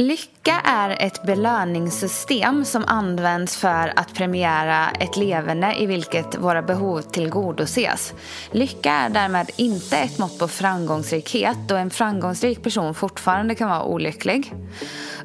Lycka 0.00 0.60
är 0.64 0.96
ett 1.00 1.22
belöningssystem 1.22 2.64
som 2.64 2.84
används 2.86 3.56
för 3.56 3.92
att 3.96 4.14
premiera 4.14 4.90
ett 4.90 5.16
leverne 5.16 5.78
i 5.78 5.86
vilket 5.86 6.38
våra 6.38 6.62
behov 6.62 7.00
tillgodoses. 7.00 8.14
Lycka 8.50 8.92
är 8.92 9.10
därmed 9.10 9.50
inte 9.56 9.96
ett 9.96 10.18
mått 10.18 10.38
på 10.38 10.48
framgångsrikhet 10.48 11.56
då 11.68 11.76
en 11.76 11.90
framgångsrik 11.90 12.62
person 12.62 12.94
fortfarande 12.94 13.54
kan 13.54 13.68
vara 13.68 13.84
olycklig. 13.84 14.52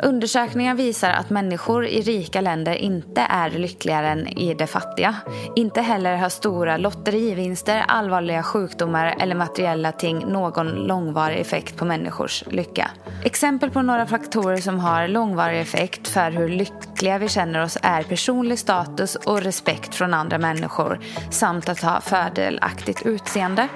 Undersökningar 0.04 0.76
visar 0.76 1.10
att 1.10 1.30
människor 1.30 1.86
i 1.86 2.02
rika 2.02 2.42
länder 2.42 2.74
inte 2.74 3.22
är 3.22 3.50
lyckligare 3.50 4.10
än 4.10 4.28
i 4.28 4.54
de 4.54 4.68
fattiga. 4.68 5.16
Inte 5.56 5.82
heller 5.82 6.16
har 6.16 6.30
stora 6.30 6.78
lotterivinster, 6.78 7.86
allvarliga 7.88 8.44
sjukdomar 8.44 9.16
eller 9.20 9.36
materiella 9.36 9.92
ting 9.92 10.26
någon 10.28 10.68
långvarig 10.70 11.40
effekt 11.40 11.78
på 11.78 11.86
människors 11.86 12.44
lycka. 12.48 12.92
Exempel 13.24 13.70
på 13.70 13.82
några 13.82 14.06
faktorer 14.06 14.63
som 14.64 14.80
har 14.80 15.08
långvarig 15.08 15.62
effekt 15.62 16.08
för 16.08 16.32
hur 16.32 16.50
lyckliga 16.50 17.18
vi 17.18 17.30
känner 17.30 17.64
oss 17.64 17.78
är 17.82 18.04
personlig 18.04 18.60
status 18.60 19.16
och 19.16 19.42
respekt 19.42 19.96
från 19.96 20.14
andra 20.14 20.38
människor 20.38 21.00
samt 21.30 21.70
att 21.70 21.82
ha 21.82 22.02
fördelaktigt 22.02 23.06
utseende. 23.06 23.68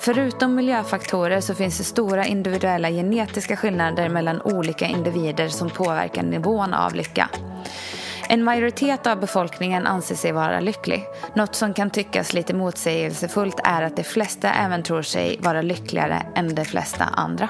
Förutom 0.00 0.54
miljöfaktorer 0.54 1.40
så 1.40 1.54
finns 1.54 1.78
det 1.78 1.84
stora 1.84 2.26
individuella 2.26 2.90
genetiska 2.90 3.56
skillnader 3.56 4.08
mellan 4.08 4.40
olika 4.42 4.86
individer 4.86 5.48
som 5.48 5.70
påverkar 5.70 6.22
nivån 6.22 6.74
av 6.74 6.94
lycka. 6.94 7.28
En 8.28 8.44
majoritet 8.44 9.06
av 9.06 9.20
befolkningen 9.20 9.86
anser 9.86 10.14
sig 10.14 10.32
vara 10.32 10.60
lycklig. 10.60 11.04
Något 11.34 11.54
som 11.54 11.74
kan 11.74 11.90
tyckas 11.90 12.32
lite 12.32 12.54
motsägelsefullt 12.54 13.60
är 13.64 13.82
att 13.82 13.96
de 13.96 14.04
flesta 14.04 14.52
även 14.52 14.82
tror 14.82 15.02
sig 15.02 15.38
vara 15.40 15.62
lyckligare 15.62 16.22
än 16.34 16.54
de 16.54 16.64
flesta 16.64 17.04
andra. 17.04 17.48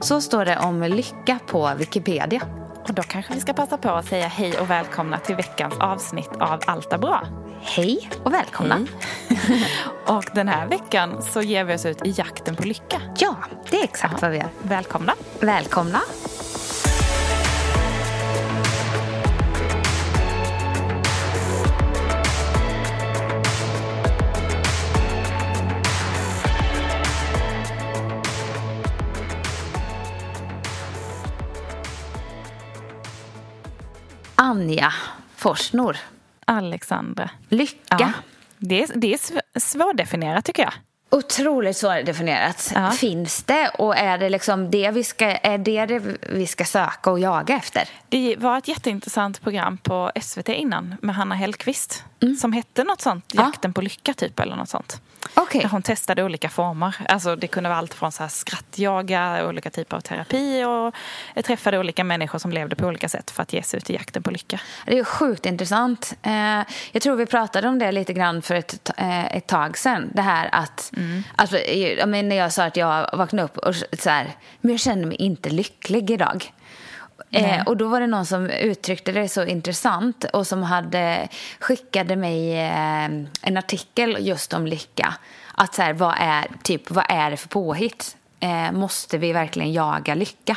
Så 0.00 0.20
står 0.20 0.44
det 0.44 0.58
om 0.58 0.82
lycka 0.82 1.38
på 1.46 1.72
Wikipedia. 1.76 2.40
Och 2.88 2.94
då 2.94 3.02
kanske 3.02 3.34
vi 3.34 3.40
ska 3.40 3.52
passa 3.52 3.78
på 3.78 3.90
att 3.90 4.06
säga 4.06 4.26
hej 4.26 4.58
och 4.58 4.70
välkomna 4.70 5.18
till 5.18 5.36
veckans 5.36 5.74
avsnitt 5.78 6.30
av 6.40 6.60
Allt 6.66 6.92
är 6.92 6.98
bra. 6.98 7.26
Hej 7.62 8.10
och 8.22 8.34
välkomna. 8.34 8.86
Hej. 9.28 9.66
och 10.06 10.24
den 10.34 10.48
här 10.48 10.66
veckan 10.66 11.22
så 11.22 11.42
ger 11.42 11.64
vi 11.64 11.74
oss 11.74 11.86
ut 11.86 12.06
i 12.06 12.10
jakten 12.10 12.56
på 12.56 12.62
lycka. 12.62 13.00
Ja, 13.18 13.36
det 13.70 13.80
är 13.80 13.84
exakt 13.84 14.12
ja. 14.12 14.18
vad 14.22 14.30
vi 14.30 14.36
gör. 14.36 14.48
Välkomna. 14.62 15.14
Välkomna. 15.40 16.00
Anja 34.40 34.92
Forsnor. 35.36 35.96
Alexandra. 36.44 37.30
Lycka. 37.48 37.96
Ja, 37.98 38.12
det, 38.58 38.82
är, 38.82 38.88
det 38.94 39.14
är 39.14 39.60
svårdefinierat 39.60 40.44
tycker 40.44 40.62
jag. 40.62 40.72
Otroligt 41.10 41.76
svårdefinierat. 41.76 42.72
Ja. 42.74 42.90
Finns 42.90 43.42
det 43.44 43.68
och 43.78 43.96
är 43.96 44.18
det 44.18 44.28
liksom 44.28 44.70
det 44.70 44.90
vi 44.90 45.04
ska, 45.04 45.26
är 45.26 45.58
det, 45.58 45.86
det 45.86 46.18
vi 46.32 46.46
ska 46.46 46.64
söka 46.64 47.10
och 47.10 47.18
jaga 47.18 47.56
efter? 47.56 47.88
Det 48.08 48.36
var 48.36 48.58
ett 48.58 48.68
jätteintressant 48.68 49.42
program 49.42 49.78
på 49.78 50.12
SVT 50.20 50.48
innan 50.48 50.94
med 51.02 51.14
Hanna 51.14 51.34
Hellqvist 51.34 52.04
mm. 52.22 52.36
som 52.36 52.52
hette 52.52 52.84
något 52.84 53.00
sånt, 53.00 53.34
Jakten 53.34 53.70
ja. 53.70 53.72
på 53.72 53.80
lycka 53.80 54.14
typ 54.14 54.40
eller 54.40 54.56
något 54.56 54.68
sånt. 54.68 55.00
Okay. 55.36 55.60
Där 55.60 55.68
hon 55.68 55.82
testade 55.82 56.24
olika 56.24 56.48
former. 56.48 56.94
Alltså 57.08 57.36
det 57.36 57.46
kunde 57.46 57.68
vara 57.68 57.78
allt 57.78 57.94
från 57.94 58.12
så 58.12 58.22
här 58.22 58.30
skrattjaga, 58.30 59.46
olika 59.48 59.70
typer 59.70 59.96
av 59.96 60.00
terapi 60.00 60.64
och 60.64 60.94
jag 61.34 61.44
träffade 61.44 61.78
olika 61.78 62.04
människor 62.04 62.38
som 62.38 62.52
levde 62.52 62.76
på 62.76 62.86
olika 62.86 63.08
sätt 63.08 63.30
för 63.30 63.42
att 63.42 63.52
ge 63.52 63.62
sig 63.62 63.78
ut 63.78 63.90
i 63.90 63.94
jakten 63.94 64.22
på 64.22 64.30
lycka. 64.30 64.60
Det 64.86 64.98
är 64.98 65.04
sjukt 65.04 65.46
intressant. 65.46 66.14
Eh, 66.22 66.62
jag 66.92 67.02
tror 67.02 67.16
vi 67.16 67.26
pratade 67.26 67.68
om 67.68 67.78
det 67.78 67.92
lite 67.92 68.12
grann 68.12 68.42
för 68.42 68.54
ett, 68.54 68.90
eh, 68.96 69.36
ett 69.36 69.46
tag 69.46 69.78
sedan. 69.78 70.10
Det 70.14 70.22
här 70.22 70.48
att, 70.52 70.92
mm. 70.96 71.22
alltså, 71.36 71.56
när 72.06 72.36
jag 72.36 72.52
sa 72.52 72.64
att 72.64 72.76
jag 72.76 73.10
vaknade 73.12 73.44
upp 73.44 73.58
och 73.58 73.74
så 73.74 74.10
här, 74.10 74.36
men 74.60 74.70
jag 74.70 74.80
känner 74.80 75.06
mig 75.06 75.16
inte 75.16 75.50
lycklig 75.50 76.10
idag. 76.10 76.52
Eh, 77.30 77.62
och 77.66 77.76
då 77.76 77.88
var 77.88 78.00
det 78.00 78.06
någon 78.06 78.26
som 78.26 78.50
uttryckte 78.50 79.12
det 79.12 79.28
så 79.28 79.44
intressant 79.44 80.24
och 80.24 80.46
som 80.46 80.62
hade 80.62 81.28
skickade 81.60 82.16
mig 82.16 82.58
eh, 82.58 83.04
en 83.42 83.56
artikel 83.56 84.16
just 84.20 84.52
om 84.52 84.66
lycka. 84.66 85.14
Att 85.54 85.74
så 85.74 85.82
här, 85.82 85.92
vad 85.92 86.14
är, 86.18 86.46
typ, 86.62 86.90
vad 86.90 87.04
är 87.08 87.30
det 87.30 87.36
för 87.36 87.48
påhitt? 87.48 88.16
Eh, 88.40 88.72
måste 88.72 89.18
vi 89.18 89.32
verkligen 89.32 89.72
jaga 89.72 90.14
lycka? 90.14 90.56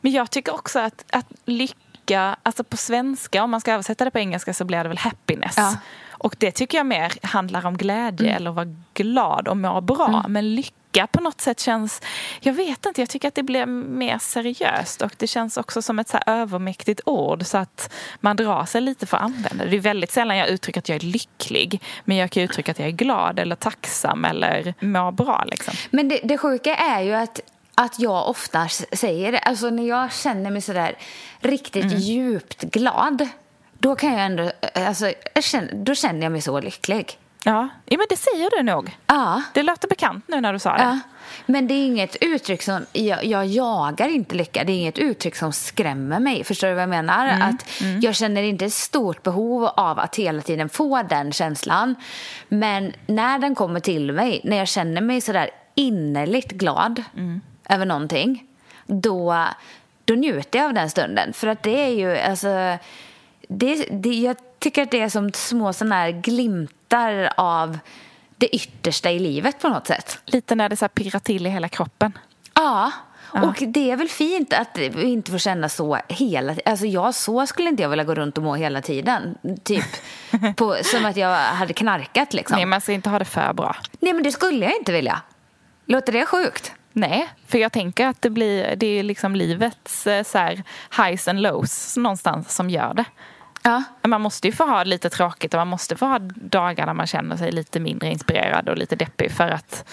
Men 0.00 0.12
jag 0.12 0.30
tycker 0.30 0.54
också 0.54 0.78
att, 0.78 1.04
att 1.12 1.26
lycka, 1.44 2.36
alltså 2.42 2.64
på 2.64 2.76
svenska, 2.76 3.42
om 3.42 3.50
man 3.50 3.60
ska 3.60 3.72
översätta 3.72 4.04
det 4.04 4.10
på 4.10 4.18
engelska 4.18 4.54
så 4.54 4.64
blir 4.64 4.82
det 4.82 4.88
väl 4.88 4.98
happiness. 4.98 5.54
Ja. 5.56 5.76
Och 6.18 6.36
det 6.38 6.50
tycker 6.50 6.78
jag 6.78 6.86
mer 6.86 7.12
handlar 7.22 7.66
om 7.66 7.76
glädje 7.76 8.26
mm. 8.26 8.36
eller 8.36 8.50
vara 8.50 8.74
glad 8.94 9.48
och 9.48 9.56
må 9.56 9.80
bra. 9.80 10.08
Mm. 10.08 10.32
Men 10.32 10.54
lycka 10.54 11.06
på 11.06 11.20
något 11.20 11.40
sätt 11.40 11.60
känns... 11.60 12.02
Jag 12.40 12.52
vet 12.52 12.86
inte, 12.86 13.00
jag 13.00 13.10
tycker 13.10 13.28
att 13.28 13.34
det 13.34 13.42
blir 13.42 13.66
mer 13.66 14.18
seriöst 14.18 15.02
och 15.02 15.14
det 15.16 15.26
känns 15.26 15.56
också 15.56 15.82
som 15.82 15.98
ett 15.98 16.08
så 16.08 16.18
övermäktigt 16.26 17.00
ord 17.04 17.46
så 17.46 17.58
att 17.58 17.94
man 18.20 18.36
drar 18.36 18.64
sig 18.64 18.80
lite 18.80 19.06
för 19.06 19.16
att 19.16 19.22
använda 19.22 19.64
det. 19.64 19.70
Det 19.70 19.76
är 19.76 19.80
väldigt 19.80 20.10
sällan 20.10 20.36
jag 20.36 20.48
uttrycker 20.48 20.80
att 20.80 20.88
jag 20.88 20.96
är 20.96 21.06
lycklig 21.06 21.82
men 22.04 22.16
jag 22.16 22.30
kan 22.30 22.42
uttrycka 22.42 22.72
att 22.72 22.78
jag 22.78 22.88
är 22.88 22.92
glad 22.92 23.38
eller 23.38 23.56
tacksam 23.56 24.24
eller 24.24 24.74
mår 24.80 25.12
bra. 25.12 25.44
Liksom. 25.46 25.74
Men 25.90 26.08
det, 26.08 26.20
det 26.24 26.38
sjuka 26.38 26.76
är 26.76 27.02
ju 27.02 27.14
att 27.14 27.40
att 27.74 28.00
jag 28.00 28.28
ofta 28.28 28.68
säger 28.92 29.32
det. 29.32 29.38
Alltså 29.38 29.70
när 29.70 29.88
jag 29.88 30.12
känner 30.12 30.50
mig 30.50 30.60
sådär 30.62 30.96
riktigt 31.40 31.84
mm. 31.84 31.98
djupt 31.98 32.62
glad 32.62 33.28
då 33.78 33.96
kan 33.96 34.12
jag 34.12 34.20
ändå, 34.20 34.50
alltså, 34.74 35.12
jag 35.34 35.44
känner, 35.44 35.74
då 35.74 35.94
känner 35.94 36.22
jag 36.22 36.32
mig 36.32 36.40
så 36.40 36.60
lycklig. 36.60 37.18
Ja. 37.44 37.68
ja, 37.84 37.98
men 37.98 38.06
det 38.08 38.16
säger 38.16 38.50
du 38.56 38.62
nog. 38.62 38.96
Ja. 39.06 39.42
Det 39.54 39.62
låter 39.62 39.88
bekant 39.88 40.24
nu 40.28 40.40
när 40.40 40.52
du 40.52 40.58
sa 40.58 40.76
det. 40.76 40.82
Ja. 40.82 40.98
Men 41.46 41.66
det 41.68 41.74
är 41.74 41.86
inget 41.86 42.16
uttryck 42.20 42.62
som, 42.62 42.86
jag, 42.92 43.24
jag 43.24 43.46
jagar 43.46 44.08
inte 44.08 44.34
lycka, 44.34 44.64
det 44.64 44.72
är 44.72 44.74
inget 44.74 44.98
uttryck 44.98 45.36
som 45.36 45.52
skrämmer 45.52 46.20
mig. 46.20 46.44
Förstår 46.44 46.68
du 46.68 46.74
vad 46.74 46.82
jag 46.82 46.88
menar? 46.88 47.28
Mm. 47.28 47.48
Att 47.48 47.80
mm. 47.80 48.00
Jag 48.00 48.14
känner 48.14 48.42
inte 48.42 48.64
ett 48.64 48.72
stort 48.72 49.22
behov 49.22 49.64
av 49.64 49.98
att 49.98 50.16
hela 50.16 50.42
tiden 50.42 50.68
få 50.68 51.02
den 51.02 51.32
känslan. 51.32 51.94
Men 52.48 52.92
när 53.06 53.38
den 53.38 53.54
kommer 53.54 53.80
till 53.80 54.12
mig, 54.12 54.40
när 54.44 54.56
jag 54.56 54.68
känner 54.68 55.00
mig 55.00 55.20
sådär 55.20 55.50
innerligt 55.74 56.52
glad 56.52 57.02
mm. 57.16 57.40
över 57.68 57.86
någonting, 57.86 58.44
då, 58.86 59.46
då 60.04 60.14
njuter 60.14 60.58
jag 60.58 60.66
av 60.66 60.74
den 60.74 60.90
stunden. 60.90 61.32
För 61.32 61.46
att 61.46 61.62
det 61.62 61.84
är 61.84 61.88
ju, 61.88 62.18
alltså, 62.18 62.78
det, 63.48 63.88
det, 63.90 64.14
jag 64.14 64.36
tycker 64.58 64.82
att 64.82 64.90
det 64.90 65.00
är 65.00 65.08
som 65.08 65.32
små 65.32 65.72
sådana 65.72 65.94
här 65.94 66.10
glimtar 66.10 67.32
av 67.36 67.78
det 68.36 68.56
yttersta 68.56 69.10
i 69.10 69.18
livet 69.18 69.60
på 69.60 69.68
något 69.68 69.86
sätt. 69.86 70.18
Lite 70.24 70.54
när 70.54 70.68
det 70.68 70.76
så 70.76 70.88
pirrar 70.88 71.18
till 71.18 71.46
i 71.46 71.50
hela 71.50 71.68
kroppen. 71.68 72.18
Ja, 72.54 72.92
Ja. 73.34 73.42
Och 73.42 73.56
det 73.68 73.90
är 73.90 73.96
väl 73.96 74.08
fint 74.08 74.52
att 74.52 74.78
vi 74.78 75.02
inte 75.02 75.30
får 75.30 75.38
känna 75.38 75.68
så 75.68 75.98
hela 76.08 76.54
tiden. 76.54 76.72
Alltså 76.72 76.86
jag, 76.86 77.14
så 77.14 77.46
skulle 77.46 77.68
inte 77.68 77.82
jag 77.82 77.88
vilja 77.88 78.04
gå 78.04 78.14
runt 78.14 78.38
och 78.38 78.44
må 78.44 78.54
hela 78.54 78.82
tiden. 78.82 79.38
Typ 79.64 79.84
på, 80.56 80.76
som 80.82 81.04
att 81.04 81.16
jag 81.16 81.36
hade 81.36 81.72
knarkat 81.72 82.34
liksom. 82.34 82.56
Nej, 82.56 82.66
man 82.66 82.80
ska 82.80 82.92
inte 82.92 83.10
ha 83.10 83.18
det 83.18 83.24
för 83.24 83.52
bra. 83.52 83.76
Nej, 84.00 84.12
men 84.12 84.22
det 84.22 84.32
skulle 84.32 84.64
jag 84.64 84.76
inte 84.76 84.92
vilja. 84.92 85.20
Låter 85.86 86.12
det 86.12 86.26
sjukt? 86.26 86.72
Nej, 86.92 87.28
för 87.46 87.58
jag 87.58 87.72
tänker 87.72 88.06
att 88.06 88.22
det, 88.22 88.30
blir, 88.30 88.76
det 88.76 88.86
är 88.86 89.02
liksom 89.02 89.36
livets 89.36 90.06
eh, 90.06 90.24
så 90.24 90.38
här, 90.38 90.62
highs 90.96 91.28
and 91.28 91.40
lows 91.40 91.96
någonstans 91.96 92.54
som 92.54 92.70
gör 92.70 92.94
det. 92.94 93.04
Ja. 93.68 93.82
Man 94.08 94.20
måste 94.20 94.48
ju 94.48 94.52
få 94.52 94.64
ha 94.64 94.84
lite 94.84 95.10
tråkigt 95.10 95.54
och 95.54 95.58
man 95.58 95.68
måste 95.68 95.96
få 95.96 96.06
ha 96.06 96.18
dagar 96.34 96.86
där 96.86 96.94
man 96.94 97.06
känner 97.06 97.36
sig 97.36 97.52
lite 97.52 97.80
mindre 97.80 98.08
inspirerad 98.08 98.68
och 98.68 98.76
lite 98.76 98.96
deppig 98.96 99.32
för 99.32 99.48
att 99.48 99.84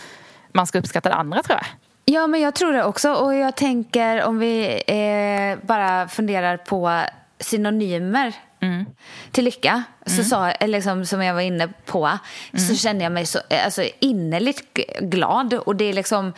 man 0.51 0.67
ska 0.67 0.79
uppskatta 0.79 1.09
det 1.09 1.15
andra 1.15 1.43
tror 1.43 1.57
jag. 1.57 1.67
Ja, 2.05 2.27
men 2.27 2.41
jag 2.41 2.55
tror 2.55 2.73
det 2.73 2.83
också. 2.83 3.13
Och 3.13 3.35
jag 3.35 3.55
tänker 3.55 4.23
om 4.23 4.39
vi 4.39 4.83
eh, 4.87 5.67
bara 5.67 6.07
funderar 6.07 6.57
på 6.57 7.01
synonymer 7.39 8.33
mm. 8.59 8.85
till 9.31 9.45
lycka, 9.45 9.83
så 10.05 10.13
mm. 10.13 10.25
sa, 10.25 10.51
liksom, 10.67 11.05
som 11.05 11.23
jag 11.23 11.33
var 11.33 11.41
inne 11.41 11.67
på, 11.85 12.05
mm. 12.05 12.65
så 12.65 12.75
kände 12.75 13.03
jag 13.03 13.11
mig 13.11 13.25
så 13.25 13.39
alltså, 13.65 13.83
innerligt 13.99 14.73
glad. 14.99 15.53
Och 15.53 15.75
det, 15.75 15.85
är 15.85 15.93
liksom, 15.93 16.33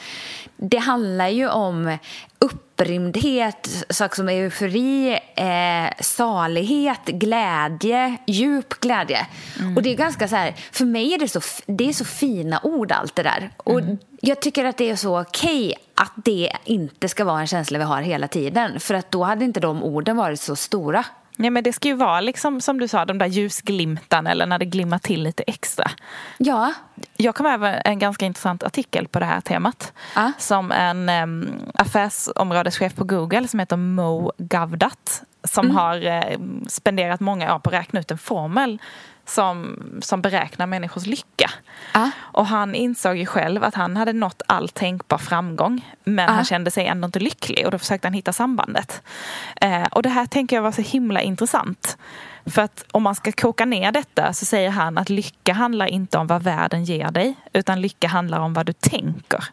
det 0.57 0.77
handlar 0.77 1.27
ju 1.27 1.49
om 1.49 1.97
upprymdhet, 2.39 3.85
saker 3.89 4.15
som 4.15 4.29
eufori, 4.29 5.19
eh, 5.35 6.03
salighet, 6.03 7.05
glädje, 7.05 8.17
djup 8.27 8.79
glädje. 8.79 9.27
Mm. 9.59 9.77
Och 9.77 9.83
det 9.83 9.89
är 9.89 9.95
ganska 9.95 10.27
så 10.27 10.35
här, 10.35 10.55
för 10.71 10.85
mig 10.85 11.13
är 11.13 11.19
det 11.19 11.27
så, 11.27 11.41
det 11.65 11.89
är 11.89 11.93
så 11.93 12.05
fina 12.05 12.59
ord 12.63 12.91
allt 12.91 13.15
det 13.15 13.23
där. 13.23 13.49
Och 13.57 13.79
mm. 13.79 13.97
jag 14.21 14.41
tycker 14.41 14.65
att 14.65 14.77
det 14.77 14.89
är 14.89 14.95
så 14.95 15.21
okej 15.21 15.65
okay 15.67 15.73
att 15.95 16.13
det 16.15 16.51
inte 16.63 17.09
ska 17.09 17.25
vara 17.25 17.39
en 17.39 17.47
känsla 17.47 17.77
vi 17.77 17.85
har 17.85 18.01
hela 18.01 18.27
tiden. 18.27 18.79
För 18.79 18.93
att 18.93 19.11
då 19.11 19.23
hade 19.23 19.45
inte 19.45 19.59
de 19.59 19.83
orden 19.83 20.17
varit 20.17 20.39
så 20.39 20.55
stora. 20.55 21.05
Nej, 21.39 21.49
men 21.49 21.63
det 21.63 21.73
ska 21.73 21.87
ju 21.87 21.93
vara 21.93 22.21
liksom, 22.21 22.61
som 22.61 22.79
du 22.79 22.87
sa, 22.87 23.05
de 23.05 23.17
där 23.17 23.25
ljusglimtarna 23.25 24.31
eller 24.31 24.45
när 24.45 24.59
det 24.59 24.65
glimmar 24.65 24.97
till 24.97 25.23
lite 25.23 25.43
extra. 25.43 25.91
Ja. 26.37 26.73
Jag 27.17 27.35
kom 27.35 27.45
över 27.45 27.81
en 27.85 27.99
ganska 27.99 28.25
intressant 28.25 28.63
artikel 28.63 29.07
på 29.07 29.19
det 29.19 29.25
här 29.25 29.41
temat. 29.41 29.93
Ah. 30.13 30.31
Som 30.37 30.71
en 30.71 31.09
um, 31.09 31.49
affärsområdeschef 31.73 32.95
på 32.95 33.03
Google 33.03 33.47
som 33.47 33.59
heter 33.59 33.77
Mo 33.77 34.31
Gavdat. 34.37 35.23
Som 35.43 35.65
mm. 35.65 35.77
har 35.77 36.05
uh, 36.05 36.37
spenderat 36.67 37.19
många 37.19 37.55
år 37.55 37.59
på 37.59 37.69
att 37.69 37.75
räkna 37.75 37.99
ut 37.99 38.11
en 38.11 38.17
formel 38.17 38.79
som, 39.29 39.79
som 40.01 40.21
beräknar 40.21 40.67
människors 40.67 41.05
lycka. 41.05 41.49
Ah. 41.91 42.09
Och 42.17 42.47
han 42.47 42.75
insåg 42.75 43.17
ju 43.17 43.25
själv 43.25 43.63
att 43.63 43.75
han 43.75 43.97
hade 43.97 44.13
nått 44.13 44.41
all 44.47 44.69
tänkbar 44.69 45.17
framgång 45.17 45.95
men 46.03 46.29
ah. 46.29 46.31
han 46.31 46.45
kände 46.45 46.71
sig 46.71 46.85
ändå 46.85 47.05
inte 47.05 47.19
lycklig 47.19 47.65
och 47.65 47.71
då 47.71 47.77
försökte 47.79 48.07
han 48.07 48.13
hitta 48.13 48.33
sambandet. 48.33 49.01
Eh, 49.61 49.83
och 49.83 50.03
det 50.03 50.09
här 50.09 50.25
tänker 50.25 50.55
jag 50.55 50.63
var 50.63 50.71
så 50.71 50.81
himla 50.81 51.21
intressant. 51.21 51.97
För 52.45 52.61
att 52.61 52.85
om 52.91 53.03
man 53.03 53.15
ska 53.15 53.31
koka 53.31 53.65
ner 53.65 53.91
detta 53.91 54.33
så 54.33 54.45
säger 54.45 54.69
han 54.69 54.97
att 54.97 55.09
lycka 55.09 55.53
handlar 55.53 55.85
inte 55.85 56.17
om 56.17 56.27
vad 56.27 56.43
världen 56.43 56.83
ger 56.83 57.11
dig 57.11 57.35
utan 57.53 57.81
lycka 57.81 58.07
handlar 58.07 58.39
om 58.39 58.53
vad 58.53 58.65
du 58.65 58.73
tänker 58.73 59.43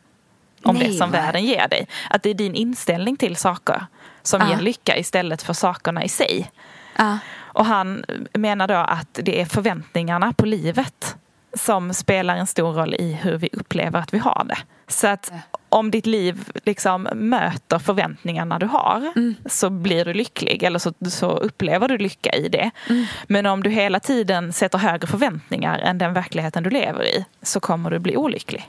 om 0.63 0.77
Nej, 0.77 0.89
det 0.89 0.95
som 0.95 1.11
va? 1.11 1.19
världen 1.19 1.45
ger 1.45 1.69
dig. 1.69 1.89
Att 2.11 2.23
det 2.23 2.31
är 2.31 2.35
din 2.35 2.55
inställning 2.55 3.17
till 3.17 3.37
saker 3.37 3.87
som 4.23 4.43
ah. 4.43 4.51
ger 4.51 4.61
lycka 4.61 4.97
istället 4.99 5.43
för 5.43 5.53
sakerna 5.53 6.05
i 6.05 6.09
sig. 6.09 6.51
Ah. 6.97 7.17
Och 7.55 7.65
han 7.65 8.05
menar 8.33 8.69
då 8.69 8.75
att 8.75 9.21
det 9.23 9.41
är 9.41 9.45
förväntningarna 9.45 10.33
på 10.33 10.47
livet 10.47 11.17
som 11.55 11.95
spelar 11.95 12.37
en 12.37 12.47
stor 12.47 12.73
roll 12.73 12.95
i 12.95 13.13
hur 13.13 13.39
vi 13.39 13.49
upplever 13.53 13.99
att 13.99 14.15
vi 14.15 14.19
har 14.19 14.45
det. 14.49 14.59
Så 14.89 15.07
att 15.07 15.33
om 15.69 15.91
ditt 15.91 16.07
liv 16.07 16.49
liksom 16.65 17.09
möter 17.15 17.79
förväntningarna 17.79 18.59
du 18.59 18.67
har 18.67 19.13
mm. 19.17 19.35
så 19.47 19.71
blir 19.71 20.05
du 20.05 20.15
lycklig 20.15 20.63
eller 20.63 20.79
så, 20.79 20.93
så 21.11 21.31
upplever 21.31 21.89
du 21.89 21.99
lycka 21.99 22.31
i 22.31 22.49
det. 22.49 22.71
Mm. 22.91 23.05
Men 23.29 23.47
om 23.47 23.63
du 23.63 23.71
hela 23.71 24.01
tiden 24.01 24.53
sätter 24.53 24.79
högre 24.79 25.07
förväntningar 25.07 25.79
än 25.79 25.99
den 25.99 26.13
verkligheten 26.13 26.63
du 26.63 26.71
lever 26.71 27.05
i 27.05 27.25
så 27.43 27.61
kommer 27.61 27.91
du 27.91 27.99
bli 27.99 28.17
olycklig. 28.17 28.69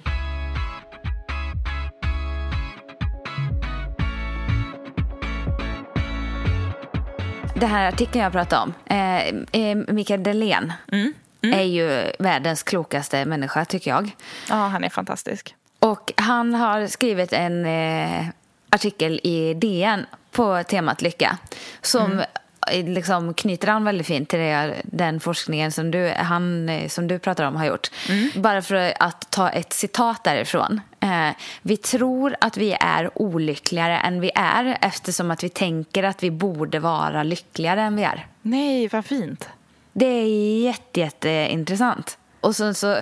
Den 7.66 7.74
här 7.74 7.88
artikeln 7.88 8.24
jag 8.24 8.32
pratade 8.32 8.62
om, 8.62 8.74
eh, 8.86 9.28
eh, 9.62 9.76
Mikael 9.76 10.24
Delén 10.24 10.74
mm. 10.92 11.14
Mm. 11.42 11.60
är 11.60 11.64
ju 11.64 12.12
världens 12.20 12.64
klokaste 12.64 13.26
människa 13.26 13.66
tycker 13.66 13.92
jag. 13.92 14.16
Ja, 14.50 14.56
han 14.56 14.84
är 14.84 14.90
fantastisk. 14.90 15.56
Och 15.80 16.14
han 16.18 16.54
har 16.54 16.88
skrivit 16.88 17.34
en 17.34 17.66
eh, 17.66 18.26
artikel 18.70 19.20
i 19.24 19.54
DN 19.54 20.06
på 20.32 20.64
temat 20.64 21.02
lycka 21.02 21.38
som 21.82 22.12
mm 22.12 22.26
liksom 22.72 23.34
knyter 23.34 23.68
an 23.68 23.84
väldigt 23.84 24.08
fint 24.08 24.30
till 24.30 24.40
det, 24.40 24.76
den 24.84 25.20
forskningen 25.20 25.72
som 25.72 25.92
du, 25.92 26.10
han, 26.10 26.70
som 26.90 27.08
du 27.08 27.20
pratar 27.20 27.44
om 27.44 27.56
har 27.56 27.66
gjort. 27.66 27.92
Mm. 28.10 28.30
Bara 28.36 28.62
för 28.62 28.94
att 29.00 29.32
ta 29.32 29.50
ett 29.50 29.74
citat 29.74 30.24
därifrån. 30.24 30.82
Eh, 31.00 31.30
vi 31.62 31.78
tror 31.78 32.36
att 32.42 32.58
vi 32.58 32.78
är 32.80 33.22
olyckligare 33.22 33.98
än 33.98 34.22
vi 34.22 34.32
är 34.36 34.78
eftersom 34.82 35.32
att 35.32 35.44
vi 35.44 35.50
tänker 35.50 36.04
att 36.04 36.24
vi 36.24 36.32
borde 36.32 36.80
vara 36.80 37.24
lyckligare 37.24 37.82
än 37.82 37.96
vi 37.96 38.04
är. 38.04 38.28
Nej, 38.42 38.88
vad 38.88 39.06
fint. 39.06 39.50
Det 39.94 40.06
är 40.06 40.60
jätte, 40.64 41.00
jätteintressant. 41.00 42.18
Och 42.46 42.56
så, 42.56 42.74
så, 42.74 42.98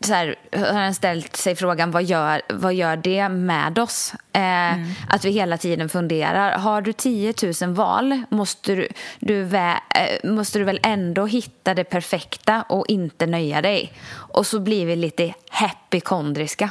så 0.00 0.14
här, 0.14 0.34
har 0.52 0.72
han 0.72 0.94
ställt 0.94 1.36
sig 1.36 1.56
frågan 1.56 1.90
vad 1.90 2.04
gör, 2.04 2.42
vad 2.48 2.74
gör 2.74 2.96
det 2.96 3.28
med 3.28 3.78
oss? 3.78 4.14
Eh, 4.32 4.40
mm. 4.42 4.88
Att 5.08 5.24
vi 5.24 5.30
hela 5.30 5.58
tiden 5.58 5.88
funderar. 5.88 6.58
Har 6.58 6.80
du 6.80 6.92
10 6.92 7.34
000 7.62 7.74
val 7.74 8.22
måste 8.28 8.74
du, 8.74 8.88
du 9.20 9.42
vä, 9.42 9.72
eh, 9.72 10.30
måste 10.30 10.58
du 10.58 10.64
väl 10.64 10.80
ändå 10.82 11.26
hitta 11.26 11.74
det 11.74 11.84
perfekta 11.84 12.64
och 12.68 12.84
inte 12.88 13.26
nöja 13.26 13.62
dig. 13.62 13.92
Och 14.12 14.46
så 14.46 14.60
blir 14.60 14.86
vi 14.86 14.96
lite 14.96 15.34
happykondriska. 15.50 16.70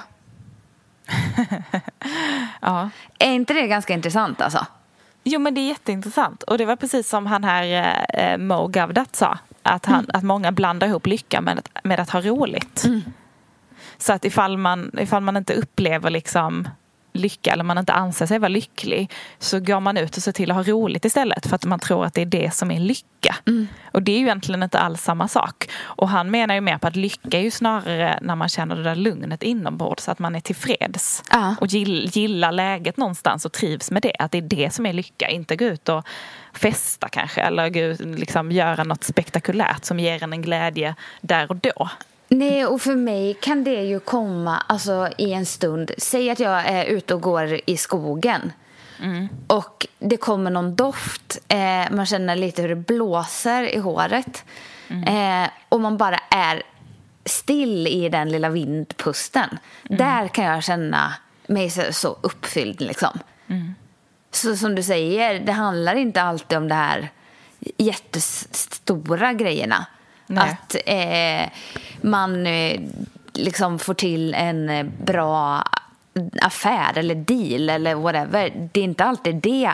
ja. 2.61 2.89
Är 3.19 3.31
inte 3.31 3.53
det 3.53 3.67
ganska 3.67 3.93
intressant 3.93 4.41
alltså? 4.41 4.65
Jo 5.23 5.39
men 5.39 5.53
det 5.53 5.61
är 5.61 5.67
jätteintressant. 5.67 6.43
Och 6.43 6.57
det 6.57 6.65
var 6.65 6.75
precis 6.75 7.09
som 7.09 7.25
han 7.25 7.43
här 7.43 7.95
eh, 8.13 8.37
Mo 8.37 8.67
Gavdat 8.67 9.15
sa. 9.15 9.37
Att, 9.63 9.85
han, 9.85 9.99
mm. 9.99 10.09
att 10.13 10.23
många 10.23 10.51
blandar 10.51 10.87
ihop 10.87 11.07
lycka 11.07 11.41
med, 11.41 11.67
med 11.83 11.99
att 11.99 12.09
ha 12.09 12.21
roligt. 12.21 12.83
Mm. 12.85 13.01
Så 13.97 14.13
att 14.13 14.25
ifall 14.25 14.57
man, 14.57 14.91
ifall 14.99 15.23
man 15.23 15.37
inte 15.37 15.53
upplever 15.53 16.09
liksom 16.09 16.67
lycka 17.13 17.51
eller 17.51 17.63
man 17.63 17.77
inte 17.77 17.93
anser 17.93 18.25
sig 18.25 18.39
vara 18.39 18.49
lycklig 18.49 19.11
så 19.39 19.59
går 19.59 19.79
man 19.79 19.97
ut 19.97 20.17
och 20.17 20.23
ser 20.23 20.31
till 20.31 20.51
att 20.51 20.57
ha 20.57 20.63
roligt 20.63 21.05
istället 21.05 21.47
för 21.47 21.55
att 21.55 21.65
man 21.65 21.79
tror 21.79 22.05
att 22.05 22.13
det 22.13 22.21
är 22.21 22.25
det 22.25 22.53
som 22.53 22.71
är 22.71 22.79
lycka. 22.79 23.35
Mm. 23.47 23.67
Och 23.91 24.03
det 24.03 24.11
är 24.11 24.17
ju 24.17 24.23
egentligen 24.23 24.63
inte 24.63 24.79
alls 24.79 25.01
samma 25.01 25.27
sak. 25.27 25.69
Och 25.81 26.09
han 26.09 26.31
menar 26.31 26.55
ju 26.55 26.61
mer 26.61 26.77
på 26.77 26.87
att 26.87 26.95
lycka 26.95 27.37
är 27.37 27.41
ju 27.41 27.51
snarare 27.51 28.19
när 28.21 28.35
man 28.35 28.49
känner 28.49 28.75
det 28.75 28.83
där 28.83 28.95
lugnet 28.95 29.43
inombords, 29.43 30.03
så 30.03 30.11
att 30.11 30.19
man 30.19 30.35
är 30.35 30.39
tillfreds 30.39 31.23
uh. 31.35 31.53
och 31.59 31.67
gillar 31.67 32.51
läget 32.51 32.97
någonstans 32.97 33.45
och 33.45 33.51
trivs 33.51 33.91
med 33.91 34.01
det. 34.01 34.15
Att 34.19 34.31
det 34.31 34.37
är 34.37 34.41
det 34.41 34.73
som 34.73 34.85
är 34.85 34.93
lycka, 34.93 35.29
inte 35.29 35.55
gå 35.55 35.65
ut 35.65 35.89
och 35.89 36.07
festa 36.53 37.09
kanske 37.09 37.41
eller 37.41 37.69
gå 37.69 37.79
ut, 37.79 37.99
liksom 37.99 38.51
göra 38.51 38.83
något 38.83 39.03
spektakulärt 39.03 39.85
som 39.85 39.99
ger 39.99 40.23
en 40.23 40.33
en 40.33 40.41
glädje 40.41 40.95
där 41.21 41.51
och 41.51 41.55
då. 41.55 41.89
Nej, 42.29 42.65
och 42.65 42.81
för 42.81 42.95
mig 42.95 43.33
kan 43.33 43.63
det 43.63 43.83
ju 43.83 43.99
komma 43.99 44.63
alltså, 44.67 45.09
i 45.17 45.33
en 45.33 45.45
stund. 45.45 45.91
Säg 45.97 46.29
att 46.29 46.39
jag 46.39 46.65
är 46.65 46.85
ute 46.85 47.13
och 47.13 47.21
går 47.21 47.59
i 47.65 47.77
skogen. 47.77 48.51
Mm. 49.03 49.27
Och 49.47 49.87
det 49.99 50.17
kommer 50.17 50.51
någon 50.51 50.75
doft. 50.75 51.39
Eh, 51.47 51.91
man 51.91 52.05
känner 52.05 52.35
lite 52.35 52.61
hur 52.61 52.69
det 52.69 52.75
blåser 52.75 53.75
i 53.75 53.77
håret. 53.77 54.45
Mm. 54.87 55.43
Eh, 55.43 55.49
och 55.69 55.81
man 55.81 55.97
bara 55.97 56.19
är 56.29 56.63
still 57.25 57.87
i 57.87 58.09
den 58.09 58.31
lilla 58.31 58.49
vindpusten. 58.49 59.57
Mm. 59.89 59.97
Där 59.97 60.27
kan 60.27 60.45
jag 60.45 60.63
känna 60.63 61.13
mig 61.47 61.69
så, 61.69 61.81
så 61.91 62.17
uppfylld. 62.21 62.81
Liksom. 62.81 63.19
Mm. 63.47 63.75
Så 64.31 64.55
som 64.55 64.75
du 64.75 64.83
säger, 64.83 65.39
det 65.39 65.51
handlar 65.51 65.95
inte 65.95 66.21
alltid 66.21 66.57
om 66.57 66.67
de 66.67 66.75
här 66.75 67.09
jättestora 67.77 69.33
grejerna. 69.33 69.85
Nej. 70.29 70.49
Att 70.49 70.75
eh, 70.85 71.59
man 72.01 72.47
eh, 72.47 72.81
liksom 73.33 73.79
får 73.79 73.93
till 73.93 74.33
en 74.33 74.69
eh, 74.69 74.85
bra 75.03 75.63
affär 76.41 76.97
eller 76.97 77.15
deal 77.15 77.69
eller 77.69 77.95
whatever. 77.95 78.69
Det 78.71 78.79
är 78.79 78.83
inte 78.83 79.03
alltid 79.03 79.35
det. 79.35 79.71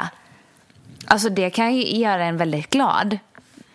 Alltså 1.05 1.29
det 1.29 1.49
kan 1.49 1.75
ju 1.75 1.97
göra 1.97 2.25
en 2.25 2.37
väldigt 2.37 2.69
glad. 2.69 3.17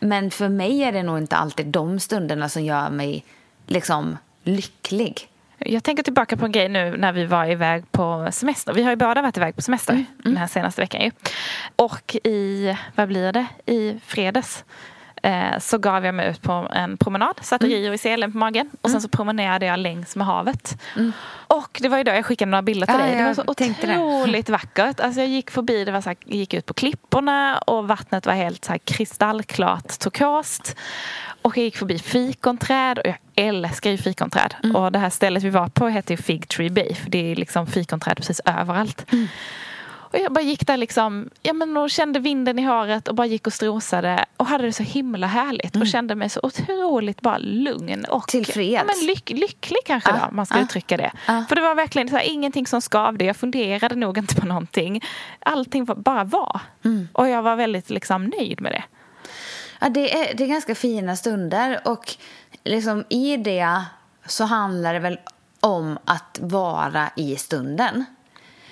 Men 0.00 0.30
för 0.30 0.48
mig 0.48 0.82
är 0.82 0.92
det 0.92 1.02
nog 1.02 1.18
inte 1.18 1.36
alltid 1.36 1.66
de 1.66 2.00
stunderna 2.00 2.48
som 2.48 2.64
gör 2.64 2.90
mig 2.90 3.24
liksom 3.66 4.18
lycklig. 4.44 5.28
Jag 5.58 5.84
tänker 5.84 6.02
tillbaka 6.02 6.36
på 6.36 6.44
en 6.44 6.52
grej 6.52 6.68
nu 6.68 6.96
när 6.96 7.12
vi 7.12 7.24
var 7.24 7.50
iväg 7.50 7.92
på 7.92 8.28
semester. 8.32 8.72
Vi 8.72 8.82
har 8.82 8.90
ju 8.90 8.96
båda 8.96 9.22
varit 9.22 9.36
iväg 9.36 9.56
på 9.56 9.62
semester 9.62 9.92
mm. 9.92 10.04
Mm. 10.04 10.22
den 10.22 10.36
här 10.36 10.46
senaste 10.46 10.80
veckan 10.80 11.00
ju. 11.00 11.10
Och 11.76 12.16
i, 12.24 12.76
vad 12.94 13.08
blir 13.08 13.32
det, 13.32 13.46
i 13.66 14.00
fredags 14.06 14.64
eh, 15.22 15.58
så 15.58 15.78
gav 15.78 16.04
jag 16.04 16.14
mig 16.14 16.30
ut 16.30 16.42
på 16.42 16.68
en 16.72 16.96
promenad, 16.96 17.34
satte 17.42 17.66
mm. 17.66 17.78
Rio 17.78 17.92
i 17.92 17.98
selen 17.98 18.32
på 18.32 18.38
magen 18.38 18.70
och 18.80 18.90
sen 18.90 18.90
mm. 18.90 19.00
så 19.00 19.08
promenerade 19.08 19.66
jag 19.66 19.78
längs 19.78 20.16
med 20.16 20.26
havet. 20.26 20.82
Mm. 20.96 21.12
Och 21.46 21.78
det 21.82 21.88
var 21.88 21.98
ju 21.98 22.04
då 22.04 22.12
jag 22.12 22.24
skickade 22.24 22.50
några 22.50 22.62
bilder 22.62 22.86
till 22.86 22.96
ja, 22.98 23.04
dig. 23.04 23.16
Det 23.16 23.24
var 23.24 23.34
så 23.34 23.44
otroligt 23.46 24.46
det. 24.46 24.52
vackert. 24.52 25.00
Alltså 25.00 25.20
jag 25.20 25.28
gick 25.28 25.50
förbi, 25.50 25.84
det 25.84 25.92
var 25.92 26.00
så 26.00 26.08
här, 26.08 26.16
gick 26.26 26.54
ut 26.54 26.66
på 26.66 26.74
klipporna 26.74 27.58
och 27.58 27.88
vattnet 27.88 28.26
var 28.26 28.34
helt 28.34 28.64
så 28.64 28.72
här 28.72 28.78
kristallklart 28.78 29.98
turkost. 29.98 30.76
Och 31.42 31.56
jag 31.56 31.64
gick 31.64 31.76
förbi 31.76 31.98
fikonträd 31.98 32.98
och 32.98 33.06
jag 33.06 33.18
älskar 33.34 33.90
ju 33.90 33.98
fikonträd. 33.98 34.54
Mm. 34.62 34.76
Och 34.76 34.92
det 34.92 34.98
här 34.98 35.10
stället 35.10 35.42
vi 35.42 35.50
var 35.50 35.68
på 35.68 35.88
heter 35.88 36.14
ju 36.14 36.22
Fig 36.22 36.48
Tree 36.48 36.70
Bay 36.70 36.94
för 36.94 37.10
det 37.10 37.32
är 37.32 37.36
liksom 37.36 37.66
fikonträd 37.66 38.16
precis 38.16 38.40
överallt. 38.44 39.12
Mm. 39.12 39.28
Och 40.12 40.18
jag 40.18 40.32
bara 40.32 40.44
gick 40.44 40.66
där 40.66 40.76
liksom, 40.76 41.30
ja 41.42 41.52
men 41.52 41.76
och 41.76 41.90
kände 41.90 42.18
vinden 42.18 42.58
i 42.58 42.62
håret 42.62 43.08
och 43.08 43.14
bara 43.14 43.26
gick 43.26 43.46
och 43.46 43.52
strosade 43.52 44.24
och 44.36 44.46
hade 44.46 44.64
det 44.64 44.72
så 44.72 44.82
himla 44.82 45.26
härligt 45.26 45.74
mm. 45.74 45.82
och 45.82 45.88
kände 45.88 46.14
mig 46.14 46.28
så 46.28 46.40
otroligt 46.42 47.20
bara 47.20 47.38
lugn 47.38 48.04
och 48.04 48.28
Tillfreds. 48.28 48.72
Ja, 48.72 48.84
men 48.84 49.06
lyck, 49.06 49.30
lycklig 49.30 49.80
kanske 49.84 50.10
ah, 50.10 50.28
då, 50.28 50.34
man 50.34 50.46
ska 50.46 50.58
ah, 50.58 50.62
uttrycka 50.62 50.96
det. 50.96 51.12
Ah. 51.26 51.42
För 51.48 51.56
det 51.56 51.62
var 51.62 51.74
verkligen 51.74 52.08
så 52.08 52.16
här, 52.16 52.24
ingenting 52.24 52.66
som 52.66 52.80
skavde, 52.80 53.24
jag 53.24 53.36
funderade 53.36 53.94
nog 53.94 54.18
inte 54.18 54.34
på 54.34 54.46
någonting. 54.46 55.04
Allting 55.38 55.84
var, 55.84 55.94
bara 55.94 56.24
var. 56.24 56.60
Mm. 56.84 57.08
Och 57.12 57.28
jag 57.28 57.42
var 57.42 57.56
väldigt 57.56 57.90
liksom 57.90 58.24
nöjd 58.24 58.60
med 58.60 58.72
det. 58.72 58.84
Ja, 59.80 59.88
det 59.88 60.14
är, 60.14 60.34
det 60.34 60.44
är 60.44 60.48
ganska 60.48 60.74
fina 60.74 61.16
stunder 61.16 61.80
och 61.84 62.14
liksom 62.64 63.04
i 63.08 63.36
det 63.36 63.82
så 64.26 64.44
handlar 64.44 64.94
det 64.94 65.00
väl 65.00 65.18
om 65.60 65.98
att 66.04 66.38
vara 66.40 67.10
i 67.16 67.36
stunden. 67.36 68.04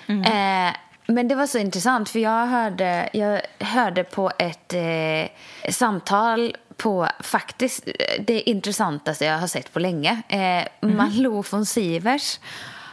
Mm. 0.07 0.23
Eh, 0.67 0.75
men 1.09 1.27
det 1.27 1.35
var 1.35 1.47
så 1.47 1.57
intressant 1.57 2.09
för 2.09 2.19
jag 2.19 2.47
hörde, 2.47 3.09
jag 3.13 3.41
hörde 3.59 4.03
på 4.03 4.31
ett 4.39 4.73
eh, 4.73 5.71
samtal 5.71 6.55
på 6.77 7.07
faktiskt 7.19 7.87
det 8.19 8.41
intressantaste 8.49 9.25
jag 9.25 9.37
har 9.37 9.47
sett 9.47 9.73
på 9.73 9.79
länge. 9.79 10.21
Eh, 10.29 10.39
mm. 10.39 10.67
Malou 10.97 11.43
von 11.51 11.65
Sivers 11.65 12.39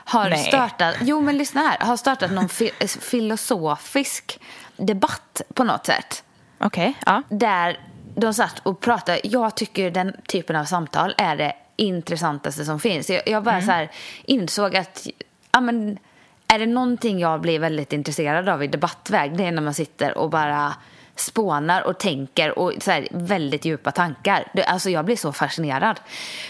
har 0.04 0.30
Nej. 0.30 0.44
startat, 0.44 0.96
jo 1.00 1.20
men 1.20 1.38
lyssna 1.38 1.60
här, 1.60 1.86
har 1.86 1.96
startat 1.96 2.30
någon 2.30 2.48
fi 2.48 2.70
filosofisk 3.00 4.40
debatt 4.76 5.42
på 5.54 5.64
något 5.64 5.86
sätt. 5.86 6.24
Okej, 6.58 6.88
okay, 6.88 6.94
ja. 7.06 7.22
Där 7.36 7.80
de 8.14 8.34
satt 8.34 8.58
och 8.58 8.80
pratade, 8.80 9.20
jag 9.24 9.54
tycker 9.54 9.90
den 9.90 10.16
typen 10.28 10.56
av 10.56 10.64
samtal 10.64 11.14
är 11.18 11.36
det 11.36 11.52
intressantaste 11.76 12.64
som 12.64 12.80
finns. 12.80 13.10
Jag, 13.10 13.28
jag 13.28 13.42
bara 13.42 13.54
mm. 13.54 13.66
så 13.66 13.72
här 13.72 13.90
insåg 14.24 14.76
att, 14.76 15.06
ja 15.52 15.60
men 15.60 15.98
är 16.48 16.58
det 16.58 16.66
någonting 16.66 17.18
jag 17.18 17.40
blir 17.40 17.58
väldigt 17.58 17.92
intresserad 17.92 18.48
av 18.48 18.64
i 18.64 18.66
debattväg, 18.66 19.36
det 19.36 19.44
är 19.44 19.52
när 19.52 19.62
man 19.62 19.74
sitter 19.74 20.18
och 20.18 20.30
bara 20.30 20.74
spånar 21.16 21.82
och 21.82 21.98
tänker 21.98 22.58
och 22.58 22.72
så 22.80 22.90
här, 22.90 23.08
väldigt 23.10 23.64
djupa 23.64 23.90
tankar. 23.90 24.48
Alltså 24.66 24.90
jag 24.90 25.04
blir 25.04 25.16
så 25.16 25.32
fascinerad. 25.32 26.00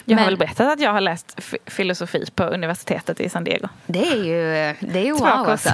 Jag 0.05 0.15
Men, 0.15 0.19
har 0.19 0.25
väl 0.25 0.37
berättat 0.37 0.73
att 0.73 0.81
jag 0.81 0.93
har 0.93 1.01
läst 1.01 1.41
filosofi 1.67 2.25
på 2.35 2.45
universitetet 2.45 3.21
i 3.21 3.29
San 3.29 3.45
Diego. 3.45 3.69
Det 3.87 4.09
är 4.09 4.17
ju, 4.17 4.75
det 4.81 4.99
är 4.99 5.05
ju 5.05 5.13
wow 5.13 5.27
alltså. 5.27 5.71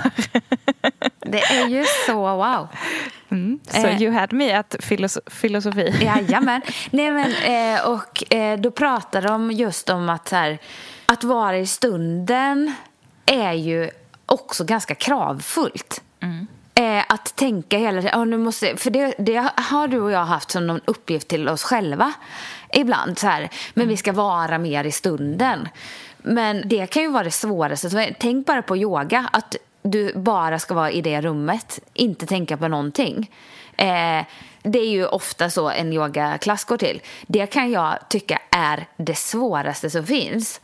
Det 1.18 1.42
är 1.42 1.68
ju 1.68 1.84
så 2.06 2.36
wow. 2.36 2.68
Mm, 3.28 3.60
så 3.66 3.80
so 3.80 3.86
eh, 3.86 4.02
you 4.02 4.12
had 4.12 4.32
me 4.32 4.52
at 4.52 4.76
filos 4.80 5.18
filosofi. 5.26 5.94
Jajamän. 6.00 6.62
Nej, 6.90 7.10
men, 7.10 7.34
eh, 7.76 7.88
och 7.88 8.32
eh, 8.32 8.60
då 8.60 8.70
pratar 8.70 9.22
de 9.22 9.50
just 9.50 9.90
om 9.90 10.08
att, 10.08 10.30
här, 10.30 10.58
att 11.06 11.24
vara 11.24 11.58
i 11.58 11.66
stunden 11.66 12.74
är 13.26 13.52
ju 13.52 13.90
också 14.32 14.64
ganska 14.64 14.94
kravfullt. 14.94 16.02
Mm. 16.20 16.46
Eh, 16.74 17.04
att 17.08 17.36
tänka 17.36 17.78
hela 17.78 18.02
tiden, 18.02 18.20
oh, 18.20 18.26
nu 18.26 18.38
måste, 18.38 18.76
för 18.76 18.90
det, 18.90 19.14
det, 19.18 19.50
har 19.56 19.88
du 19.88 20.00
och 20.00 20.10
jag 20.10 20.24
haft 20.24 20.50
som 20.50 20.66
någon 20.66 20.80
uppgift 20.84 21.28
till 21.28 21.48
oss 21.48 21.62
själva 21.62 22.12
ibland. 22.72 23.18
Så 23.18 23.26
här, 23.26 23.50
men 23.74 23.88
vi 23.88 23.96
ska 23.96 24.12
vara 24.12 24.58
mer 24.58 24.84
i 24.84 24.92
stunden. 24.92 25.68
Men 26.18 26.68
det 26.68 26.86
kan 26.86 27.02
ju 27.02 27.08
vara 27.08 27.24
det 27.24 27.30
svåraste. 27.30 27.90
Så 27.90 28.06
tänk 28.18 28.46
bara 28.46 28.62
på 28.62 28.76
yoga, 28.76 29.28
att 29.32 29.56
du 29.82 30.12
bara 30.14 30.58
ska 30.58 30.74
vara 30.74 30.90
i 30.90 31.00
det 31.00 31.20
rummet, 31.20 31.80
inte 31.94 32.26
tänka 32.26 32.56
på 32.56 32.68
någonting. 32.68 33.30
Eh, 33.76 34.24
det 34.62 34.78
är 34.78 34.88
ju 34.88 35.06
ofta 35.06 35.50
så 35.50 35.70
en 35.70 35.92
yogaklass 35.92 36.64
går 36.64 36.76
till. 36.76 37.00
Det 37.26 37.46
kan 37.46 37.70
jag 37.70 37.98
tycka 38.08 38.40
är 38.50 38.86
det 38.96 39.14
svåraste 39.14 39.90
som 39.90 40.06
finns. 40.06 40.60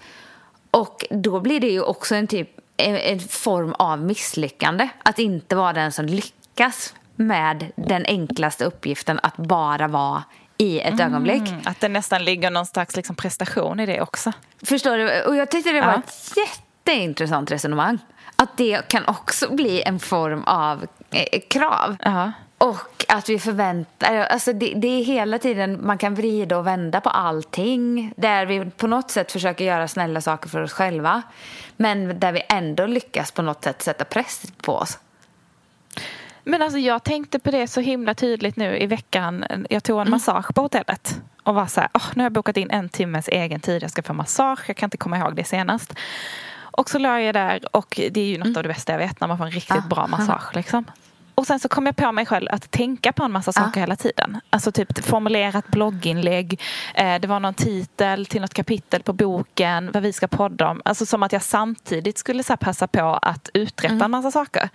Och 0.71 1.05
då 1.11 1.41
blir 1.41 1.61
det 1.61 1.71
ju 1.71 1.83
också 1.83 2.15
en 2.15 2.27
typ 2.27 2.58
en 2.79 3.21
form 3.21 3.75
av 3.79 4.03
misslyckande. 4.03 4.89
Att 5.03 5.19
inte 5.19 5.57
vara 5.57 5.73
den 5.73 5.93
som 5.93 6.07
lyckas 6.07 6.95
med 7.17 7.73
den 7.77 8.05
enklaste 8.07 8.65
uppgiften 8.65 9.21
att 9.23 9.37
bara 9.37 9.89
vara 9.89 10.25
i 10.59 10.81
ett 10.81 10.93
mm, 10.93 11.07
ögonblick. 11.07 11.43
Att 11.65 11.81
det 11.81 11.89
nästan 11.89 12.25
ligger 12.25 12.51
någon 12.51 12.67
slags 12.67 12.97
liksom 12.97 13.17
prestation 13.17 13.81
i 13.81 13.87
det 13.87 14.01
också. 14.01 14.33
Förstår 14.63 14.97
du? 14.97 15.23
Och 15.23 15.37
jag 15.37 15.51
tyckte 15.51 15.73
det 15.73 15.81
var 15.81 15.93
ja. 15.93 15.99
ett 15.99 16.33
jätteintressant 16.37 17.51
resonemang. 17.51 17.99
Att 18.37 18.57
det 18.57 18.89
kan 18.89 19.07
också 19.07 19.55
bli 19.55 19.83
en 19.83 19.99
form 19.99 20.45
av 20.45 20.87
eh, 21.11 21.41
krav. 21.49 21.97
Ja. 22.03 22.33
Och 22.59 23.05
att 23.09 23.29
vi 23.29 23.39
förväntar 23.39 24.17
alltså 24.17 24.53
det, 24.53 24.75
det, 24.77 24.89
är 24.89 25.05
hela 25.05 25.39
tiden 25.39 25.87
man 25.87 25.99
kan 25.99 26.15
vrida 26.15 26.59
och 26.59 26.67
vända 26.67 27.01
på 27.01 27.11
allting. 27.11 28.13
Där 28.17 28.47
vi 28.47 28.71
på 28.71 28.87
något 28.87 29.11
sätt 29.11 29.33
försöker 29.33 29.65
göra 29.65 29.89
snälla 29.89 30.21
saker 30.21 30.49
för 30.49 30.63
oss 30.63 30.73
själva. 30.73 31.23
Men 31.77 32.21
där 32.21 32.33
vi 32.33 32.43
ändå 32.49 32.87
lyckas 32.87 33.33
på 33.33 33.43
något 33.43 33.65
sätt 33.65 33.83
sätta 33.83 34.05
press 34.05 34.53
på 34.63 34.75
oss. 34.75 34.99
Men 36.45 36.63
alltså 36.63 36.79
jag 36.79 37.05
tänkte 37.05 37.39
på 37.39 37.51
det 37.51 37.69
så 37.69 37.81
himla 37.81 38.15
tydligt 38.15 38.57
nu 38.57 38.79
i 38.79 38.87
veckan. 38.87 39.45
Jag 39.71 39.85
tog 39.85 39.97
en 39.97 40.07
mm. 40.07 40.11
massage 40.11 40.55
på 40.55 40.61
hotellet. 40.61 41.21
Och 41.43 41.55
var 41.55 41.67
så 41.67 41.81
här, 41.81 41.91
oh, 41.95 42.05
nu 42.15 42.23
har 42.23 42.25
jag 42.25 42.33
bokat 42.33 42.57
in 42.57 42.71
en 42.71 42.89
timmes 42.89 43.29
egen 43.29 43.61
tid. 43.61 43.83
Jag 43.83 43.91
ska 43.91 44.03
få 44.03 44.13
massage. 44.13 44.65
Jag 44.67 44.77
kan 44.77 44.87
inte 44.87 44.97
komma 44.97 45.19
ihåg 45.19 45.37
det 45.37 45.45
senast. 45.45 45.95
Och 46.61 46.91
så 46.91 46.99
la 46.99 47.21
jag 47.21 47.35
där 47.35 47.77
och 47.77 48.01
det 48.11 48.21
är 48.21 48.25
ju 48.25 48.39
något 48.39 48.47
mm. 48.47 48.57
av 48.57 48.63
det 48.63 48.69
bästa 48.69 48.93
jag 48.93 48.99
vet 48.99 49.21
när 49.21 49.29
man 49.29 49.39
får 49.39 49.45
en 49.45 49.51
riktigt 49.51 49.77
ah, 49.77 49.89
bra 49.89 50.07
massage. 50.07 50.57
Liksom. 50.57 50.85
Och 51.39 51.47
sen 51.47 51.59
så 51.59 51.69
kom 51.69 51.87
jag 51.87 51.97
på 51.97 52.13
mig 52.13 52.27
själv 52.27 52.49
att 52.51 52.71
tänka 52.71 53.13
på 53.13 53.23
en 53.23 53.33
massa 53.33 53.53
saker 53.53 53.81
hela 53.81 53.97
tiden. 53.97 54.41
Alltså 54.51 54.73
typ 54.73 55.05
formulera 55.05 55.59
ett 55.59 55.69
blogginlägg. 55.69 56.61
Eh, 56.95 57.21
det 57.21 57.29
var 57.29 57.41
någon 57.41 57.55
titel 57.55 58.27
till 58.27 58.41
något 58.41 58.55
kapitel 58.55 59.03
på 59.03 59.13
boken. 59.13 59.91
Vad 59.93 60.03
vi 60.03 60.13
ska 60.13 60.29
podda 60.29 60.69
om. 60.69 60.83
Alltså 60.85 61.07
som 61.07 61.23
att 61.23 61.33
jag 61.33 61.43
samtidigt 61.43 62.19
skulle 62.19 62.43
så 62.43 62.57
passa 62.57 62.87
på 62.87 63.19
att 63.23 63.49
uträtta 63.55 63.95
mm. 63.95 64.03
en 64.03 64.11
massa 64.11 64.31
saker. 64.31 64.69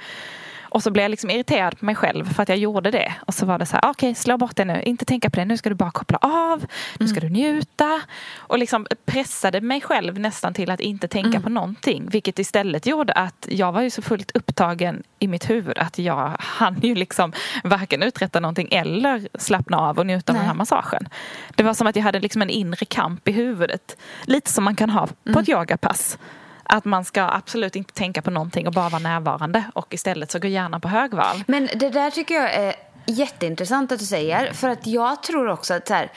Och 0.73 0.83
så 0.83 0.91
blev 0.91 1.03
jag 1.03 1.09
liksom 1.09 1.29
irriterad 1.29 1.79
på 1.79 1.85
mig 1.85 1.95
själv 1.95 2.33
för 2.33 2.43
att 2.43 2.49
jag 2.49 2.57
gjorde 2.57 2.91
det. 2.91 3.13
Och 3.25 3.33
så 3.33 3.45
var 3.45 3.59
det 3.59 3.65
så 3.65 3.75
här, 3.75 3.81
okej 3.89 3.91
okay, 3.91 4.15
slå 4.15 4.37
bort 4.37 4.55
det 4.55 4.65
nu, 4.65 4.81
inte 4.81 5.05
tänka 5.05 5.29
på 5.29 5.39
det, 5.39 5.45
nu 5.45 5.57
ska 5.57 5.69
du 5.69 5.75
bara 5.75 5.91
koppla 5.91 6.17
av, 6.21 6.65
nu 6.99 7.07
ska 7.07 7.19
mm. 7.19 7.33
du 7.33 7.39
njuta. 7.39 8.01
Och 8.37 8.57
liksom 8.59 8.87
pressade 9.05 9.61
mig 9.61 9.81
själv 9.81 10.19
nästan 10.19 10.53
till 10.53 10.71
att 10.71 10.79
inte 10.79 11.07
tänka 11.07 11.29
mm. 11.29 11.43
på 11.43 11.49
någonting. 11.49 12.09
Vilket 12.09 12.39
istället 12.39 12.85
gjorde 12.85 13.13
att 13.13 13.47
jag 13.49 13.71
var 13.71 13.81
ju 13.81 13.89
så 13.89 14.01
fullt 14.01 14.31
upptagen 14.33 15.03
i 15.19 15.27
mitt 15.27 15.49
huvud 15.49 15.77
att 15.77 15.99
jag 15.99 16.35
hann 16.39 16.79
ju 16.81 16.95
liksom 16.95 17.33
varken 17.63 18.03
uträtta 18.03 18.39
någonting 18.39 18.67
eller 18.71 19.27
slappna 19.39 19.77
av 19.77 19.99
och 19.99 20.05
njuta 20.05 20.31
av 20.31 20.37
den 20.37 20.47
här 20.47 20.53
massagen. 20.53 21.09
Det 21.55 21.63
var 21.63 21.73
som 21.73 21.87
att 21.87 21.95
jag 21.95 22.03
hade 22.03 22.19
liksom 22.19 22.41
en 22.41 22.49
inre 22.49 22.85
kamp 22.85 23.27
i 23.27 23.31
huvudet. 23.31 23.97
Lite 24.23 24.51
som 24.51 24.63
man 24.63 24.75
kan 24.75 24.89
ha 24.89 25.07
på 25.07 25.13
mm. 25.25 25.41
ett 25.41 25.49
yogapass. 25.49 26.17
Att 26.63 26.85
man 26.85 27.05
ska 27.05 27.21
absolut 27.21 27.75
inte 27.75 27.93
tänka 27.93 28.21
på 28.21 28.31
någonting 28.31 28.67
och 28.67 28.73
bara 28.73 28.89
vara 28.89 29.01
närvarande 29.01 29.63
och 29.73 29.93
istället 29.93 30.31
så 30.31 30.39
går 30.39 30.51
hjärnan 30.51 30.81
på 30.81 30.87
högvarv. 30.87 31.43
Men 31.47 31.69
det 31.75 31.89
där 31.89 32.11
tycker 32.11 32.35
jag 32.35 32.53
är 32.53 32.75
jätteintressant 33.05 33.91
att 33.91 33.99
du 33.99 34.05
säger. 34.05 34.53
För 34.53 34.69
att 34.69 34.87
jag 34.87 35.23
tror 35.23 35.47
också 35.47 35.73
att 35.73 35.87
så 35.87 35.93
här, 35.93 36.11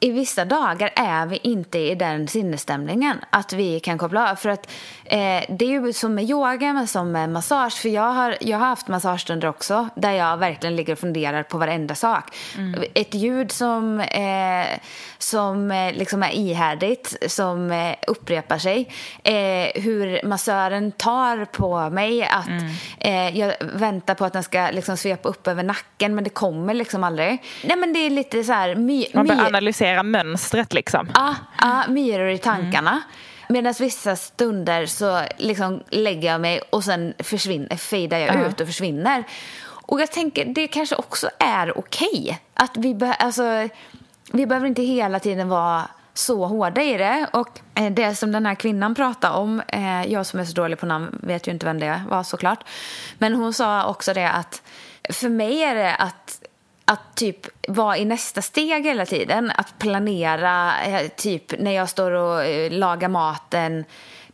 i 0.00 0.10
vissa 0.10 0.44
dagar 0.44 0.90
är 0.96 1.26
vi 1.26 1.36
inte 1.36 1.78
i 1.78 1.94
den 1.94 2.28
sinnesstämningen 2.28 3.18
att 3.30 3.52
vi 3.52 3.80
kan 3.80 3.98
koppla 3.98 4.30
av. 4.30 4.36
För 4.36 4.48
att 4.48 4.70
eh, 5.10 5.44
det 5.48 5.64
är 5.64 5.68
ju 5.68 5.92
som 5.92 6.14
med 6.14 6.24
yoga 6.30 6.72
men 6.72 6.86
som 6.86 7.12
med 7.12 7.30
massage. 7.30 7.72
För 7.72 7.88
jag 7.88 8.12
har, 8.12 8.36
jag 8.40 8.58
har 8.58 8.66
haft 8.66 8.88
massagestunder 8.88 9.48
också 9.48 9.88
där 9.94 10.12
jag 10.12 10.36
verkligen 10.36 10.76
ligger 10.76 10.92
och 10.92 10.98
funderar 10.98 11.42
på 11.42 11.58
varenda 11.58 11.94
sak. 11.94 12.24
Mm. 12.56 12.84
Ett 12.94 13.14
ljud 13.14 13.52
som, 13.52 14.00
eh, 14.00 14.78
som 15.18 15.70
eh, 15.70 15.92
liksom 15.92 16.22
är 16.22 16.30
ihärdigt, 16.30 17.16
som 17.26 17.70
eh, 17.70 17.94
upprepar 18.06 18.58
sig. 18.58 18.92
Eh, 19.22 19.82
hur 19.82 20.26
massören 20.26 20.92
tar 20.92 21.44
på 21.44 21.90
mig. 21.90 22.22
Att 22.22 22.48
mm. 22.48 22.70
Eh, 22.98 23.38
jag 23.38 23.54
väntar 23.60 24.14
på 24.14 24.24
att 24.24 24.32
den 24.32 24.42
ska 24.42 24.70
liksom 24.70 24.96
svepa 24.96 25.28
upp 25.28 25.46
över 25.46 25.62
nacken 25.62 26.14
men 26.14 26.24
det 26.24 26.30
kommer 26.30 26.74
liksom 26.74 27.04
aldrig. 27.04 27.42
Nej 27.64 27.76
men 27.76 27.92
det 27.92 27.98
är 27.98 28.10
lite 28.10 28.44
så 28.44 28.52
här... 28.52 28.74
My, 28.74 29.06
Man 29.14 29.26
bör 29.26 29.34
analysera 29.34 29.80
analysera 29.80 30.02
mönstret 30.02 30.72
liksom. 30.72 31.08
Ja, 31.14 31.34
ja 31.60 31.84
myror 31.88 32.28
i 32.28 32.38
tankarna. 32.38 32.90
Mm. 32.90 33.02
Medan 33.50 33.74
vissa 33.78 34.16
stunder 34.16 34.86
så 34.86 35.22
liksom 35.36 35.82
lägger 35.88 36.32
jag 36.32 36.40
mig 36.40 36.60
och 36.70 36.84
sen 36.84 37.14
försvinner, 37.18 37.76
fejdar 37.76 38.18
jag 38.18 38.34
uh. 38.34 38.48
ut 38.48 38.60
och 38.60 38.66
försvinner. 38.66 39.24
Och 39.66 40.00
jag 40.00 40.12
tänker 40.12 40.44
det 40.44 40.66
kanske 40.66 40.96
också 40.96 41.30
är 41.38 41.78
okej. 41.78 42.08
Okay. 42.12 42.36
Att 42.54 42.76
vi, 42.76 42.94
be 42.94 43.12
alltså, 43.12 43.68
vi 44.32 44.46
behöver 44.46 44.66
inte 44.66 44.82
hela 44.82 45.20
tiden 45.20 45.48
vara 45.48 45.88
så 46.14 46.46
hårda 46.46 46.82
i 46.82 46.96
det. 46.96 47.26
Och 47.32 47.60
eh, 47.74 47.92
det 47.92 48.14
som 48.14 48.32
den 48.32 48.46
här 48.46 48.54
kvinnan 48.54 48.94
pratade 48.94 49.34
om, 49.34 49.62
eh, 49.68 50.12
jag 50.12 50.26
som 50.26 50.40
är 50.40 50.44
så 50.44 50.52
dålig 50.52 50.78
på 50.78 50.86
namn 50.86 51.18
vet 51.22 51.48
ju 51.48 51.52
inte 51.52 51.66
vem 51.66 51.80
det 51.80 52.02
var 52.08 52.22
såklart. 52.22 52.64
Men 53.18 53.34
hon 53.34 53.52
sa 53.52 53.86
också 53.86 54.14
det 54.14 54.30
att 54.30 54.62
för 55.12 55.28
mig 55.28 55.62
är 55.62 55.74
det 55.74 55.94
att 55.94 56.39
att 56.90 57.14
typ 57.14 57.46
vara 57.68 57.96
i 57.96 58.04
nästa 58.04 58.42
steg 58.42 58.84
hela 58.84 59.06
tiden. 59.06 59.52
Att 59.54 59.78
planera, 59.78 60.82
eh, 60.82 61.08
typ 61.16 61.58
när 61.58 61.70
jag 61.70 61.88
står 61.88 62.10
och 62.10 62.44
eh, 62.44 62.72
lagar 62.72 63.08
maten 63.08 63.84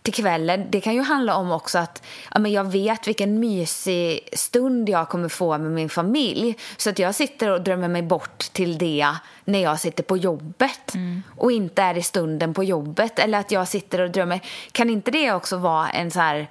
till 0.02 0.14
kvällen. 0.14 0.66
Det 0.70 0.80
kan 0.80 0.94
ju 0.94 1.02
handla 1.02 1.36
om 1.36 1.52
också 1.52 1.78
att 1.78 2.06
ja, 2.34 2.38
men 2.38 2.52
jag 2.52 2.64
vet 2.64 3.08
vilken 3.08 3.40
mysig 3.40 4.28
stund 4.32 4.88
jag 4.88 5.08
kommer 5.08 5.28
få 5.28 5.58
med 5.58 5.70
min 5.70 5.88
familj. 5.88 6.56
Så 6.76 6.90
att 6.90 6.98
jag 6.98 7.14
sitter 7.14 7.50
och 7.50 7.60
drömmer 7.60 7.88
mig 7.88 8.02
bort 8.02 8.38
till 8.38 8.78
det 8.78 9.08
när 9.44 9.62
jag 9.62 9.80
sitter 9.80 10.02
på 10.02 10.16
jobbet 10.16 10.94
mm. 10.94 11.22
och 11.36 11.52
inte 11.52 11.82
är 11.82 11.98
i 11.98 12.02
stunden 12.02 12.54
på 12.54 12.64
jobbet. 12.64 13.18
Eller 13.18 13.38
att 13.38 13.50
jag 13.50 13.68
sitter 13.68 14.00
och 14.00 14.10
drömmer. 14.10 14.40
Kan 14.72 14.90
inte 14.90 15.10
det 15.10 15.32
också 15.32 15.56
vara 15.56 15.88
en 15.88 16.10
så 16.10 16.20
här 16.20 16.50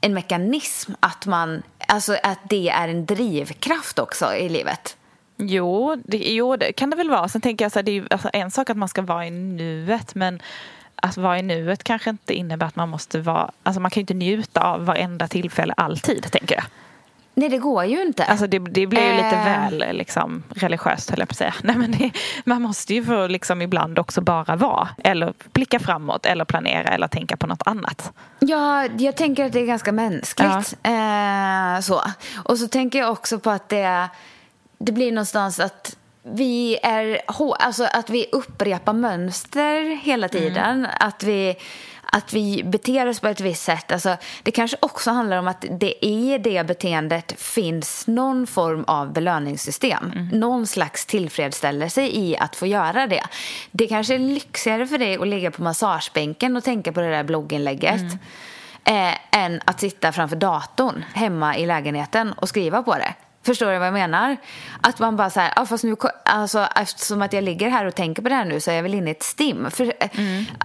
en 0.00 0.14
mekanism 0.14 0.92
att 1.00 1.26
man, 1.26 1.62
alltså 1.88 2.16
att 2.22 2.38
det 2.48 2.68
är 2.68 2.88
en 2.88 3.06
drivkraft 3.06 3.98
också 3.98 4.34
i 4.34 4.48
livet? 4.48 4.97
Jo 5.38 5.96
det, 6.04 6.16
jo, 6.18 6.56
det 6.56 6.72
kan 6.72 6.90
det 6.90 6.96
väl 6.96 7.10
vara. 7.10 7.28
Sen 7.28 7.40
tänker 7.40 7.64
jag 7.64 7.72
så 7.72 7.78
här, 7.78 7.84
det 7.84 7.98
är 7.98 8.06
alltså 8.10 8.30
en 8.32 8.50
sak 8.50 8.70
att 8.70 8.76
man 8.76 8.88
ska 8.88 9.02
vara 9.02 9.26
i 9.26 9.30
nuet 9.30 10.14
men 10.14 10.42
att 11.02 11.16
vara 11.16 11.38
i 11.38 11.42
nuet 11.42 11.84
kanske 11.84 12.10
inte 12.10 12.34
innebär 12.34 12.66
att 12.66 12.76
man 12.76 12.88
måste 12.88 13.20
vara, 13.20 13.50
alltså 13.62 13.80
man 13.80 13.90
kan 13.90 14.00
ju 14.00 14.02
inte 14.02 14.14
njuta 14.14 14.60
av 14.60 14.84
varenda 14.84 15.28
tillfälle 15.28 15.74
alltid 15.76 16.30
tänker 16.32 16.54
jag. 16.54 16.64
Nej, 17.34 17.48
det 17.48 17.58
går 17.58 17.84
ju 17.84 18.02
inte. 18.02 18.24
Alltså 18.24 18.46
det, 18.46 18.58
det 18.58 18.86
blir 18.86 19.02
ju 19.02 19.12
lite 19.12 19.36
Eh. 19.36 19.44
väl 19.44 19.96
liksom, 19.96 20.42
religiöst 20.50 21.10
höll 21.10 21.18
jag 21.18 21.28
på 21.28 21.32
att 21.32 21.36
säga. 21.36 21.54
Nej, 21.62 21.76
men 21.76 21.90
det, 21.92 22.10
man 22.44 22.62
måste 22.62 22.94
ju 22.94 23.04
få 23.04 23.26
liksom 23.26 23.62
ibland 23.62 23.98
också 23.98 24.20
bara 24.20 24.56
vara. 24.56 24.88
Eller 25.04 25.32
blicka 25.52 25.78
framåt 25.80 26.26
eller 26.26 26.44
planera 26.44 26.88
eller 26.88 27.08
tänka 27.08 27.36
på 27.36 27.46
något 27.46 27.62
annat. 27.66 28.12
Ja, 28.38 28.86
jag 28.98 29.16
tänker 29.16 29.44
att 29.46 29.52
det 29.52 29.60
är 29.60 29.66
ganska 29.66 29.92
mänskligt. 29.92 30.76
Eh, 30.82 31.80
så. 31.82 32.02
Och 32.44 32.58
så 32.58 32.68
tänker 32.68 32.98
jag 32.98 33.10
också 33.12 33.38
på 33.38 33.50
att 33.50 33.68
det, 33.68 34.08
det 34.78 34.92
blir 34.92 35.12
någonstans 35.12 35.60
att 35.60 35.96
vi 36.22 36.78
är 36.82 37.20
alltså 37.58 37.84
att 37.84 38.10
vi 38.10 38.26
upprepar 38.32 38.92
mönster 38.92 39.96
hela 39.96 40.28
tiden. 40.28 40.86
Att 41.00 41.22
vi 41.22 41.56
att 42.12 42.32
vi 42.32 42.64
beter 42.64 43.08
oss 43.08 43.20
på 43.20 43.28
ett 43.28 43.40
visst 43.40 43.62
sätt. 43.62 43.92
Alltså, 43.92 44.16
det 44.42 44.50
kanske 44.50 44.76
också 44.80 45.10
handlar 45.10 45.38
om 45.38 45.48
att 45.48 45.64
det 45.70 46.06
i 46.06 46.38
det 46.38 46.66
beteendet 46.66 47.40
finns 47.40 48.06
någon 48.06 48.46
form 48.46 48.84
av 48.86 49.12
belöningssystem. 49.12 50.28
Någon 50.32 50.66
slags 50.66 51.06
tillfredsställelse 51.06 52.02
i 52.02 52.36
att 52.36 52.56
få 52.56 52.66
göra 52.66 53.06
det. 53.06 53.22
Det 53.70 53.86
kanske 53.86 54.14
är 54.14 54.18
lyxigare 54.18 54.86
för 54.86 54.98
dig 54.98 55.16
att 55.18 55.28
ligga 55.28 55.50
på 55.50 55.62
massagebänken 55.62 56.56
och 56.56 56.64
tänka 56.64 56.92
på 56.92 57.00
det 57.00 57.10
där 57.10 57.24
blogginlägget 57.24 58.02
eh, 58.84 59.38
än 59.38 59.60
att 59.64 59.80
sitta 59.80 60.12
framför 60.12 60.36
datorn 60.36 61.04
hemma 61.14 61.56
i 61.56 61.66
lägenheten 61.66 62.32
och 62.32 62.48
skriva 62.48 62.82
på 62.82 62.94
det. 62.94 63.14
Förstår 63.48 63.72
du 63.72 63.78
vad 63.78 63.86
jag 63.86 63.92
menar? 63.94 64.36
Att 64.80 64.98
man 64.98 65.16
bara 65.16 65.30
så 65.30 65.40
här, 65.40 65.52
ah, 65.56 65.66
fast 65.66 65.84
nu, 65.84 65.96
alltså, 66.24 66.66
eftersom 66.76 67.22
att 67.22 67.32
jag 67.32 67.44
ligger 67.44 67.68
här 67.68 67.84
och 67.86 67.94
tänker 67.94 68.22
på 68.22 68.28
det 68.28 68.34
här 68.34 68.44
nu 68.44 68.60
så 68.60 68.70
är 68.70 68.74
jag 68.74 68.82
väl 68.82 68.94
inne 68.94 69.08
i 69.08 69.10
ett 69.10 69.22
stim. 69.22 69.70
För, 69.70 69.84
eh, 70.00 70.08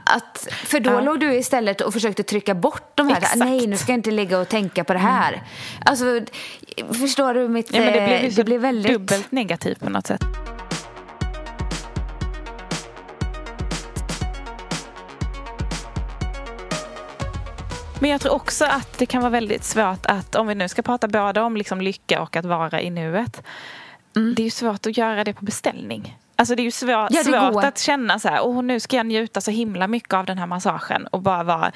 att, 0.03 0.47
för 0.51 0.79
då 0.79 0.91
Ja. 0.91 1.01
låg 1.01 1.19
du 1.19 1.33
istället 1.35 1.81
och 1.81 1.93
försökte 1.93 2.23
trycka 2.23 2.53
bort 2.55 2.91
de 2.95 3.07
här, 3.07 3.17
Exakt. 3.17 3.35
nej 3.35 3.67
nu 3.67 3.77
ska 3.77 3.91
jag 3.91 3.99
inte 3.99 4.11
ligga 4.11 4.39
och 4.39 4.49
tänka 4.49 4.83
på 4.83 4.93
det 4.93 4.99
här. 4.99 5.43
Alltså, 5.85 6.05
förstår 6.99 7.33
du 7.33 7.47
mitt, 7.47 7.73
Ja, 7.73 7.79
men 7.79 7.93
det 7.93 8.05
blir, 8.05 8.23
eh, 8.23 8.31
det 8.35 8.43
blir 8.43 8.59
väldigt... 8.59 8.91
dubbelt 8.93 9.31
negativt 9.31 9.79
på 9.79 9.89
något 9.89 10.07
sätt. 10.07 10.23
Men 18.03 18.12
jag 18.12 18.22
tror 18.22 18.33
också 18.33 18.65
att 18.65 18.98
det 18.98 19.05
kan 19.05 19.22
vara 19.22 19.29
väldigt 19.29 19.63
svårt 19.63 20.05
att, 20.05 20.36
om 20.36 20.48
vi 20.48 20.55
nu 20.55 20.67
ska 20.67 20.81
prata 20.81 21.07
både 21.07 21.41
om 21.41 21.57
liksom 21.57 21.81
lycka 21.81 22.22
och 22.22 22.36
att 22.36 22.45
vara 22.45 22.81
i 22.81 22.89
nuet. 22.89 23.43
Det 24.13 24.41
är 24.41 24.43
ju 24.43 24.50
svårt 24.50 24.86
att 24.86 24.98
göra 24.98 25.24
det 25.24 25.33
på 25.33 25.45
beställning. 25.45 26.17
Alltså 26.36 26.55
det 26.55 26.62
är 26.62 26.63
ju 26.63 26.72
svårt, 26.72 26.89
Ja, 26.89 27.07
det 27.10 27.24
svårt 27.24 27.53
går. 27.53 27.65
att 27.65 27.79
känna 27.79 28.19
så 28.19 28.27
här, 28.27 28.45
åh 28.45 28.63
nu 28.63 28.79
ska 28.79 28.98
jag 28.98 29.05
njuta 29.05 29.41
så 29.41 29.51
himla 29.51 29.88
mycket 29.88 30.13
av 30.13 30.25
den 30.25 30.38
här 30.38 30.48
massagen 30.48 31.07
och 31.07 31.22
bara 31.22 31.43
vara, 31.43 31.72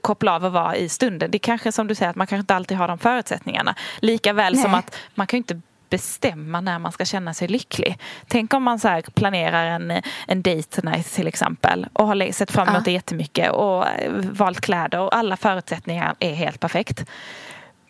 koppla 0.00 0.34
av 0.34 0.44
och 0.44 0.52
vara 0.52 0.76
i 0.76 0.88
stunden. 0.88 1.30
Det 1.30 1.36
är 1.36 1.38
kanske 1.38 1.72
som 1.72 1.86
du 1.86 1.94
säger 1.94 2.10
att 2.10 2.16
man 2.16 2.26
kanske 2.26 2.40
inte 2.40 2.54
alltid 2.54 2.76
har 2.76 2.88
de 2.88 2.98
förutsättningarna. 2.98 3.74
Lika 3.98 4.32
väl 4.32 4.58
som 4.58 4.70
Nej. 4.70 4.78
att 4.78 4.96
man 5.14 5.26
kan 5.26 5.36
ju 5.36 5.38
inte 5.38 5.60
bestämma 5.90 6.60
när 6.60 6.78
man 6.78 6.92
ska 6.92 7.04
känna 7.04 7.34
sig 7.34 7.48
lycklig. 7.48 7.98
Tänk 8.28 8.54
om 8.54 8.62
man 8.62 8.78
så 8.78 9.02
planerar 9.14 9.66
en, 9.66 10.02
en 10.26 10.42
date 10.42 10.80
night 10.82 11.14
till 11.14 11.26
exempel 11.26 11.86
och 11.92 12.06
har 12.06 12.32
sett 12.32 12.50
fram 12.50 12.68
emot 12.68 12.78
Ja. 12.78 12.82
det 12.84 12.92
jättemycket 12.92 13.50
och 13.50 13.88
eh, 13.88 14.12
valt 14.12 14.60
kläder 14.60 15.00
och 15.00 15.16
alla 15.16 15.36
förutsättningar 15.36 16.14
är 16.18 16.34
helt 16.34 16.60
perfekt. 16.60 17.04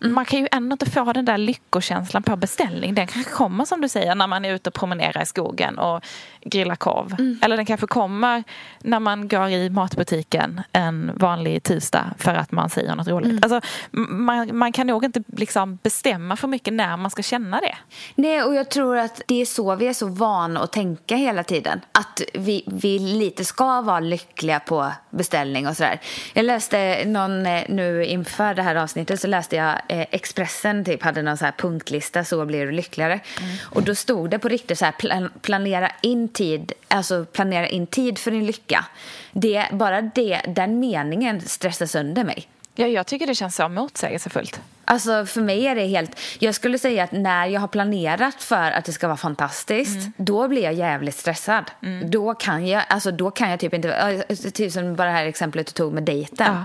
Man 0.00 0.24
kan 0.24 0.38
ju 0.40 0.48
ändå 0.52 0.74
inte 0.74 0.90
få 0.90 1.12
den 1.12 1.24
där 1.24 1.38
lyckokänslan 1.38 2.22
på 2.22 2.36
beställning. 2.36 2.94
Den 2.94 3.06
kanske 3.06 3.32
kommer 3.32 3.64
som 3.64 3.80
du 3.80 3.88
säger 3.88 4.14
när 4.14 4.26
man 4.26 4.44
är 4.44 4.54
ute 4.54 4.70
och 4.70 4.74
promenerar 4.74 5.22
i 5.22 5.26
skogen 5.26 5.78
och 5.78 6.04
grillar 6.40 6.76
korv. 6.76 7.16
Eller 7.42 7.56
den 7.56 7.66
kanske 7.66 7.86
kommer 7.86 8.44
när 8.82 9.00
man 9.00 9.28
går 9.28 9.48
i 9.48 9.70
matbutiken 9.70 10.60
en 10.72 11.12
vanlig 11.14 11.62
tisdag 11.62 12.10
för 12.18 12.34
att 12.34 12.52
man 12.52 12.70
säger 12.70 12.94
något 12.94 13.08
roligt. 13.08 13.44
Alltså, 13.44 13.60
m- 13.92 14.24
man, 14.24 14.56
man 14.56 14.72
kan 14.72 14.86
nog 14.86 15.04
inte 15.04 15.22
liksom 15.36 15.78
bestämma 15.82 16.36
för 16.36 16.48
mycket 16.48 16.72
när 16.74 16.96
man 16.96 17.10
ska 17.10 17.22
känna 17.22 17.60
det. 17.60 17.76
Nej, 18.14 18.42
och 18.42 18.54
jag 18.54 18.70
tror 18.70 18.96
att 18.98 19.22
det 19.26 19.40
är 19.40 19.46
så 19.46 19.76
vi 19.76 19.86
är 19.86 19.92
så 19.92 20.06
vana 20.08 20.60
att 20.60 20.72
tänka 20.72 21.16
hela 21.16 21.44
tiden. 21.44 21.80
Att 21.92 22.22
vi, 22.34 22.64
vi 22.66 22.98
lite 22.98 23.44
ska 23.44 23.80
vara 23.80 24.00
lyckliga 24.00 24.60
på 24.60 24.92
beställning 25.10 25.68
och 25.68 25.76
sådär. 25.76 26.00
Jag 26.32 26.44
läste 26.44 27.02
någon, 27.06 27.46
eh, 27.46 27.62
nu 27.68 28.04
inför 28.04 28.54
det 28.54 28.62
här 28.62 28.74
avsnittet 28.74 29.20
så 29.20 29.26
läste 29.26 29.56
jag 29.56 29.74
eh, 29.88 30.06
Expressen 30.10 30.84
typ 30.84 31.02
hade 31.02 31.22
någon 31.22 31.36
så 31.36 31.44
här 31.44 31.52
punktlista, 31.52 32.24
så 32.24 32.46
blir 32.46 32.66
du 32.66 32.72
lyckligare. 32.72 33.20
Och 33.62 33.82
då 33.82 33.94
stod 33.94 34.30
det 34.30 34.38
på 34.38 34.48
riktigt 34.48 34.78
så 34.78 34.84
här, 34.84 34.92
plan, 34.92 35.30
planera 35.42 35.90
in 36.02 36.28
tid, 36.28 36.72
alltså 36.88 37.24
planera 37.24 37.68
in 37.68 37.86
tid 37.86 38.18
för 38.18 38.30
din 38.30 38.46
lycka. 38.46 38.84
Det, 39.32 39.68
bara 39.72 40.02
det, 40.02 40.40
den 40.48 40.80
meningen 40.80 41.40
stressar 41.40 41.86
sönder 41.86 42.24
mig. 42.24 42.48
Ja, 42.74 42.86
jag 42.86 43.06
tycker 43.06 43.26
det 43.26 43.34
känns 43.34 43.56
så 43.56 43.68
motsägelsefullt. 43.68 44.60
Alltså 44.84 45.26
för 45.26 45.40
mig 45.40 45.66
är 45.66 45.74
det 45.74 45.86
helt... 45.86 46.20
Jag 46.38 46.54
skulle 46.54 46.78
säga 46.78 47.04
att 47.04 47.12
när 47.12 47.46
jag 47.46 47.60
har 47.60 47.68
planerat 47.68 48.42
för 48.42 48.70
att 48.70 48.84
det 48.84 48.92
ska 48.92 49.06
vara 49.06 49.16
fantastiskt, 49.16 49.96
Mm. 49.96 50.12
då 50.16 50.48
blir 50.48 50.62
jag 50.62 50.72
jävligt 50.74 51.14
stressad. 51.14 51.64
Då 52.04 52.34
kan 52.34 52.66
jag, 52.66 52.82
alltså 52.88 53.10
då 53.10 53.30
kan 53.30 53.50
jag 53.50 53.60
typ 53.60 53.74
inte... 53.74 53.88
ja, 54.28 54.34
Typ 54.50 54.72
som 54.72 54.96
bara 54.96 55.08
det 55.08 55.14
här 55.14 55.26
exemplet 55.26 55.66
du 55.66 55.72
tog 55.72 55.92
med 55.92 56.02
dejten. 56.02 56.64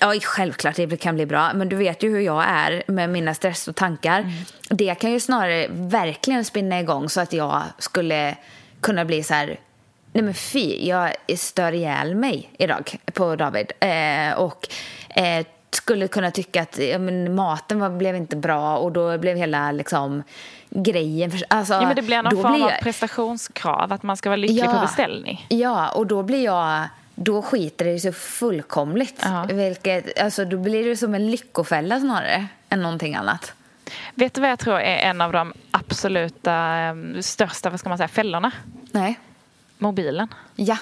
Ja. 0.00 0.14
självklart 0.22 0.76
det 0.76 0.96
kan 1.00 1.14
bli 1.14 1.26
bra, 1.26 1.52
men 1.54 1.68
du 1.68 1.76
vet 1.76 2.02
ju 2.02 2.10
hur 2.10 2.20
jag 2.20 2.44
är 2.48 2.82
med 2.86 3.10
mina 3.10 3.34
stress 3.34 3.68
och 3.68 3.76
tankar. 3.76 4.20
Mm. 4.20 4.32
Det 4.70 4.94
kan 4.94 5.12
ju 5.12 5.20
snarare 5.20 5.66
verkligen 5.70 6.44
spinna 6.44 6.80
igång 6.80 7.08
så 7.08 7.20
att 7.20 7.32
jag 7.32 7.62
skulle 7.78 8.36
kunna 8.80 9.04
bli 9.04 9.22
så 9.22 9.34
här... 9.34 9.58
Nej 10.12 10.22
men 10.24 10.34
fy, 10.34 10.86
jag 10.88 11.14
stör 11.36 11.72
ihjäl 11.72 12.14
mig 12.14 12.50
idag 12.58 12.96
på 13.14 13.36
David. 13.36 13.72
Eh, 13.80 14.32
och 14.32 14.68
eh, 15.14 15.46
skulle 15.70 16.08
kunna 16.08 16.30
tycka 16.30 16.62
att 16.62 16.78
ja, 16.78 16.98
men 16.98 17.34
maten 17.34 17.80
var, 17.80 17.90
blev 17.90 18.16
inte 18.16 18.36
bra 18.36 18.76
och 18.78 18.92
då 18.92 19.18
blev 19.18 19.36
hela 19.36 19.72
liksom 19.72 20.22
grejen... 20.70 21.30
För, 21.30 21.42
alltså, 21.48 21.74
Ja, 21.74 21.80
men 21.80 21.96
det 21.96 22.02
blir 22.02 22.22
någon 22.22 22.42
form 22.42 22.52
blir 22.52 22.64
av 22.64 22.70
jag- 22.70 22.80
prestationskrav, 22.80 23.92
att 23.92 24.02
man 24.02 24.16
ska 24.16 24.28
vara 24.28 24.36
lycklig 24.36 24.64
på 24.64 24.80
beställning. 24.80 25.46
Ja, 25.48 25.88
och 25.88 26.06
då 26.06 26.22
blir 26.22 26.44
jag... 26.44 26.84
Då 27.14 27.42
skiter 27.42 27.84
det 27.84 27.98
så 27.98 28.12
fullkomligt. 28.12 29.20
Ja. 29.24 29.46
Vilket, 29.52 30.20
alltså, 30.20 30.44
då 30.44 30.56
blir 30.56 30.88
det 30.88 30.96
som 30.96 31.14
en 31.14 31.30
lyckofälla 31.30 32.00
snarare 32.00 32.46
än 32.68 32.82
någonting 32.82 33.14
annat. 33.14 33.52
Vet 34.14 34.34
du 34.34 34.40
vad 34.40 34.50
jag 34.50 34.58
tror 34.58 34.80
är 34.80 34.96
en 35.10 35.20
av 35.20 35.32
de 35.32 35.52
absoluta 35.70 36.78
eh, 36.78 36.94
största 37.20 37.70
vad 37.70 37.80
ska 37.80 37.88
man 37.88 37.98
säga, 37.98 38.08
fällorna? 38.08 38.52
Nej. 38.92 39.18
Mobilen. 39.80 40.28
Ja. 40.56 40.78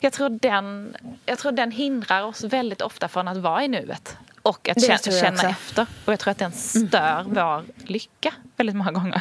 Jag 0.00 0.12
tror, 0.12 0.28
den, 0.28 0.96
jag 1.26 1.38
tror 1.38 1.52
den 1.52 1.70
hindrar 1.70 2.22
oss 2.22 2.44
väldigt 2.44 2.82
ofta 2.82 3.08
från 3.08 3.28
att 3.28 3.36
vara 3.36 3.64
i 3.64 3.68
nuet. 3.68 4.16
Och 4.42 4.68
att 4.68 4.84
känna, 4.84 4.98
känna 4.98 5.50
efter. 5.50 5.86
Och 6.04 6.12
jag 6.12 6.20
tror 6.20 6.30
att 6.30 6.38
den 6.38 6.52
stör 6.52 7.24
vår 7.26 7.64
lycka 7.88 8.34
väldigt 8.56 8.76
många 8.76 8.92
gånger. 8.92 9.20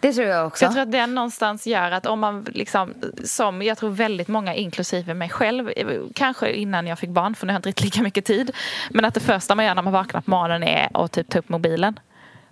Det 0.00 0.12
tror 0.12 0.26
jag 0.26 0.46
också. 0.46 0.64
Jag 0.64 0.72
tror 0.72 0.82
att 0.82 0.92
den 0.92 1.14
någonstans 1.14 1.66
gör 1.66 1.90
att 1.90 2.06
om 2.06 2.20
man 2.20 2.46
liksom, 2.54 2.94
som 3.24 3.62
jag 3.62 3.78
tror 3.78 3.90
väldigt 3.90 4.28
många, 4.28 4.54
inklusive 4.54 5.14
mig 5.14 5.28
själv, 5.28 5.70
kanske 6.14 6.52
innan 6.52 6.86
jag 6.86 6.98
fick 6.98 7.10
barn, 7.10 7.34
för 7.34 7.46
nu 7.46 7.52
har 7.52 7.54
jag 7.54 7.58
inte 7.58 7.68
riktigt 7.68 7.84
lika 7.84 8.02
mycket 8.02 8.24
tid, 8.24 8.50
men 8.90 9.04
att 9.04 9.14
det 9.14 9.20
första 9.20 9.54
man 9.54 9.64
gör 9.64 9.74
när 9.74 9.82
man 9.82 9.92
vaknar 9.92 10.20
på 10.20 10.30
morgonen 10.30 10.62
är 10.62 10.88
att 11.04 11.12
typ 11.12 11.28
ta 11.28 11.38
upp 11.38 11.48
mobilen. 11.48 12.00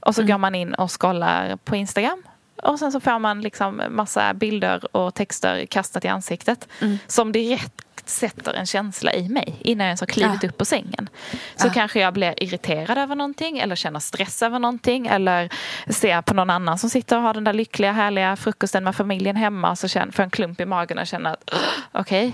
Och 0.00 0.14
så 0.14 0.22
går 0.22 0.38
man 0.38 0.54
in 0.54 0.74
och 0.74 1.00
scrollar 1.00 1.56
på 1.56 1.76
Instagram. 1.76 2.22
Och 2.62 2.78
sen 2.78 2.92
så 2.92 3.00
får 3.00 3.18
man 3.18 3.40
liksom 3.40 3.82
massa 3.90 4.34
bilder 4.34 4.96
och 4.96 5.14
texter 5.14 5.66
kastat 5.66 6.04
i 6.04 6.08
ansiktet. 6.08 6.68
Som 7.06 7.32
direkt 7.32 7.80
sätter 8.04 8.54
en 8.54 8.66
känsla 8.66 9.12
i 9.12 9.28
mig 9.28 9.56
innan 9.60 9.84
jag 9.86 9.90
ens 9.90 10.00
har 10.00 10.06
klivit 10.06 10.42
Ja. 10.42 10.48
upp 10.48 10.58
på 10.58 10.64
sängen. 10.64 11.08
Så 11.56 11.70
kanske 11.70 12.00
jag 12.00 12.12
blir 12.14 12.42
irriterad 12.42 12.98
över 12.98 13.14
någonting 13.14 13.58
eller 13.58 13.76
känner 13.76 14.00
stress 14.00 14.42
över 14.42 14.58
någonting 14.58 15.06
eller 15.06 15.48
ser 15.92 16.22
på 16.22 16.34
någon 16.34 16.50
annan 16.50 16.78
som 16.78 16.90
sitter 16.90 17.16
och 17.16 17.22
har 17.22 17.34
den 17.34 17.44
där 17.44 17.52
lyckliga 17.52 17.92
härliga 17.92 18.36
frukosten 18.36 18.84
med 18.84 18.96
familjen 18.96 19.36
hemma 19.36 19.70
och 19.70 19.78
så 19.78 19.88
får 19.88 20.20
en 20.22 20.30
klump 20.30 20.60
i 20.60 20.66
magen 20.66 20.98
och 20.98 21.06
känner 21.06 21.30
att 21.32 21.50
"Ugh, 21.52 21.62
okej. 21.92 22.32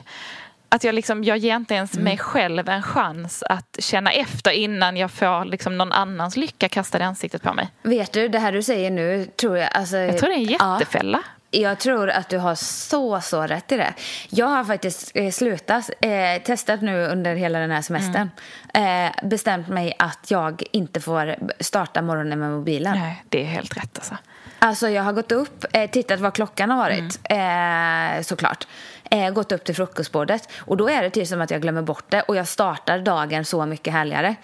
Att 0.72 0.84
jag, 0.84 0.94
liksom, 0.94 1.24
jag 1.24 1.38
ger 1.38 1.56
inte 1.56 1.74
ens 1.74 1.94
mig 1.94 2.18
själv 2.18 2.68
en 2.68 2.82
chans 2.82 3.42
att 3.42 3.76
känna 3.78 4.10
efter 4.10 4.50
innan 4.50 4.96
jag 4.96 5.10
får 5.10 5.44
liksom, 5.44 5.78
någon 5.78 5.92
annans 5.92 6.36
lycka 6.36 6.68
kastad 6.68 6.98
i 6.98 7.02
ansiktet 7.02 7.42
på 7.42 7.54
mig. 7.54 7.68
Vet 7.82 8.12
du, 8.12 8.28
det 8.28 8.38
här 8.38 8.52
du 8.52 8.62
säger 8.62 8.90
nu 8.90 9.24
tror 9.24 9.58
jag... 9.58 9.68
Alltså, 9.72 9.96
Jag 9.96 10.18
tror 10.18 10.28
det 10.28 10.34
är 10.34 10.38
en 10.38 10.44
ja. 10.44 10.78
jättefälla. 10.78 11.22
Jag 11.50 11.78
tror 11.78 12.10
att 12.10 12.28
du 12.28 12.38
har 12.38 12.54
så, 12.54 13.20
så 13.20 13.42
rätt 13.42 13.72
i 13.72 13.76
det. 13.76 13.94
Jag 14.28 14.46
har 14.46 14.64
faktiskt 14.64 15.10
eh, 15.14 15.30
slutat, 15.30 15.90
eh, 16.00 16.42
testat 16.44 16.82
nu 16.82 17.06
under 17.06 17.34
hela 17.34 17.58
den 17.58 17.70
här 17.70 17.82
semestern. 17.82 18.30
Mm. 18.74 19.06
Eh, 19.06 19.28
bestämt 19.28 19.68
mig 19.68 19.94
att 19.98 20.30
jag 20.30 20.62
inte 20.72 21.00
får 21.00 21.36
starta 21.60 22.02
morgonen 22.02 22.38
med 22.38 22.50
mobilen. 22.50 22.98
Nej, 22.98 23.24
det 23.28 23.42
är 23.42 23.46
helt 23.46 23.76
rätt 23.76 23.98
alltså. 23.98 24.16
Alltså 24.58 24.88
jag 24.88 25.02
har 25.02 25.12
gått 25.12 25.32
upp, 25.32 25.64
eh, 25.72 25.90
tittat 25.90 26.20
vad 26.20 26.34
klockan 26.34 26.70
har 26.70 26.76
varit, 26.76 27.20
eh, 27.24 28.22
såklart. 28.22 28.66
Eh, 29.12 29.30
gått 29.30 29.52
upp 29.52 29.64
till 29.64 29.74
frukostbordet 29.74 30.48
och 30.58 30.76
då 30.76 30.88
är 30.88 31.02
det 31.02 31.10
typ 31.10 31.28
som 31.28 31.40
att 31.40 31.50
jag 31.50 31.62
glömmer 31.62 31.82
bort 31.82 32.04
det 32.08 32.22
och 32.22 32.36
jag 32.36 32.48
startar 32.48 32.98
dagen 32.98 33.44
så 33.44 33.66
mycket 33.66 33.92
härligare. 33.92 34.36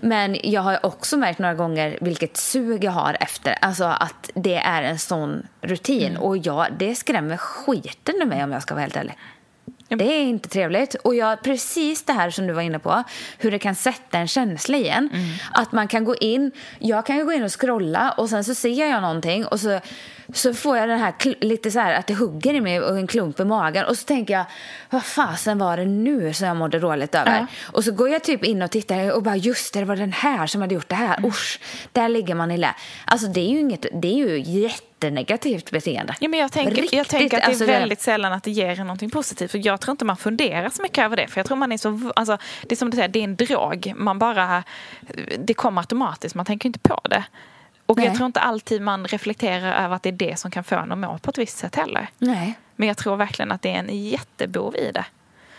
Men 0.00 0.36
jag 0.42 0.60
har 0.60 0.86
också 0.86 1.16
märkt 1.16 1.38
några 1.38 1.54
gånger 1.54 1.98
vilket 2.00 2.36
sug 2.36 2.84
jag 2.84 2.92
har 2.92 3.16
efter, 3.20 3.58
alltså 3.60 3.84
att 3.84 4.30
det 4.34 4.56
är 4.56 4.82
en 4.82 4.98
sån 4.98 5.46
rutin 5.60 6.16
och 6.16 6.36
jag, 6.36 6.66
det 6.78 6.94
skrämmer 6.94 7.36
skiten 7.36 8.14
ur 8.22 8.26
mig 8.26 8.44
om 8.44 8.52
jag 8.52 8.62
ska 8.62 8.74
vara 8.74 8.82
helt 8.82 8.96
ärlig. 8.96 9.16
Det 9.98 10.04
är 10.04 10.22
inte 10.22 10.48
trevligt. 10.48 10.94
Och 10.94 11.14
jag, 11.14 11.42
precis 11.42 12.02
det 12.02 12.12
här 12.12 12.30
som 12.30 12.46
du 12.46 12.52
var 12.52 12.62
inne 12.62 12.78
på, 12.78 13.04
hur 13.38 13.50
det 13.50 13.58
kan 13.58 13.74
sätta 13.74 14.18
en 14.18 14.28
känsla 14.28 14.76
igen. 14.76 15.08
Mm. 15.12 15.28
Att 15.52 15.72
man 15.72 15.88
kan 15.88 16.04
gå 16.04 16.16
in, 16.16 16.50
jag 16.78 17.06
kan 17.06 17.26
gå 17.26 17.32
in 17.32 17.42
och 17.42 17.60
scrolla 17.60 18.10
och 18.10 18.28
sen 18.28 18.44
så 18.44 18.54
ser 18.54 18.90
jag 18.90 19.02
någonting 19.02 19.46
och 19.46 19.60
så, 19.60 19.80
så 20.34 20.54
får 20.54 20.78
jag 20.78 20.88
den 20.88 20.98
här 20.98 21.44
lite 21.44 21.70
så 21.70 21.80
här 21.80 21.94
att 21.94 22.06
det 22.06 22.14
hugger 22.14 22.54
i 22.54 22.60
mig 22.60 22.80
och 22.80 22.98
en 22.98 23.06
klump 23.06 23.40
i 23.40 23.44
magen 23.44 23.84
och 23.84 23.98
så 23.98 24.04
tänker 24.04 24.34
jag, 24.34 24.44
vad 24.90 25.04
fasen 25.04 25.58
var 25.58 25.76
det 25.76 25.86
nu 25.86 26.34
som 26.34 26.46
jag 26.46 26.56
mådde 26.56 26.78
dåligt 26.78 27.14
över? 27.14 27.36
Mm. 27.36 27.46
Och 27.72 27.84
så 27.84 27.92
går 27.92 28.08
jag 28.08 28.24
typ 28.24 28.44
in 28.44 28.62
och 28.62 28.70
tittar 28.70 29.12
och 29.12 29.22
bara, 29.22 29.36
just 29.36 29.74
det, 29.74 29.80
det 29.80 29.84
var 29.84 29.96
den 29.96 30.12
här 30.12 30.46
som 30.46 30.60
hade 30.60 30.74
gjort 30.74 30.88
det 30.88 30.94
här. 30.94 31.18
Mm. 31.18 31.30
Usch, 31.30 31.60
där 31.92 32.08
ligger 32.08 32.34
man 32.34 32.50
illa. 32.50 32.74
Alltså 33.04 33.26
det 33.26 33.40
är 33.40 33.50
ju 33.50 33.60
inget, 33.60 33.86
det 33.92 34.08
är 34.08 34.28
ju 34.28 34.40
jätte 34.40 34.89
jättenegativt 35.00 35.70
beteende. 35.70 36.16
Ja, 36.20 36.28
men 36.28 36.40
jag, 36.40 36.52
tänker, 36.52 36.74
Riktigt, 36.74 36.92
jag 36.92 37.08
tänker 37.08 37.36
att 37.36 37.42
det 37.42 37.46
är 37.46 37.48
alltså 37.48 37.66
väldigt 37.66 37.98
det... 37.98 38.04
sällan 38.04 38.32
att 38.32 38.42
det 38.42 38.50
ger 38.50 38.80
en 38.80 38.86
någonting 38.86 39.10
positivt. 39.10 39.50
För 39.50 39.66
jag 39.66 39.80
tror 39.80 39.92
inte 39.92 40.04
man 40.04 40.16
funderar 40.16 40.70
så 40.70 40.82
mycket 40.82 41.04
över 41.04 41.16
det. 41.16 41.28
För 41.28 41.40
jag 41.40 41.46
tror 41.46 41.56
man 41.56 41.72
är 41.72 41.76
så, 41.76 42.12
alltså, 42.16 42.38
det 42.62 42.74
är 42.74 42.76
som 42.76 42.90
du 42.90 42.96
säger, 42.96 43.08
det 43.08 43.18
är 43.18 43.24
en 43.24 43.36
drog. 43.36 43.92
Man 43.96 44.18
bara, 44.18 44.64
det 45.38 45.54
kommer 45.54 45.80
automatiskt, 45.80 46.34
man 46.34 46.46
tänker 46.46 46.68
inte 46.68 46.78
på 46.78 47.00
det. 47.04 47.24
Och 47.86 47.96
Nej. 47.96 48.06
jag 48.06 48.14
tror 48.14 48.26
inte 48.26 48.40
alltid 48.40 48.82
man 48.82 49.06
reflekterar 49.06 49.84
över 49.84 49.96
att 49.96 50.02
det 50.02 50.08
är 50.08 50.12
det 50.12 50.38
som 50.38 50.50
kan 50.50 50.64
få 50.64 50.76
en 50.76 50.92
att 50.92 50.98
må 50.98 51.18
på 51.18 51.30
ett 51.30 51.38
visst 51.38 51.58
sätt 51.58 51.76
heller. 51.76 52.08
Nej. 52.18 52.54
Men 52.76 52.88
jag 52.88 52.96
tror 52.96 53.16
verkligen 53.16 53.52
att 53.52 53.62
det 53.62 53.70
är 53.70 53.78
en 53.78 54.04
jättebov 54.08 54.76
i 54.76 54.90
det. 54.94 55.04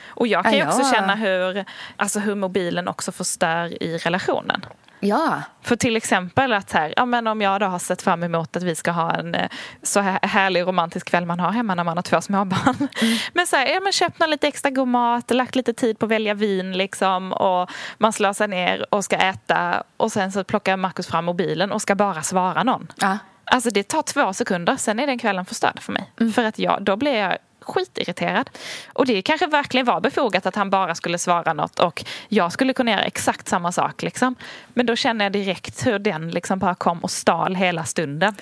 Och 0.08 0.28
jag 0.28 0.44
kan 0.44 0.54
ju 0.54 0.68
också 0.68 0.94
känna 0.94 1.16
hur, 1.16 1.66
alltså 1.96 2.20
hur 2.20 2.36
mobilen 2.36 2.88
också 2.88 3.12
förstör 3.12 3.84
i 3.84 3.98
relationen. 3.98 4.66
Ja. 5.02 5.42
För 5.62 5.76
till 5.76 5.96
exempel 5.96 6.54
att 6.54 6.72
här, 6.72 6.94
ja, 6.98 7.06
men 7.06 7.28
om 7.28 7.42
jag 7.42 7.60
då 7.60 7.66
har 7.66 7.80
sett 7.80 8.02
fram 8.02 8.24
emot 8.24 8.56
att 8.56 8.64
vi 8.64 8.76
ska 8.76 8.92
ha 8.92 9.12
en 9.12 9.36
eh, 9.36 9.50
så 9.84 10.00
här 10.00 10.20
härlig 10.22 10.62
romantisk 10.62 11.10
kväll 11.10 11.26
man 11.26 11.40
har 11.40 11.52
hemma 11.52 11.76
när 11.76 11.84
man 11.84 11.98
har 11.98 12.02
två 12.02 12.22
småbarn. 12.22 12.76
Mm. 12.76 13.18
Men 13.34 13.48
så 13.48 13.56
här, 13.56 13.68
ja, 13.68 13.80
men 13.80 13.94
köpt 13.94 14.30
lite 14.30 14.48
extra 14.48 14.72
god 14.72 14.88
mat, 14.88 15.32
lagt 15.32 15.56
lite 15.56 15.74
tid 15.74 16.00
på 16.00 16.06
att 16.06 16.12
välja 16.12 16.34
vin 16.34 16.78
liksom 16.78 17.34
och 17.34 17.70
man 17.98 18.14
slår 18.14 18.34
sig 18.34 18.48
ner 18.48 18.86
och 18.94 19.06
ska 19.06 19.16
äta 19.16 19.84
och 19.98 20.12
sen 20.12 20.32
så 20.32 20.44
plockar 20.44 20.78
Markus 20.78 21.08
fram 21.08 21.26
mobilen 21.26 21.72
och 21.72 21.82
ska 21.82 21.96
bara 21.96 22.22
svara 22.22 22.64
någon. 22.64 22.88
Ja. 22.96 23.18
Alltså 23.44 23.70
det 23.70 23.84
tar 23.84 24.02
två 24.02 24.34
sekunder, 24.34 24.76
sen 24.76 25.00
är 25.00 25.08
den 25.08 25.20
kvällen 25.20 25.46
förstörd 25.46 25.80
för 25.80 25.94
mig. 25.94 26.12
Mm. 26.20 26.34
För 26.34 26.44
att 26.44 26.60
jag, 26.60 26.84
då 26.84 26.96
blir 26.96 27.16
jag 27.16 27.38
skitirriterad. 27.62 28.50
Och 28.94 29.06
det 29.06 29.22
kanske 29.22 29.48
verkligen 29.48 29.86
var 29.86 30.02
befogat 30.02 30.46
att 30.46 30.56
han 30.56 30.70
bara 30.70 30.96
skulle 30.96 31.18
svara 31.18 31.54
något 31.54 31.80
och 31.80 32.04
jag 32.28 32.52
skulle 32.52 32.74
kunna 32.74 32.92
göra 32.92 33.04
exakt 33.04 33.48
samma 33.48 33.72
sak. 33.72 34.02
Liksom. 34.02 34.36
Men 34.74 34.86
då 34.86 34.96
känner 34.96 35.26
jag 35.26 35.32
direkt 35.32 35.88
hur 35.88 36.00
den 36.00 36.30
liksom 36.30 36.60
bara 36.60 36.76
kom 36.76 37.00
och 37.00 37.12
stal 37.12 37.56
hela 37.56 37.84
stunden. 37.84 38.36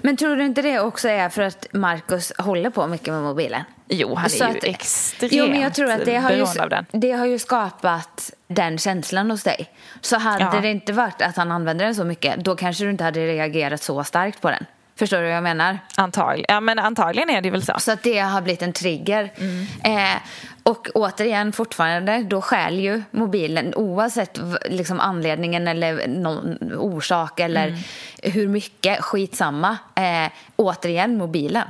Men 0.00 0.16
tror 0.16 0.36
du 0.36 0.44
inte 0.44 0.62
det 0.62 0.80
också 0.80 1.08
är 1.08 1.28
för 1.28 1.42
att 1.42 1.66
Markus 1.72 2.32
håller 2.38 2.70
på 2.70 2.86
mycket 2.86 3.08
med 3.08 3.22
mobilen? 3.22 3.62
Jo, 3.88 4.14
han 4.14 4.24
är 4.24 4.28
Så 4.28 4.44
ju 4.44 4.50
att, 4.50 4.64
extremt 4.64 5.32
jo, 5.32 5.46
men 5.46 5.60
jag 5.60 5.74
tror 5.74 5.90
att 5.90 6.04
det 6.04 6.16
har 6.16 6.30
ju, 6.30 6.42
av 6.42 6.68
den. 6.68 6.86
Det 6.90 7.12
har 7.12 7.26
ju 7.26 7.38
skapat 7.38 8.32
den 8.48 8.78
känslan 8.78 9.30
hos 9.30 9.42
dig. 9.42 9.70
Så 10.00 10.18
hade 10.18 10.44
ja. 10.44 10.60
det 10.60 10.70
inte 10.70 10.92
varit 10.92 11.22
att 11.22 11.36
han 11.36 11.52
använder 11.52 11.84
den 11.84 11.94
så 11.94 12.04
mycket, 12.04 12.44
då 12.44 12.56
kanske 12.56 12.84
du 12.84 12.90
inte 12.90 13.04
hade 13.04 13.26
reagerat 13.26 13.82
så 13.82 14.04
starkt 14.04 14.40
på 14.40 14.50
den. 14.50 14.66
Förstår 14.98 15.16
du 15.16 15.22
vad 15.22 15.32
jag 15.32 15.42
menar? 15.42 15.78
Antagligen, 15.96 16.44
ja, 16.48 16.60
men 16.60 16.78
antagligen 16.78 17.30
är 17.30 17.40
det 17.40 17.50
väl 17.50 17.62
så. 17.62 17.72
Så 17.78 17.92
att 17.92 18.02
det 18.02 18.18
har 18.18 18.42
blivit 18.42 18.62
en 18.62 18.72
trigger. 18.72 19.32
Mm. 19.36 19.66
Eh, 19.84 20.16
och 20.62 20.88
återigen, 20.94 21.52
fortfarande, 21.52 22.22
då 22.22 22.42
skäl 22.42 22.78
ju 22.78 23.02
mobilen 23.10 23.74
oavsett 23.74 24.40
liksom, 24.70 25.00
anledningen 25.00 25.68
eller 25.68 26.08
någon 26.08 26.72
orsak 26.76 27.40
eller 27.40 27.68
mm. 27.68 27.80
hur 28.22 28.48
mycket, 28.48 29.04
skitsamma. 29.04 29.78
Eh, 29.94 30.32
återigen, 30.56 31.16
mobilen. 31.18 31.68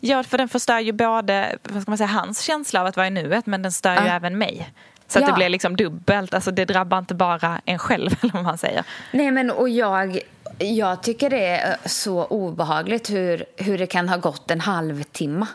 Ja, 0.00 0.22
för 0.22 0.38
den 0.38 0.48
förstör 0.48 0.78
ju 0.78 0.92
både 0.92 1.56
vad 1.62 1.82
ska 1.82 1.90
man 1.90 1.98
säga, 1.98 2.08
hans 2.08 2.40
känsla 2.40 2.80
av 2.80 2.86
att 2.86 2.96
vara 2.96 3.06
i 3.06 3.10
nuet 3.10 3.46
men 3.46 3.62
den 3.62 3.72
stör 3.72 3.94
ja. 3.94 4.02
ju 4.02 4.08
även 4.08 4.38
mig. 4.38 4.70
Så 5.08 5.18
att 5.18 5.22
ja. 5.22 5.28
det 5.28 5.34
blir 5.34 5.48
liksom 5.48 5.76
dubbelt, 5.76 6.34
alltså 6.34 6.50
det 6.50 6.64
drabbar 6.64 6.98
inte 6.98 7.14
bara 7.14 7.60
en 7.64 7.78
själv 7.78 8.10
eller 8.20 8.32
vad 8.32 8.44
man 8.44 8.58
säger. 8.58 8.84
Nej 9.12 9.30
men 9.30 9.50
och 9.50 9.68
jag 9.68 10.18
jag 10.58 11.02
tycker 11.02 11.30
det 11.30 11.46
är 11.46 11.76
så 11.84 12.24
obehagligt 12.24 13.10
hur, 13.10 13.44
hur 13.56 13.78
det 13.78 13.86
kan 13.86 14.08
ha 14.08 14.16
gått 14.16 14.50
en 14.50 14.60
halvtimme 14.60 15.46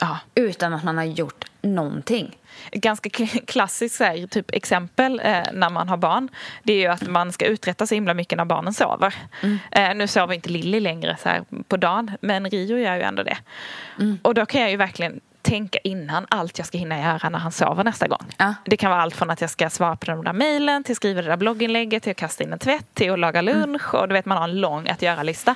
ja. 0.00 0.18
utan 0.34 0.72
att 0.72 0.84
man 0.84 0.96
har 0.96 1.04
gjort 1.04 1.44
någonting. 1.62 2.38
Ett 2.72 2.82
ganska 2.82 3.10
klassiskt 3.46 4.00
här, 4.00 4.26
typ 4.26 4.54
exempel 4.54 5.20
eh, 5.24 5.42
när 5.52 5.70
man 5.70 5.88
har 5.88 5.96
barn 5.96 6.28
det 6.62 6.72
är 6.72 6.78
ju 6.78 6.86
att 6.86 7.08
man 7.08 7.32
ska 7.32 7.46
uträtta 7.46 7.86
så 7.86 7.94
himla 7.94 8.14
mycket 8.14 8.36
när 8.36 8.44
barnen 8.44 8.74
sover. 8.74 9.14
Mm. 9.42 9.58
Eh, 9.70 9.94
nu 9.94 10.06
sover 10.06 10.34
inte 10.34 10.48
Lilly 10.48 10.80
längre 10.80 11.16
så 11.22 11.28
här 11.28 11.44
på 11.68 11.76
dagen 11.76 12.10
men 12.20 12.50
Rio 12.50 12.78
gör 12.78 12.96
ju 12.96 13.02
ändå 13.02 13.22
det. 13.22 13.38
Mm. 13.98 14.18
Och 14.22 14.34
då 14.34 14.46
kan 14.46 14.60
jag 14.60 14.70
ju 14.70 14.76
verkligen 14.76 15.20
tänka 15.42 15.78
innan 15.84 16.26
allt 16.28 16.58
jag 16.58 16.66
ska 16.66 16.78
hinna 16.78 17.00
göra 17.00 17.28
när 17.28 17.38
han 17.38 17.52
sover 17.52 17.84
nästa 17.84 18.08
gång. 18.08 18.26
Ja. 18.36 18.54
Det 18.64 18.76
kan 18.76 18.90
vara 18.90 19.02
allt 19.02 19.16
från 19.16 19.30
att 19.30 19.40
jag 19.40 19.50
ska 19.50 19.70
svara 19.70 19.96
på 19.96 20.06
den 20.06 20.24
där 20.24 20.32
mejlen 20.32 20.84
till 20.84 20.96
skriva 20.96 21.22
det 21.22 21.28
där 21.28 21.36
blogginlägget 21.36 22.02
till 22.02 22.10
att 22.10 22.16
kasta 22.16 22.44
in 22.44 22.52
en 22.52 22.58
tvätt 22.58 22.94
till 22.94 23.12
att 23.12 23.18
laga 23.18 23.42
lunch 23.42 23.94
mm. 23.94 24.02
och 24.02 24.08
du 24.08 24.12
vet 24.12 24.26
man 24.26 24.38
har 24.38 24.44
en 24.44 24.60
lång 24.60 24.88
att 24.88 25.02
göra-lista. 25.02 25.54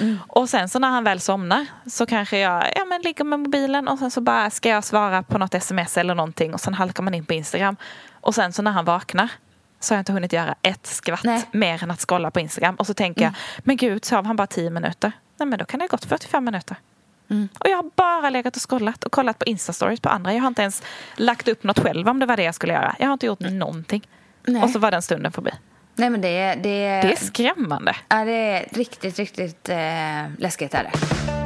Mm. 0.00 0.18
Och 0.28 0.48
sen 0.48 0.68
så 0.68 0.78
när 0.78 0.88
han 0.88 1.04
väl 1.04 1.20
somnar 1.20 1.66
så 1.86 2.06
kanske 2.06 2.38
jag 2.38 2.64
ja, 2.76 2.84
men 2.84 3.02
ligger 3.02 3.24
med 3.24 3.40
mobilen 3.40 3.88
och 3.88 3.98
sen 3.98 4.10
så 4.10 4.20
bara 4.20 4.50
ska 4.50 4.68
jag 4.68 4.84
svara 4.84 5.22
på 5.22 5.38
något 5.38 5.54
sms 5.54 5.96
eller 5.96 6.14
någonting 6.14 6.54
och 6.54 6.60
sen 6.60 6.74
halkar 6.74 7.02
man 7.02 7.14
in 7.14 7.24
på 7.24 7.34
Instagram. 7.34 7.76
Och 8.20 8.34
sen 8.34 8.52
så 8.52 8.62
när 8.62 8.70
han 8.70 8.84
vaknar 8.84 9.28
så 9.80 9.94
har 9.94 9.96
jag 9.96 10.00
inte 10.00 10.12
hunnit 10.12 10.32
göra 10.32 10.54
ett 10.62 10.86
skvatt 10.86 11.24
Nej. 11.24 11.42
mer 11.52 11.82
än 11.82 11.90
att 11.90 12.00
scrolla 12.00 12.30
på 12.30 12.40
Instagram. 12.40 12.74
Och 12.74 12.86
så 12.86 12.94
tänker 12.94 13.22
mm. 13.22 13.34
jag, 13.56 13.62
men 13.66 13.76
gud, 13.76 14.04
sov 14.04 14.24
han 14.24 14.36
bara 14.36 14.46
tio 14.46 14.70
minuter? 14.70 15.12
Nej 15.36 15.46
men 15.46 15.58
då 15.58 15.64
kan 15.64 15.78
det 15.78 15.84
ha 15.84 15.88
gått 15.88 16.04
45 16.04 16.44
minuter. 16.44 16.76
Mm. 17.30 17.48
Och 17.58 17.68
jag 17.68 17.76
har 17.76 17.90
bara 17.96 18.30
legat 18.30 18.56
och 18.56 18.70
scrollat 18.70 19.04
och 19.04 19.12
kollat 19.12 19.38
på 19.38 19.44
Insta-stories 19.44 20.00
på 20.00 20.08
andra. 20.08 20.34
Jag 20.34 20.40
har 20.40 20.48
inte 20.48 20.62
ens 20.62 20.82
lagt 21.16 21.48
upp 21.48 21.62
något 21.62 21.78
själv 21.78 22.08
om 22.08 22.18
det 22.18 22.26
var 22.26 22.36
det 22.36 22.42
jag 22.42 22.54
skulle 22.54 22.72
göra. 22.72 22.96
Jag 22.98 23.06
har 23.06 23.12
inte 23.12 23.26
gjort 23.26 23.40
mm. 23.40 23.58
någonting. 23.58 24.08
Nej. 24.46 24.62
Och 24.62 24.70
så 24.70 24.78
var 24.78 24.90
den 24.90 25.02
stunden 25.02 25.32
förbi. 25.32 25.50
Nej, 25.94 26.10
men 26.10 26.20
det, 26.20 26.54
det, 26.54 26.78
det 27.02 27.12
är 27.12 27.16
skrämmande. 27.16 27.96
Ja, 28.08 28.24
det 28.24 28.32
är 28.32 28.68
riktigt, 28.70 29.18
riktigt 29.18 29.68
eh, 29.68 29.76
läskigt. 30.38 30.74
Är 30.74 30.82
det. 30.82 31.45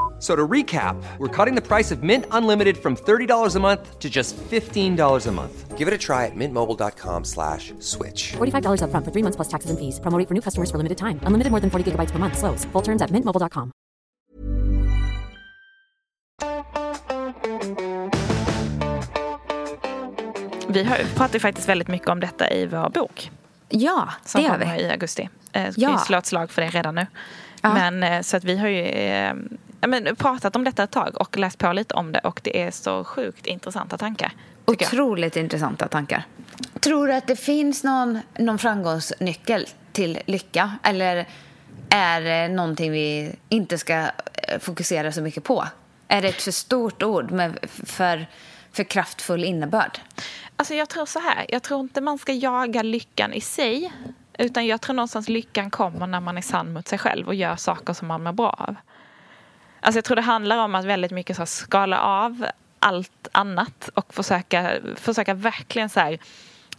So 0.21 0.35
to 0.35 0.47
recap, 0.47 1.01
we're 1.17 1.45
cutting 1.45 1.55
the 1.55 1.67
price 1.67 1.89
of 1.89 2.03
Mint 2.03 2.25
Unlimited 2.29 2.77
from 2.77 2.95
$30 2.95 3.55
a 3.55 3.59
month 3.59 3.97
to 3.97 4.07
just 4.07 4.37
$15 4.37 5.27
a 5.27 5.31
month. 5.31 5.77
Give 5.79 5.87
it 5.87 5.93
a 5.95 5.97
try 5.97 6.27
at 6.27 6.35
mintmobile.com 6.35 7.23
slash 7.25 7.73
switch. 7.79 8.33
$45 8.33 8.83
up 8.83 8.91
front 8.91 9.03
for 9.03 9.11
three 9.11 9.23
months 9.23 9.35
plus 9.35 9.47
taxes 9.47 9.71
and 9.71 9.79
fees. 9.79 9.99
Promoting 9.99 10.27
for 10.27 10.35
new 10.35 10.41
customers 10.41 10.69
for 10.69 10.77
limited 10.77 10.99
time. 10.99 11.19
Unlimited 11.23 11.49
more 11.49 11.59
than 11.59 11.71
40 11.71 11.91
gigabytes 11.91 12.11
per 12.11 12.19
month. 12.19 12.37
Slows. 12.37 12.65
Full 12.65 12.83
terms 12.83 13.01
at 13.01 13.09
mintmobile.com. 13.09 13.71
Vi 20.67 20.83
har, 20.83 20.97
pratar 21.15 21.39
faktiskt 21.39 21.69
väldigt 21.69 21.87
mycket 21.87 22.09
om 22.09 22.19
detta 22.19 22.49
i 22.49 22.65
vår 22.65 22.89
bok. 22.89 23.31
Ja, 23.69 24.09
det 24.35 24.41
gör 24.41 24.57
vi. 24.57 24.65
Som 24.65 24.75
i 24.75 24.89
augusti. 24.89 25.29
Jag 25.51 25.61
eh, 25.61 25.73
kan 25.73 25.83
ja. 25.83 25.97
slå 25.97 26.17
ett 26.17 26.25
slag 26.25 26.51
för 26.51 26.61
det 26.61 26.69
redan 26.69 26.95
nu. 26.95 27.07
Ja. 27.61 27.73
Men, 27.73 28.03
eh, 28.03 28.21
så 28.21 28.37
att 28.37 28.43
vi 28.43 28.57
har 28.57 28.67
ju 28.67 28.81
eh, 28.81 29.33
men, 29.87 30.15
pratat 30.15 30.55
om 30.55 30.63
detta 30.63 30.83
ett 30.83 30.91
tag 30.91 31.21
och 31.21 31.37
läst 31.37 31.57
på 31.57 31.73
lite 31.73 31.93
om 31.93 32.11
det 32.11 32.19
och 32.19 32.39
det 32.43 32.61
är 32.61 32.71
så 32.71 33.03
sjukt 33.03 33.47
intressanta 33.47 33.97
tankar. 33.97 34.31
Otroligt 34.65 35.35
jag. 35.35 35.43
intressanta 35.43 35.87
tankar. 35.87 36.25
Tror 36.79 37.07
du 37.07 37.13
att 37.13 37.27
det 37.27 37.35
finns 37.35 37.83
någon, 37.83 38.19
någon 38.37 38.57
framgångsnyckel 38.57 39.67
till 39.91 40.19
lycka? 40.25 40.77
Eller 40.83 41.27
är 41.89 42.21
det 42.21 42.47
någonting 42.47 42.91
vi 42.91 43.35
inte 43.49 43.77
ska 43.77 43.93
eh, 43.93 44.09
fokusera 44.59 45.11
så 45.11 45.21
mycket 45.21 45.43
på? 45.43 45.67
Är 46.07 46.21
det 46.21 46.27
ett 46.27 46.41
för 46.41 46.51
stort 46.51 47.03
ord 47.03 47.31
med 47.31 47.57
för, 47.83 48.27
för 48.71 48.83
kraftfull 48.83 49.43
innebörd? 49.43 49.99
Alltså 50.55 50.73
jag 50.73 50.89
tror 50.89 51.05
så 51.05 51.19
här, 51.19 51.45
jag 51.49 51.63
tror 51.63 51.79
inte 51.79 52.01
man 52.01 52.17
ska 52.17 52.33
jaga 52.33 52.83
lyckan 52.83 53.33
i 53.33 53.41
sig 53.41 53.91
Utan 54.37 54.67
jag 54.67 54.81
tror 54.81 54.95
någonstans 54.95 55.29
lyckan 55.29 55.69
kommer 55.69 56.07
när 56.07 56.19
man 56.19 56.37
är 56.37 56.41
sann 56.41 56.73
mot 56.73 56.87
sig 56.87 56.99
själv 56.99 57.27
och 57.27 57.35
gör 57.35 57.55
saker 57.55 57.93
som 57.93 58.07
man 58.07 58.23
mår 58.23 58.31
bra 58.31 58.49
av. 58.49 58.75
Alltså 59.81 59.97
jag 59.97 60.05
tror 60.05 60.15
det 60.15 60.21
handlar 60.21 60.57
om 60.57 60.75
att 60.75 60.85
väldigt 60.85 61.11
mycket 61.11 61.37
så 61.37 61.45
skala 61.45 61.99
av 61.99 62.45
allt 62.79 63.27
annat 63.31 63.89
och 63.93 64.13
försöka, 64.13 64.71
försöka 64.95 65.33
verkligen 65.33 65.89
så 65.89 65.99
här, 65.99 66.17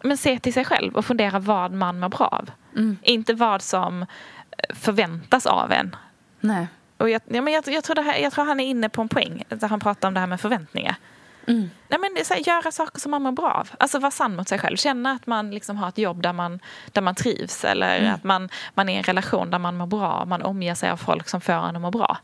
men 0.03 0.17
se 0.17 0.39
till 0.39 0.53
sig 0.53 0.65
själv 0.65 0.97
och 0.97 1.05
fundera 1.05 1.39
vad 1.39 1.73
man 1.73 2.01
mår 2.01 2.09
bra 2.09 2.27
av. 2.27 2.51
Mm. 2.77 2.97
Inte 3.03 3.35
vad 3.35 3.63
som 3.63 4.07
förväntas 4.71 5.47
av 5.47 5.73
en. 5.73 5.97
Nej. 6.41 6.67
Och 6.97 7.11
jag, 7.11 7.23
ja, 7.27 7.43
men 7.43 7.53
jag, 7.53 7.69
jag, 7.69 7.85
tror 7.85 8.03
här, 8.03 8.19
jag 8.19 8.33
tror 8.33 8.45
han 8.45 8.61
är 8.61 8.65
inne 8.65 8.89
på 8.89 9.03
en 9.03 9.09
poäng 9.09 9.45
där 9.49 9.69
han 9.69 9.81
pratar 9.81 10.09
om 10.09 10.15
det 10.15 10.21
här 10.21 10.27
med 10.27 10.41
förväntningar. 10.41 10.97
Mm. 11.47 11.71
Nej, 11.89 11.99
men 12.01 12.25
så 12.25 12.35
här, 12.35 12.49
göra 12.49 12.73
saker 12.73 13.01
som 13.01 13.11
man 13.11 13.23
mår 13.23 13.33
bra 13.33 13.51
av. 13.51 13.71
Alltså 13.79 13.99
vara 13.99 14.11
sann 14.11 14.37
mot 14.37 14.49
sig 14.49 14.59
själv. 14.59 14.77
Känna 14.77 15.11
att 15.11 15.27
man 15.27 15.51
liksom 15.51 15.77
har 15.77 15.89
ett 15.89 15.99
jobb 15.99 16.23
där 16.23 16.33
man, 16.33 16.61
där 16.93 17.03
man 17.03 17.15
trivs. 17.15 17.65
Eller 17.65 17.99
mm. 17.99 18.15
att 18.15 18.25
man, 18.25 18.49
man 18.75 18.89
är 18.89 18.95
i 18.95 18.97
en 18.97 19.03
relation 19.03 19.51
där 19.51 19.59
man 19.59 19.77
mår 19.77 19.87
bra. 19.87 20.25
Man 20.25 20.43
omger 20.43 20.75
sig 20.75 20.91
av 20.91 20.97
folk 20.97 21.29
som 21.29 21.41
får 21.41 21.53
en 21.53 21.77
att 21.77 21.83
må 21.83 21.91
bra. 21.91 22.19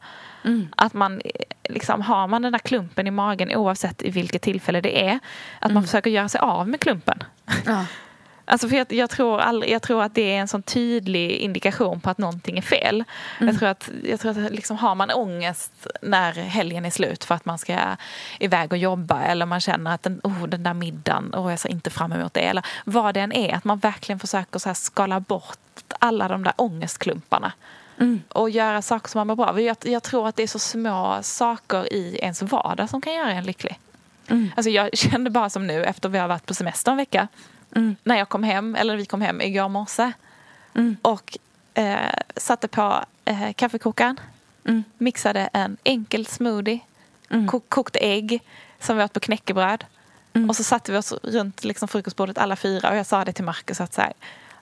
Mm. 0.44 0.68
Att 0.76 0.94
man 0.94 1.20
liksom, 1.68 2.02
har 2.02 2.26
man 2.26 2.42
den 2.42 2.52
där 2.52 2.59
klumpen 2.59 3.07
i 3.07 3.11
magen 3.11 3.57
oavsett 3.57 4.02
i 4.02 4.11
vilket 4.11 4.42
tillfälle 4.42 4.81
det 4.81 5.09
är. 5.09 5.14
Att 5.59 5.62
man 5.62 5.70
mm. 5.70 5.85
försöker 5.85 6.11
göra 6.11 6.28
sig 6.28 6.40
av 6.40 6.68
med 6.68 6.81
klumpen. 6.81 7.24
Ja. 7.66 7.85
Alltså 8.50 8.68
för 8.68 8.76
jag, 8.76 8.92
jag, 8.92 9.11
tror 9.11 9.40
all, 9.40 9.64
jag 9.68 9.82
tror 9.82 10.02
att 10.02 10.14
det 10.14 10.34
är 10.34 10.40
en 10.40 10.48
sån 10.48 10.62
tydlig 10.62 11.30
indikation 11.30 12.00
på 12.00 12.11
att 12.11 12.18
någonting 12.18 12.58
är 12.58 12.62
fel. 12.62 13.04
Mm. 13.38 13.48
Jag 13.48 13.58
tror 13.58 13.68
att, 13.68 13.90
jag 14.04 14.20
tror 14.20 14.30
att 14.30 14.52
liksom, 14.52 14.76
har 14.76 14.94
man 14.94 15.11
ångest 15.11 15.87
när 16.02 16.32
helgen 16.32 16.84
är 16.84 16.90
slut 16.90 17.24
för 17.24 17.34
att 17.34 17.44
man 17.44 17.58
ska 17.58 17.96
iväg 18.38 18.72
och 18.72 18.78
jobba 18.78 19.22
eller 19.22 19.46
man 19.46 19.61
känner 19.61 19.94
att 19.94 20.02
den, 20.02 20.20
oh, 20.24 20.46
den 20.46 20.62
där 20.62 20.74
middagen, 20.74 21.34
oh, 21.37 21.50
jag 21.50 21.58
ser 21.58 21.68
inte 21.68 21.90
fram 21.90 22.12
emot 22.12 22.34
det. 22.34 22.40
Eller 22.40 22.66
vad 22.84 23.14
det 23.14 23.20
än 23.20 23.32
är, 23.32 23.54
att 23.54 23.64
man 23.64 23.78
verkligen 23.78 24.18
försöker 24.18 24.58
så 24.58 24.74
skala 24.74 25.20
bort 25.20 25.58
alla 25.98 26.28
de 26.28 26.44
där 26.44 26.52
ångestklumparna. 26.56 27.52
Mm. 27.98 28.20
Och 28.28 28.50
göra 28.50 28.82
saker 28.82 29.08
som 29.08 29.18
man 29.18 29.26
mår 29.26 29.37
bra 29.37 29.46
av. 29.46 29.61
Jag, 29.61 29.76
jag 29.82 30.02
tror 30.02 30.28
att 30.28 30.37
det 30.37 30.42
är 30.42 30.46
så 30.46 30.58
små 30.58 31.18
saker 31.22 31.92
i 31.92 32.18
ens 32.22 32.42
vardag 32.42 32.90
som 32.90 33.00
kan 33.00 33.14
göra 33.14 33.32
en 33.32 33.44
lycklig. 33.44 33.78
Mm. 34.28 34.50
Alltså 34.56 34.70
jag 34.70 34.96
kände 34.96 35.30
bara 35.30 35.50
som 35.50 35.66
nu 35.66 35.84
efter 35.84 36.08
vi 36.08 36.18
har 36.18 36.28
varit 36.28 36.46
på 36.46 36.54
semester 36.54 36.90
en 36.90 36.96
vecka 36.96 37.28
Mm. 37.76 37.96
När 38.02 38.16
jag 38.16 38.28
kom 38.28 38.42
hem, 38.42 38.74
eller 38.74 38.96
vi 38.96 39.07
kom 39.07 39.20
hem 39.20 39.40
igår 39.40 39.68
morse. 39.68 40.12
Mm. 40.74 40.96
Och 41.02 41.38
eh, 41.74 42.14
satte 42.37 42.68
på 42.68 43.04
eh, 43.24 43.52
kaffekokaren. 43.52 44.20
Mm. 44.64 44.85
Mixade 44.98 45.40
en 45.52 45.76
enkel 45.85 46.26
smoothie. 46.26 46.81
Mm. 47.31 47.48
Kok 47.48 47.68
kokte 47.68 47.98
ägg 47.98 48.42
som 48.81 48.96
vi 48.96 49.04
åt 49.04 49.12
på 49.12 49.20
knäckebröd. 49.20 49.85
Mm. 50.33 50.50
Och 50.50 50.57
så 50.57 50.64
satte 50.64 50.92
vi 50.92 50.98
oss 50.98 51.12
runt 51.22 51.64
liksom, 51.64 51.88
frukostbordet 51.88 52.38
alla 52.38 52.57
fyra 52.57 52.90
och 52.90 52.96
jag 52.96 53.07
sa 53.07 53.24
det 53.24 53.33
till 53.33 53.44
Marcus 53.44 53.81
att 53.81 53.94
så 53.94 54.00
här, 54.00 54.12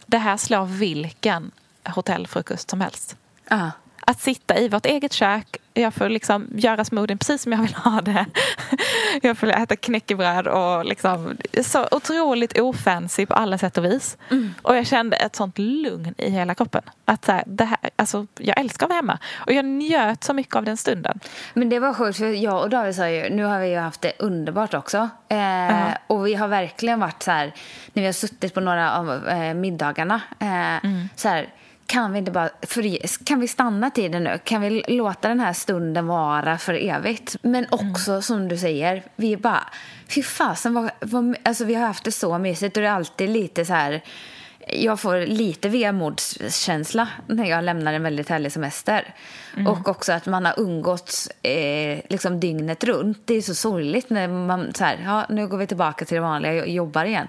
det 0.06 0.18
här 0.18 0.36
slår 0.36 0.64
vilken 0.64 1.50
hotellfrukost 1.84 2.70
som 2.70 2.80
helst. 2.80 3.16
Uh 3.52 3.68
att 4.08 4.20
sitta 4.20 4.58
i 4.58 4.68
vårt 4.68 4.86
eget 4.86 5.12
kök. 5.12 5.56
Jag 5.74 5.94
får 5.94 6.08
liksom 6.08 6.46
göra 6.54 6.84
smoothien 6.84 7.18
precis 7.18 7.42
som 7.42 7.52
jag 7.52 7.58
vill 7.58 7.74
ha 7.74 8.00
det. 8.00 8.26
Jag 9.22 9.38
får 9.38 9.46
äta 9.46 9.76
knäckebröd 9.76 10.46
och 10.46 10.84
liksom 10.84 11.36
så 11.62 11.88
otroligt 11.90 12.58
ofancy 12.58 13.26
på 13.26 13.34
alla 13.34 13.58
sätt 13.58 13.78
och 13.78 13.84
vis. 13.84 14.18
Mm. 14.30 14.54
Och 14.62 14.76
jag 14.76 14.86
kände 14.86 15.16
ett 15.16 15.36
sånt 15.36 15.58
lugn 15.58 16.14
i 16.18 16.30
hela 16.30 16.54
kroppen. 16.54 16.82
Att 17.04 17.24
så 17.24 17.32
här, 17.32 17.44
det 17.46 17.64
här, 17.64 17.78
alltså, 17.96 18.26
jag 18.38 18.60
älskar 18.60 18.86
att 18.86 18.90
vara 18.90 18.96
hemma. 18.96 19.18
Och 19.34 19.52
jag 19.52 19.64
njöt 19.64 20.24
så 20.24 20.32
mycket 20.32 20.56
av 20.56 20.64
den 20.64 20.76
stunden. 20.76 21.20
Men 21.54 21.68
det 21.68 21.78
var 21.78 21.94
sjukt, 21.94 22.18
för 22.18 22.26
jag 22.26 22.62
och 22.62 22.70
David 22.70 22.94
sa 22.94 23.08
ju, 23.08 23.30
nu 23.30 23.44
har 23.44 23.60
vi 23.60 23.68
ju 23.68 23.78
haft 23.78 24.00
det 24.00 24.12
underbart 24.18 24.74
också. 24.74 25.08
Eh, 25.28 25.36
uh-huh. 25.36 25.96
Och 26.06 26.26
vi 26.26 26.34
har 26.34 26.48
verkligen 26.48 27.00
varit 27.00 27.22
så 27.22 27.30
här, 27.30 27.54
när 27.92 28.02
vi 28.02 28.06
har 28.06 28.12
suttit 28.12 28.54
på 28.54 28.60
några 28.60 28.96
av 28.96 29.28
eh, 29.28 29.54
middagarna. 29.54 30.20
Eh, 30.38 30.84
mm. 30.84 31.08
så 31.16 31.28
här, 31.28 31.48
kan 31.86 32.12
vi 32.12 32.18
inte 32.18 32.30
bara 32.30 32.50
för, 32.62 33.24
kan 33.24 33.40
vi 33.40 33.48
stanna 33.48 33.90
tiden 33.90 34.24
nu? 34.24 34.38
Kan 34.44 34.60
vi 34.60 34.84
låta 34.88 35.28
den 35.28 35.40
här 35.40 35.52
stunden 35.52 36.06
vara 36.06 36.58
för 36.58 36.74
evigt? 36.74 37.36
Men 37.42 37.66
också 37.70 38.10
mm. 38.10 38.22
som 38.22 38.48
du 38.48 38.58
säger, 38.58 39.02
vi 39.16 39.32
är 39.32 39.36
bara, 39.36 39.64
fy 40.08 40.22
fasen 40.22 40.74
vad, 40.74 40.90
vad, 41.00 41.36
alltså 41.42 41.64
vi 41.64 41.74
har 41.74 41.86
haft 41.86 42.04
det 42.04 42.12
så 42.12 42.38
mysigt 42.38 42.76
och 42.76 42.82
det 42.82 42.88
är 42.88 42.92
alltid 42.92 43.30
lite 43.30 43.64
så 43.64 43.72
här 43.72 44.02
jag 44.68 45.00
får 45.00 45.26
lite 45.26 45.68
vemodskänsla 45.68 47.08
när 47.26 47.44
jag 47.44 47.64
lämnar 47.64 47.92
en 47.92 48.02
väldigt 48.02 48.28
härlig 48.28 48.52
semester. 48.52 49.14
Mm. 49.54 49.66
Och 49.66 49.88
också 49.88 50.12
att 50.12 50.26
man 50.26 50.44
har 50.44 50.54
umgåtts 50.60 51.28
eh, 51.42 52.00
liksom 52.08 52.40
dygnet 52.40 52.84
runt. 52.84 53.18
Det 53.24 53.34
är 53.34 53.42
så 53.42 53.54
sorgligt 53.54 54.10
när 54.10 54.28
man 54.28 54.74
så 54.74 54.84
här, 54.84 54.98
ja, 55.04 55.26
nu 55.28 55.48
går 55.48 55.58
vi 55.58 55.66
tillbaka 55.66 56.04
till 56.04 56.14
det 56.14 56.20
vanliga 56.20 56.62
och 56.62 56.68
jobbar 56.68 57.04
igen. 57.04 57.28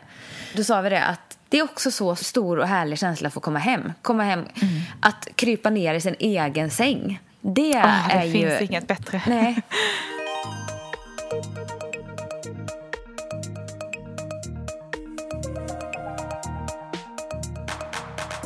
Då 0.53 0.63
sa 0.63 0.81
vi 0.81 0.89
det 0.89 1.03
att 1.03 1.36
det 1.49 1.59
är 1.59 1.63
också 1.63 1.91
så 1.91 2.15
stor 2.15 2.59
och 2.59 2.67
härlig 2.67 2.99
känsla 2.99 3.27
att 3.27 3.41
komma 3.41 3.59
hem. 3.59 3.93
Komma 4.01 4.23
hem, 4.23 4.39
mm. 4.39 4.81
att 4.99 5.27
krypa 5.35 5.69
ner 5.69 5.93
i 5.93 6.01
sin 6.01 6.15
egen 6.19 6.69
säng. 6.69 7.19
Det, 7.41 7.61
oh, 7.61 8.07
det 8.07 8.13
är 8.13 8.23
ju... 8.23 8.31
finns 8.31 8.61
inget 8.61 8.87
bättre. 8.87 9.21
Nej. 9.27 9.61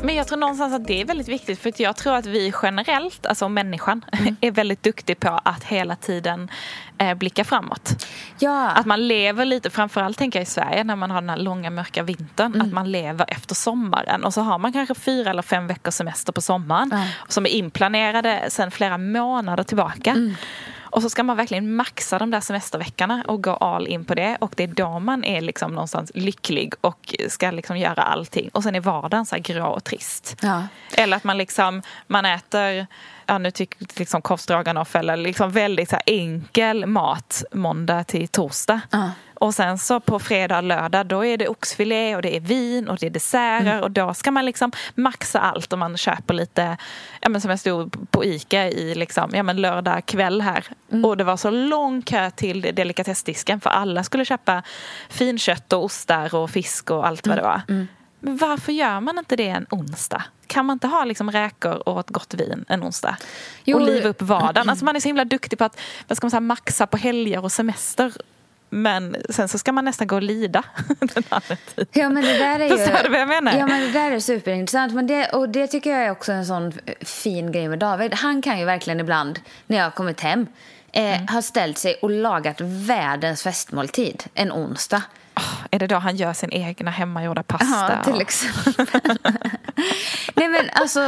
Men 0.04 0.16
jag 0.16 0.28
tror 0.28 0.38
någonstans 0.38 0.74
att 0.74 0.88
det 0.88 1.02
är 1.02 1.06
väldigt 1.06 1.28
viktigt 1.28 1.60
för 1.60 1.82
jag 1.82 1.96
tror 1.96 2.16
att 2.16 2.26
vi 2.26 2.54
generellt, 2.64 3.26
alltså 3.26 3.50
människan, 3.50 4.06
mm. 4.12 4.36
är 4.42 4.52
väldigt 4.52 4.84
duktig 4.84 5.20
på 5.20 5.40
att 5.44 5.64
hela 5.64 5.96
tiden 5.96 6.50
eh, 6.98 7.14
blicka 7.14 7.44
framåt. 7.44 8.06
Ja. 8.40 8.70
Att 8.70 8.86
man 8.86 9.08
lever 9.08 9.46
lite, 9.46 9.70
framförallt 9.70 10.18
tänker 10.18 10.40
jag 10.40 10.44
i 10.44 10.50
Sverige 10.50 10.84
när 10.84 10.96
man 10.96 11.12
har 11.12 11.22
den 11.22 11.30
här 11.30 11.38
långa 11.38 11.70
mörka 11.70 12.04
vintern, 12.04 12.54
mm. 12.54 12.68
att 12.68 12.74
man 12.74 12.92
lever 12.92 13.26
efter 13.28 13.56
sommaren 13.56 14.24
och 14.24 14.34
så 14.34 14.42
har 14.42 14.58
man 14.60 14.74
kanske 14.74 14.96
fyra 14.96 15.30
eller 15.30 15.42
fem 15.42 15.68
veckors 15.68 15.94
semester 15.94 16.34
på 16.34 16.42
sommaren 16.42 16.92
mm. 16.92 17.08
som 17.28 17.46
är 17.46 17.50
inplanerade 17.50 18.46
sedan 18.50 18.72
flera 18.72 18.98
månader 18.98 19.64
tillbaka. 19.64 20.16
Och 20.92 21.02
så 21.02 21.10
ska 21.10 21.24
man 21.24 21.38
verkligen 21.38 21.76
maxa 21.76 22.20
de 22.20 22.32
där 22.32 22.40
semesterveckorna 22.40 23.24
och 23.28 23.44
gå 23.44 23.54
all 23.54 23.88
in 23.88 24.06
på 24.06 24.16
det. 24.16 24.38
Och 24.42 24.54
det 24.58 24.64
är 24.64 24.68
då 24.68 25.00
man 25.00 25.24
är 25.24 25.42
liksom 25.42 25.72
någonstans 25.72 26.12
lycklig 26.16 26.74
och 26.82 27.16
ska 27.30 27.52
liksom 27.52 27.78
göra 27.78 28.04
allting. 28.04 28.50
Och 28.54 28.64
sen 28.64 28.76
är 28.76 28.80
vardagen 28.80 29.26
så 29.26 29.36
här 29.36 29.44
grå 29.44 29.68
och 29.68 29.84
trist. 29.84 30.38
Ja. 30.42 30.64
Eller 30.98 31.18
att 31.18 31.24
man 31.24 31.38
liksom, 31.38 31.82
man 32.08 32.26
äter 32.26 32.88
ja, 33.26 33.38
nu 33.38 33.52
tycker 33.52 33.86
liksom 34.00 34.22
korvstroganoff 34.22 34.96
eller 34.96 35.18
liksom 35.18 35.52
väldigt 35.52 35.90
så 35.90 35.98
enkel 36.06 36.86
mat 36.86 37.44
måndag 37.52 38.04
till 38.04 38.28
torsdag. 38.28 38.82
Uh. 38.94 39.10
Och 39.42 39.54
sen 39.54 39.78
så 39.78 40.00
på 40.00 40.20
fredag 40.20 40.58
och 40.58 40.64
lördag 40.64 41.06
då 41.06 41.26
är 41.26 41.38
det 41.38 41.48
oxfilé 41.48 42.16
och 42.16 42.22
det 42.22 42.36
är 42.36 42.40
vin 42.40 42.90
och 42.90 42.98
det 42.98 43.06
är 43.06 43.10
desserter 43.10 43.72
mm. 43.72 43.84
och 43.84 43.92
då 43.92 44.14
ska 44.14 44.32
man 44.32 44.46
liksom 44.46 44.72
maxa 44.96 45.40
allt 45.40 45.74
och 45.74 45.80
man 45.80 45.98
köper 45.98 46.34
lite, 46.34 46.78
ja 47.22 47.30
men 47.30 47.42
som 47.42 47.50
jag 47.50 47.60
stod 47.60 48.12
på 48.12 48.26
Ica 48.26 48.68
i 48.68 48.96
liksom, 48.96 49.32
ja 49.34 49.44
men 49.44 49.62
lördag 49.62 50.06
kväll 50.06 50.42
här 50.42 50.66
mm. 50.92 51.06
och 51.06 51.18
det 51.18 51.24
var 51.24 51.38
så 51.38 51.50
lång 51.50 52.02
kö 52.02 52.32
till 52.32 52.62
delikatessdisken 52.62 53.62
för 53.62 53.70
alla 53.70 54.04
skulle 54.04 54.26
köpa 54.26 54.64
finkött 55.10 55.74
och 55.74 55.84
ostar 55.84 56.36
och 56.36 56.50
fisk 56.50 56.92
och 56.92 57.08
allt 57.08 57.28
vad 57.28 57.38
det 57.38 57.44
var. 57.44 57.62
Mm. 57.70 57.88
Men 58.20 58.38
varför 58.38 58.72
gör 58.72 59.00
man 59.00 59.18
inte 59.18 59.36
det 59.36 59.48
en 59.48 59.66
onsdag? 59.70 60.24
Kan 60.48 60.66
man 60.66 60.74
inte 60.74 60.88
ha 60.88 61.06
liksom 61.06 61.32
räkor 61.32 61.90
och 61.90 62.00
ett 62.00 62.10
gott 62.10 62.34
vin 62.34 62.66
en 62.68 62.84
onsdag? 62.84 63.18
Jo, 63.64 63.78
och 63.78 63.86
liva 63.86 64.10
upp 64.10 64.22
vardagen. 64.22 64.70
Alltså 64.70 64.86
man 64.86 64.96
är 64.96 65.00
så 65.00 65.10
himla 65.10 65.26
duktig 65.26 65.60
på 65.60 65.66
att 65.66 65.80
vad 66.08 66.18
ska 66.18 66.26
man 66.26 66.32
säga, 66.32 66.42
maxa 66.42 66.88
på 66.88 66.98
helger 66.98 67.44
och 67.44 67.52
semester. 67.52 68.14
Men 68.74 69.16
sen 69.30 69.48
så 69.48 69.58
ska 69.58 69.72
man 69.72 69.86
nästan 69.86 70.08
gå 70.08 70.16
och 70.16 70.22
lida 70.22 70.64
den 71.00 71.24
andra 71.30 71.56
tiden. 71.56 71.88
Ja, 71.92 72.10
men 72.10 72.24
det 72.24 72.38
där 72.38 72.60
är 72.60 72.70
ju... 72.70 72.78
Förstår 72.78 73.04
du 73.04 73.10
vad 73.10 73.20
jag 73.20 73.28
menar? 73.28 73.58
Ja, 73.58 73.68
men 73.68 73.82
det 73.82 73.92
där 73.92 74.12
är 74.12 74.20
superintressant. 74.20 74.94
Men 74.94 75.08
det, 75.08 75.30
och 75.30 75.50
det 75.50 75.68
tycker 75.68 75.90
jag 75.90 76.06
är 76.06 76.12
också 76.12 76.32
en 76.32 76.46
sån 76.46 76.74
fin 77.02 77.52
grej 77.52 77.70
med 77.70 77.80
David. 77.80 78.14
Han 78.14 78.42
kan 78.42 78.60
ju 78.60 78.66
verkligen 78.66 79.00
ibland, 79.00 79.40
när 79.68 79.78
jag 79.78 79.84
har 79.84 79.92
kommit 79.92 80.22
hem, 80.22 80.48
eh, 80.92 81.16
mm. 81.16 81.28
ha 81.28 81.42
ställt 81.42 81.78
sig 81.78 81.96
och 82.02 82.10
lagat 82.10 82.62
världens 82.62 83.44
festmåltid 83.44 84.24
en 84.34 84.52
onsdag. 84.52 85.02
Oh, 85.36 85.66
är 85.72 85.80
det 85.80 85.88
då 85.88 85.96
han 85.96 86.16
gör 86.16 86.34
sin 86.34 86.52
egna 86.52 86.92
hemmagjorda 86.92 87.44
pasta? 87.44 88.00
Ja, 88.06 88.12
till 88.12 88.22
exempel. 88.22 88.86
Nej 90.36 90.48
men 90.48 90.70
alltså, 90.74 91.02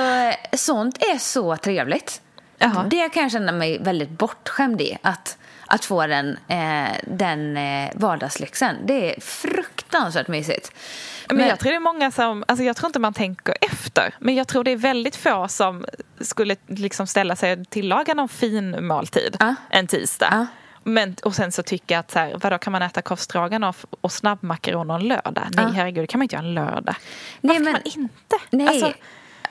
sånt 0.53 0.97
är 0.97 1.17
så 1.17 1.57
trevligt. 1.57 2.21
Jaha. 2.57 2.85
Det 2.89 3.09
kan 3.09 3.23
jag 3.23 3.31
känna 3.31 3.51
mig 3.51 3.79
väldigt 3.79 4.09
bortskämd 4.09 4.81
i. 4.81 4.97
Att, 5.01 5.37
att 5.73 5.85
få 5.85 6.07
den, 6.07 6.37
eh, 6.47 6.91
den 7.03 7.57
eh, 7.57 7.89
vardagslyxen. 7.95 8.75
Det 8.85 9.15
är 9.15 9.21
fruktansvärt 9.21 10.27
mysigt. 10.27 10.71
Men, 11.27 11.37
men 11.37 11.47
jag 11.47 11.59
tror 11.59 11.71
det 11.71 11.75
är 11.75 11.79
många 11.79 12.11
som, 12.11 12.43
alltså 12.47 12.63
jag 12.63 12.75
tror 12.75 12.87
inte 12.87 12.99
man 12.99 13.13
tänker 13.13 13.55
efter. 13.61 14.13
Men 14.19 14.35
jag 14.35 14.47
tror 14.47 14.63
det 14.63 14.71
är 14.71 14.77
väldigt 14.77 15.15
få 15.15 15.47
som 15.47 15.85
skulle 16.19 16.55
liksom 16.67 17.07
ställa 17.07 17.35
sig 17.35 17.53
och 17.53 17.69
tillaga 17.69 18.13
någon 18.13 18.29
fin 18.29 18.87
måltid 18.87 19.37
uh. 19.43 19.53
en 19.69 19.87
tisdag. 19.87 20.29
Uh. 20.33 20.45
Men, 20.83 21.15
och 21.23 21.35
sen 21.35 21.51
så 21.51 21.63
tycker 21.63 21.95
jag 21.95 21.99
att 21.99 22.11
så 22.11 22.19
här, 22.19 22.37
vadå, 22.41 22.57
kan 22.57 22.71
man 22.71 22.81
äta 22.81 23.01
korvstroganoff 23.01 23.85
och 24.01 24.11
snabbmakaroner 24.11 24.95
en 24.95 25.07
lördag? 25.07 25.47
Nej, 25.51 25.65
ja. 25.65 25.71
herregud, 25.71 26.03
det 26.03 26.07
kan 26.07 26.19
man 26.19 26.23
inte 26.23 26.35
göra 26.35 26.45
en 26.45 26.53
lördag. 26.53 26.95
Nej, 27.41 27.59
Varför 27.59 27.63
men, 27.63 27.73
kan 27.73 28.01
man 28.01 28.01
inte? 28.03 28.35
Nej. 28.49 28.67
Alltså, 28.67 28.93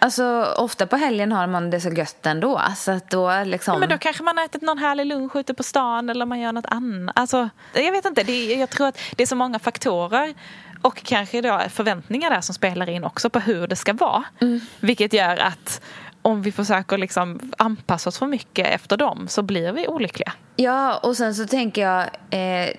alltså 0.03 0.55
ofta 0.57 0.87
på 0.87 0.97
helgen 0.97 1.33
har 1.33 1.47
man 1.47 1.71
det 1.71 1.81
så 1.81 1.91
gött 1.91 2.27
ändå. 2.27 2.63
Så 2.77 2.91
att 2.91 3.11
då 3.11 3.45
liksom... 3.45 3.75
Ja, 3.75 3.79
men 3.81 3.89
då 3.89 3.99
kanske 3.99 4.23
man 4.23 4.37
har 4.39 4.45
ätit 4.45 4.63
någon 4.63 4.79
härlig 4.79 5.07
lunch 5.07 5.37
ute 5.37 5.55
på 5.55 5.63
stan 5.63 6.11
eller 6.11 6.27
man 6.27 6.41
gör 6.41 6.53
något 6.53 6.67
annat. 6.69 7.19
Alltså, 7.19 7.49
jag 7.75 7.93
vet 7.93 8.05
inte, 8.05 8.23
det 8.23 8.55
jag 8.55 8.71
tror 8.71 8.87
att 8.87 8.99
det 9.17 9.23
är 9.23 9.27
så 9.27 9.37
många 9.37 9.59
faktorer 9.59 10.35
och 10.83 11.03
kanske 11.03 11.41
då 11.41 11.61
förväntningar 11.71 12.31
där 12.31 12.41
som 12.41 12.55
spelar 12.55 12.89
in 12.89 13.05
också 13.05 13.31
på 13.31 13.39
hur 13.39 13.67
det 13.67 13.77
ska 13.77 13.93
vara. 13.93 14.25
Mm. 14.41 14.61
Vilket 14.81 15.13
gör 15.13 15.37
att 15.37 15.81
om 16.23 16.43
vi 16.43 16.53
försöker 16.53 16.99
liksom 16.99 17.53
anpassa 17.59 18.09
oss 18.09 18.19
för 18.19 18.27
mycket 18.27 18.67
efter 18.67 18.97
dem 18.97 19.29
så 19.29 19.43
blir 19.43 19.73
vi 19.73 19.89
olyckliga. 19.89 20.33
Ja, 20.57 20.97
och 20.97 21.17
sen 21.17 21.35
så 21.35 21.47
tänker 21.47 21.83
jag 21.83 22.07
eh, 22.31 22.71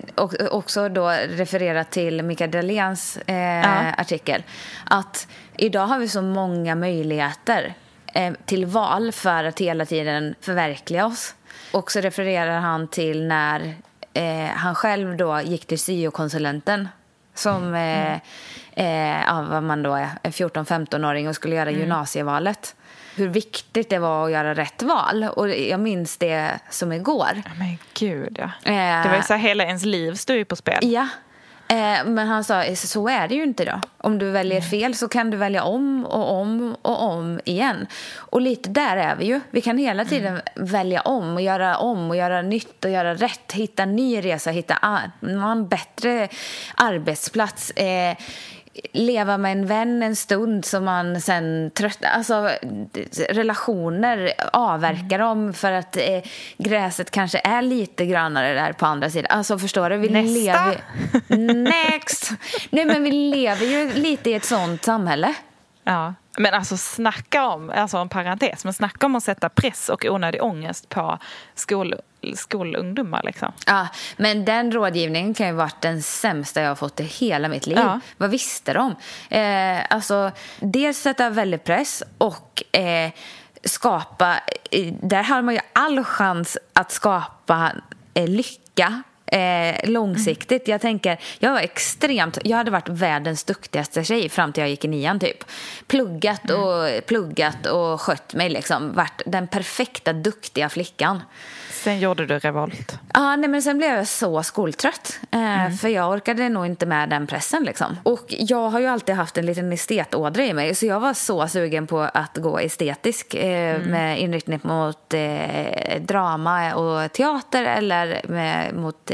också 0.50 0.88
då 0.88 1.08
referera 1.28 1.84
till 1.84 2.22
Mikael 2.22 2.50
Dahléns 2.50 3.18
eh, 3.26 3.36
ja. 3.36 3.94
artikel. 3.98 4.42
Att 4.84 5.28
idag 5.56 5.86
har 5.86 5.98
vi 5.98 6.08
så 6.08 6.22
många 6.22 6.74
möjligheter 6.74 7.74
eh, 8.14 8.32
till 8.44 8.66
val 8.66 9.12
för 9.12 9.44
att 9.44 9.60
hela 9.60 9.86
tiden 9.86 10.34
förverkliga 10.40 11.06
oss. 11.06 11.34
Och 11.72 11.92
så 11.92 12.00
refererar 12.00 12.60
han 12.60 12.88
till 12.88 13.26
när 13.26 13.74
eh, 14.12 14.46
han 14.46 14.74
själv 14.74 15.16
då 15.16 15.40
gick 15.40 15.66
till 15.66 15.78
syokonsulenten 15.78 16.88
som 17.34 17.74
mm. 17.74 18.20
eh, 18.74 19.26
eh, 19.26 19.60
man 19.60 19.82
då 19.82 19.94
är 19.94 20.08
14-15-åring 20.22 21.28
och 21.28 21.34
skulle 21.34 21.54
göra 21.54 21.68
mm. 21.68 21.80
gymnasievalet 21.80 22.74
hur 23.16 23.28
viktigt 23.28 23.90
det 23.90 23.98
var 23.98 24.24
att 24.24 24.32
göra 24.32 24.54
rätt 24.54 24.82
val. 24.82 25.24
Och 25.24 25.50
jag 25.50 25.80
minns 25.80 26.16
det 26.16 26.60
som 26.70 26.92
igår. 26.92 27.42
Men 27.58 27.78
gud, 27.94 28.36
ja. 28.38 28.70
Eh, 28.72 29.02
det 29.02 29.08
var 29.08 29.16
ju 29.16 29.22
så 29.22 29.34
här, 29.34 29.40
hela 29.40 29.64
ens 29.64 29.84
liv 29.84 30.14
stod 30.14 30.36
ju 30.36 30.44
på 30.44 30.56
spel. 30.56 30.78
Ja. 30.82 31.08
Eh, 31.68 32.04
men 32.04 32.28
han 32.28 32.44
sa, 32.44 32.74
så 32.74 33.08
är 33.08 33.28
det 33.28 33.34
ju 33.34 33.42
inte 33.42 33.64
då. 33.64 33.80
Om 33.98 34.18
du 34.18 34.30
väljer 34.30 34.60
fel 34.60 34.94
så 34.94 35.08
kan 35.08 35.30
du 35.30 35.36
välja 35.36 35.64
om 35.64 36.04
och 36.04 36.32
om 36.32 36.76
och 36.82 37.02
om 37.02 37.40
igen. 37.44 37.86
Och 38.16 38.40
lite 38.40 38.70
där 38.70 38.96
är 38.96 39.16
vi 39.16 39.24
ju. 39.24 39.40
Vi 39.50 39.60
kan 39.60 39.78
hela 39.78 40.04
tiden 40.04 40.32
mm. 40.32 40.66
välja 40.66 41.00
om 41.00 41.34
och 41.34 41.42
göra 41.42 41.76
om 41.76 42.10
och 42.10 42.16
göra 42.16 42.42
nytt 42.42 42.84
och 42.84 42.90
göra 42.90 43.14
rätt. 43.14 43.52
Hitta 43.52 43.82
en 43.82 43.96
ny 43.96 44.20
resa, 44.20 44.50
hitta 44.50 45.00
en 45.20 45.68
bättre 45.68 46.28
arbetsplats. 46.74 47.70
Eh, 47.70 48.16
leva 48.92 49.38
med 49.38 49.52
en 49.52 49.66
vän 49.66 50.02
en 50.02 50.16
stund 50.16 50.64
som 50.64 50.84
man 50.84 51.20
sen 51.20 51.70
tröttnar... 51.74 52.10
Alltså, 52.10 52.50
relationer 53.28 54.32
avverkar 54.52 55.18
mm. 55.18 55.28
dem 55.28 55.52
för 55.52 55.72
att 55.72 55.96
eh, 55.96 56.22
gräset 56.56 57.10
kanske 57.10 57.40
är 57.44 57.62
lite 57.62 58.06
grönare 58.06 58.54
där 58.54 58.72
på 58.72 58.86
andra 58.86 59.10
sidan. 59.10 59.38
Alltså, 59.38 59.58
förstår 59.58 59.90
du? 59.90 59.96
Vi 59.96 60.08
Nästa! 60.08 60.66
Lever, 60.66 61.54
next! 61.62 62.30
Nej, 62.70 62.84
men 62.84 63.02
vi 63.02 63.10
lever 63.10 63.66
ju 63.66 63.92
lite 63.92 64.30
i 64.30 64.34
ett 64.34 64.44
sånt 64.44 64.84
samhälle. 64.84 65.34
Ja. 65.84 66.14
Men 66.38 66.54
alltså 66.54 66.76
snacka 66.76 67.46
om, 67.46 67.70
alltså 67.70 67.96
en 67.96 68.08
parentes, 68.08 68.64
men 68.64 68.74
snacka 68.74 69.06
om 69.06 69.16
att 69.16 69.24
sätta 69.24 69.48
press 69.48 69.88
och 69.88 70.04
onödig 70.04 70.42
ångest 70.42 70.88
på 70.88 71.18
skol, 71.54 71.94
skolungdomar 72.36 73.22
liksom. 73.24 73.52
Ja, 73.66 73.88
men 74.16 74.44
den 74.44 74.72
rådgivningen 74.72 75.34
kan 75.34 75.46
ju 75.46 75.52
varit 75.52 75.80
den 75.80 76.02
sämsta 76.02 76.60
jag 76.60 76.68
har 76.68 76.74
fått 76.74 77.00
i 77.00 77.04
hela 77.04 77.48
mitt 77.48 77.66
liv. 77.66 77.78
Ja. 77.78 78.00
Vad 78.16 78.30
visste 78.30 78.72
de? 78.72 78.96
Eh, 79.30 79.82
alltså, 79.90 80.30
dels 80.60 80.98
sätta 80.98 81.30
väldigt 81.30 81.64
press 81.64 82.02
och 82.18 82.62
eh, 82.72 83.12
skapa, 83.64 84.34
eh, 84.70 84.94
där 85.02 85.22
har 85.22 85.42
man 85.42 85.54
ju 85.54 85.60
all 85.72 86.04
chans 86.04 86.58
att 86.72 86.92
skapa 86.92 87.72
eh, 88.14 88.28
lycka 88.28 89.02
eh, 89.26 89.90
långsiktigt. 89.90 90.68
Jag 90.68 90.80
tänker, 90.80 91.18
jag 91.38 91.52
var 91.52 91.60
extremt, 91.60 92.38
jag 92.44 92.56
hade 92.56 92.70
varit 92.70 92.88
världens 92.88 93.44
duktigaste 93.44 94.04
tjej 94.04 94.28
fram 94.28 94.52
till 94.52 94.60
jag 94.60 94.70
gick 94.70 94.84
i 94.84 94.88
nian 94.88 95.20
typ. 95.20 95.44
Pluggat 95.86 96.50
och 96.50 96.88
mm. 96.88 97.02
pluggat 97.06 97.66
och 97.66 98.00
skött 98.00 98.34
mig 98.34 98.48
liksom. 98.48 98.92
Varit 98.92 99.22
den 99.26 99.48
perfekta 99.48 100.12
duktiga 100.12 100.68
flickan. 100.68 101.22
Sen 101.84 102.00
gjorde 102.00 102.26
du 102.26 102.38
revolt. 102.38 102.98
Ja, 103.14 103.36
nej, 103.36 103.48
men 103.48 103.62
sen 103.62 103.78
blev 103.78 103.90
jag 103.90 104.06
så 104.06 104.42
skoltrött. 104.42 105.18
Eh, 105.30 105.64
mm. 105.64 105.76
För 105.76 105.88
jag 105.88 106.10
orkade 106.10 106.48
nog 106.48 106.66
inte 106.66 106.86
med 106.86 107.08
den 107.08 107.26
pressen. 107.26 107.64
Liksom. 107.64 107.96
Och 108.02 108.24
jag 108.28 108.70
har 108.70 108.80
ju 108.80 108.86
alltid 108.86 109.14
haft 109.14 109.38
en 109.38 109.46
liten 109.46 109.72
estetådra 109.72 110.44
i 110.44 110.52
mig. 110.52 110.74
Så 110.74 110.86
jag 110.86 111.00
var 111.00 111.14
så 111.14 111.48
sugen 111.48 111.86
på 111.86 112.00
att 112.00 112.36
gå 112.36 112.58
estetisk. 112.58 113.34
Eh, 113.34 113.76
mm. 113.76 113.90
Med 113.90 114.20
inriktning 114.20 114.60
mot 114.62 115.14
eh, 115.14 116.00
drama 116.00 116.74
och 116.74 117.12
teater 117.12 117.64
eller 117.64 118.20
med, 118.28 118.74
mot 118.74 119.10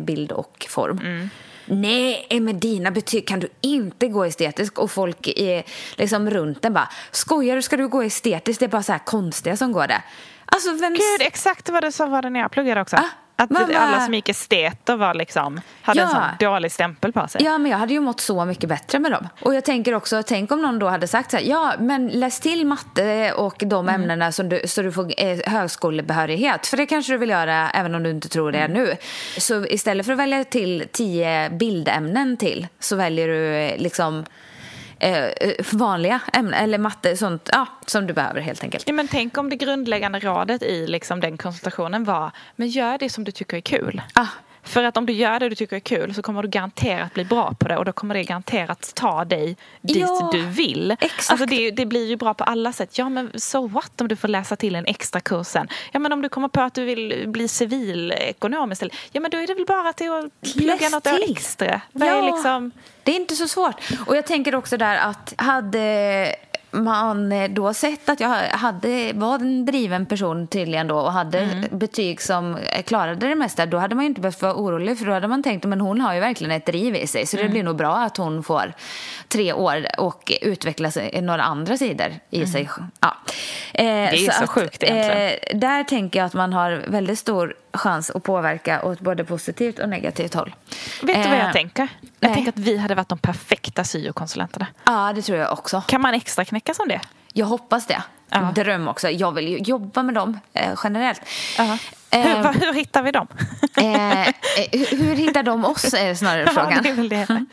bild 0.00 0.32
och 0.32 0.66
form. 0.68 0.98
Mm. 0.98 1.30
Nej, 1.68 2.40
med 2.40 2.54
dina 2.54 2.90
betyg 2.90 3.28
kan 3.28 3.40
du 3.40 3.48
inte 3.60 4.08
gå 4.08 4.24
estetisk. 4.24 4.78
Och 4.78 4.90
folk 4.90 5.28
är 5.36 5.64
liksom 5.96 6.30
runt 6.30 6.64
en 6.64 6.72
bara, 6.72 6.88
skojar 7.10 7.56
du, 7.56 7.62
ska 7.62 7.76
du 7.76 7.88
gå 7.88 8.02
estetiskt? 8.02 8.60
Det 8.60 8.66
är 8.66 8.68
bara 8.68 8.82
så 8.82 8.92
här 8.92 8.98
konstiga 8.98 9.56
som 9.56 9.72
går 9.72 9.86
det. 9.86 10.02
Alltså, 10.46 10.72
vem... 10.72 10.92
Gud, 10.92 11.20
exakt 11.20 11.68
vad 11.68 11.82
det 11.82 11.92
sa 11.92 12.06
var 12.06 12.22
det 12.22 12.30
när 12.30 12.40
jag 12.40 12.50
pluggade 12.50 12.80
också. 12.80 12.96
Ah, 12.96 13.08
att 13.36 13.50
mamma... 13.50 13.74
alla 13.78 14.00
som 14.00 14.14
gick 14.14 14.28
esteter 14.28 14.96
var 14.96 15.14
liksom, 15.14 15.60
hade 15.82 16.00
ja. 16.00 16.04
en 16.04 16.10
sån 16.10 16.22
dålig 16.50 16.72
stämpel 16.72 17.12
på 17.12 17.28
sig. 17.28 17.44
Ja, 17.44 17.58
men 17.58 17.70
jag 17.70 17.78
hade 17.78 17.92
ju 17.92 18.00
mått 18.00 18.20
så 18.20 18.44
mycket 18.44 18.68
bättre 18.68 18.98
med 18.98 19.12
dem. 19.12 19.28
Och 19.40 19.54
jag 19.54 19.64
tänker 19.64 19.94
också, 19.94 20.22
tänk 20.22 20.52
om 20.52 20.62
någon 20.62 20.78
då 20.78 20.88
hade 20.88 21.08
sagt 21.08 21.30
så 21.30 21.36
här, 21.36 21.44
ja, 21.44 21.74
men 21.78 22.08
läs 22.08 22.40
till 22.40 22.66
matte 22.66 23.32
och 23.32 23.54
de 23.58 23.88
mm. 23.88 24.00
ämnena 24.00 24.32
så 24.32 24.42
du, 24.42 24.62
så 24.64 24.82
du 24.82 24.92
får 24.92 25.12
eh, 25.16 25.38
högskolebehörighet. 25.46 26.66
För 26.66 26.76
det 26.76 26.86
kanske 26.86 27.12
du 27.12 27.18
vill 27.18 27.30
göra 27.30 27.70
även 27.70 27.94
om 27.94 28.02
du 28.02 28.10
inte 28.10 28.28
tror 28.28 28.52
det 28.52 28.58
mm. 28.58 28.72
nu. 28.72 28.96
Så 29.38 29.66
istället 29.66 30.06
för 30.06 30.12
att 30.12 30.18
välja 30.18 30.44
till 30.44 30.84
tio 30.92 31.50
bildämnen 31.50 32.36
till 32.36 32.66
så 32.78 32.96
väljer 32.96 33.28
du 33.28 33.54
eh, 33.54 33.78
liksom 33.78 34.24
eh, 34.98 35.52
vanliga 35.72 36.20
ämnen, 36.32 36.54
eller 36.54 36.78
matte, 36.78 37.16
sånt 37.16 37.48
ja, 37.52 37.66
som 37.86 38.06
du 38.06 38.14
behöver 38.14 38.40
helt 38.40 38.62
enkelt. 38.62 38.84
Ja, 38.86 38.92
men 38.92 39.08
tänk 39.08 39.38
om 39.38 39.50
det 39.50 39.56
grundläggande 39.56 40.20
rådet 40.20 40.62
i 40.62 40.86
liksom, 40.86 41.20
den 41.20 41.36
konsultationen 41.36 42.04
var, 42.04 42.30
men 42.56 42.68
gör 42.68 42.98
det 42.98 43.10
som 43.10 43.24
du 43.24 43.32
tycker 43.32 43.56
är 43.56 43.60
kul. 43.60 44.02
Ah. 44.14 44.26
För 44.66 44.84
att 44.84 44.96
om 44.96 45.06
du 45.06 45.12
gör 45.12 45.40
det 45.40 45.48
du 45.48 45.54
tycker 45.54 45.76
är 45.76 45.80
kul 45.80 46.14
så 46.14 46.22
kommer 46.22 46.42
du 46.42 46.48
garanterat 46.48 47.14
bli 47.14 47.24
bra 47.24 47.54
på 47.58 47.68
det 47.68 47.76
och 47.76 47.84
då 47.84 47.92
kommer 47.92 48.14
det 48.14 48.24
garanterat 48.24 48.92
ta 48.94 49.24
dig 49.24 49.56
dit 49.80 49.96
ja, 49.96 50.30
du 50.32 50.46
vill. 50.46 50.90
Exakt. 50.90 51.30
Alltså 51.30 51.46
det, 51.46 51.70
det, 51.70 51.86
blir 51.86 52.06
ju 52.06 52.16
bra 52.16 52.34
på 52.34 52.44
alla 52.44 52.72
sätt. 52.72 52.98
Ja 52.98 53.08
men 53.08 53.30
so 53.34 53.66
what 53.66 54.00
om 54.00 54.08
du 54.08 54.16
får 54.16 54.28
läsa 54.28 54.56
till 54.56 54.74
en 54.74 54.86
extra 54.86 55.20
kursen. 55.20 55.68
Ja 55.92 55.98
men 55.98 56.12
om 56.12 56.22
du 56.22 56.28
kommer 56.28 56.48
på 56.48 56.60
att 56.60 56.74
du 56.74 56.84
vill 56.84 57.24
bli 57.26 57.48
civilekonomisk. 57.48 58.82
Ja 59.12 59.20
men 59.20 59.30
då 59.30 59.38
är 59.38 59.46
det 59.46 59.54
väl 59.54 59.66
bara 59.66 59.92
till 59.92 60.10
att 60.10 60.52
plugga 60.52 60.88
något 60.88 61.04
till. 61.04 61.30
extra. 61.30 61.80
Det, 61.92 62.06
ja, 62.06 62.18
är 62.18 62.22
liksom... 62.22 62.70
det 63.02 63.10
är 63.10 63.16
inte 63.16 63.34
så 63.34 63.48
svårt. 63.48 63.74
Och 64.06 64.16
jag 64.16 64.26
tänker 64.26 64.54
också 64.54 64.76
där 64.76 64.96
att 64.96 65.34
hade 65.36 66.36
man 66.84 67.32
då 67.54 67.74
sett 67.74 68.08
att 68.08 68.20
jag 68.20 68.28
hade, 68.50 69.12
var 69.14 69.34
en 69.34 69.66
driven 69.66 70.06
person 70.06 70.46
tydligen 70.46 70.86
då 70.86 70.98
och 70.98 71.12
hade 71.12 71.38
mm. 71.38 71.78
betyg 71.78 72.22
som 72.22 72.58
klarade 72.84 73.28
det 73.28 73.34
mesta, 73.34 73.66
då 73.66 73.78
hade 73.78 73.94
man 73.94 74.04
inte 74.04 74.20
behövt 74.20 74.42
vara 74.42 74.54
orolig 74.54 74.98
för 74.98 75.06
då 75.06 75.12
hade 75.12 75.28
man 75.28 75.42
tänkt 75.42 75.64
att 75.64 75.80
hon 75.80 76.00
har 76.00 76.14
ju 76.14 76.20
verkligen 76.20 76.50
ett 76.50 76.66
driv 76.66 76.96
i 76.96 77.06
sig 77.06 77.26
så 77.26 77.36
mm. 77.36 77.46
det 77.46 77.52
blir 77.52 77.62
nog 77.62 77.76
bra 77.76 77.96
att 77.96 78.16
hon 78.16 78.42
får 78.42 78.74
tre 79.28 79.52
år 79.52 79.86
och 79.98 80.32
utveckla 80.42 80.90
några 81.22 81.42
andra 81.42 81.76
sidor 81.76 82.14
i 82.30 82.36
mm. 82.36 82.48
sig. 82.48 82.68
Ja. 83.00 83.16
Eh, 83.74 83.84
det 83.84 83.90
är 83.90 84.16
så, 84.16 84.32
så 84.32 84.44
att, 84.44 84.50
sjukt 84.50 84.82
egentligen. 84.82 85.38
Eh, 85.42 85.58
där 85.58 85.84
tänker 85.84 86.18
jag 86.18 86.26
att 86.26 86.34
man 86.34 86.52
har 86.52 86.84
väldigt 86.86 87.18
stor 87.18 87.54
chans 87.72 88.10
att 88.10 88.22
påverka 88.22 88.82
åt 88.82 89.00
både 89.00 89.24
positivt 89.24 89.78
och 89.78 89.88
negativt 89.88 90.34
håll. 90.34 90.54
Vet 91.02 91.22
du 91.22 91.28
vad 91.28 91.38
jag 91.38 91.46
eh, 91.46 91.52
tänker? 91.52 91.88
Jag 92.20 92.28
nej. 92.28 92.34
tänker 92.34 92.52
att 92.52 92.58
vi 92.58 92.76
hade 92.76 92.94
varit 92.94 93.08
de 93.08 93.18
perfekta 93.18 93.84
syokonsulenterna. 93.84 94.66
Ja, 94.84 95.12
det 95.14 95.22
tror 95.22 95.38
jag 95.38 95.52
också. 95.52 95.82
Kan 95.86 96.00
man 96.00 96.14
extra 96.14 96.44
knäcka 96.44 96.65
som 96.74 96.88
det? 96.88 97.00
Jag 97.32 97.46
hoppas 97.46 97.86
det. 97.86 98.02
Ja. 98.30 98.52
Dröm 98.54 98.88
också. 98.88 99.10
Jag 99.10 99.32
vill 99.32 99.48
ju 99.48 99.58
jobba 99.58 100.02
med 100.02 100.14
dem 100.14 100.40
eh, 100.52 100.74
generellt. 100.84 101.20
Uh 101.60 101.70
eh, 101.70 102.20
hur, 102.20 102.60
hur, 102.60 102.72
hittar 102.74 103.02
vi 103.02 103.12
dem? 103.12 103.26
Eh, 103.76 104.28
eh, 104.28 104.34
hur 104.90 105.14
hittar 105.14 105.42
de 105.42 105.64
oss 105.64 105.94
är 105.94 106.14
snarare 106.24 106.44
ja, 106.46 106.52
frågan. 106.52 106.82
Det 106.82 106.88
är 106.88 107.26
det. 107.26 107.44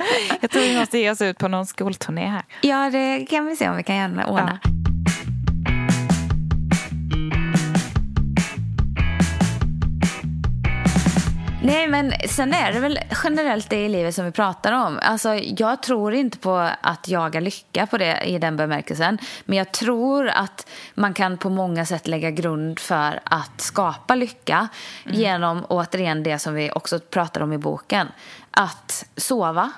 Jag 0.41 0.51
tror 0.51 0.61
vi 0.61 0.79
måste 0.79 0.97
ge 0.97 1.11
oss 1.11 1.21
ut 1.21 1.37
på 1.37 1.47
någon 1.47 1.65
skolturné 1.65 2.27
här. 2.27 2.43
Ja, 2.61 2.89
det 2.89 3.25
kan 3.29 3.45
vi 3.45 3.55
se 3.55 3.69
om 3.69 3.77
vi 3.77 3.83
kan 3.83 3.95
gärna 3.95 4.27
ordna. 4.27 4.59
Ja. 4.63 4.82
Nej, 11.65 11.87
men 11.87 12.13
sen 12.29 12.53
är 12.53 12.73
det 12.73 12.79
väl 12.79 12.99
generellt 13.23 13.69
det 13.69 13.85
i 13.85 13.89
livet 13.89 14.15
som 14.15 14.25
vi 14.25 14.31
pratar 14.31 14.71
om. 14.71 14.99
Alltså, 15.01 15.33
jag 15.35 15.83
tror 15.83 16.13
inte 16.13 16.37
på 16.37 16.69
att 16.81 17.07
jaga 17.07 17.39
lycka 17.39 17.85
på 17.85 17.97
det 17.97 18.21
i 18.25 18.39
den 18.39 18.57
bemärkelsen. 18.57 19.17
Men 19.45 19.57
jag 19.57 19.71
tror 19.71 20.27
att 20.27 20.69
man 20.93 21.13
kan 21.13 21.37
på 21.37 21.49
många 21.49 21.85
sätt 21.85 22.07
lägga 22.07 22.31
grund 22.31 22.79
för 22.79 23.19
att 23.23 23.61
skapa 23.61 24.15
lycka 24.15 24.67
mm. 25.05 25.19
genom 25.19 25.65
återigen 25.69 26.23
det 26.23 26.39
som 26.39 26.53
vi 26.53 26.71
också 26.71 26.99
pratar 26.99 27.41
om 27.41 27.53
i 27.53 27.57
boken. 27.57 28.07
Att 28.51 29.05
sova, 29.15 29.71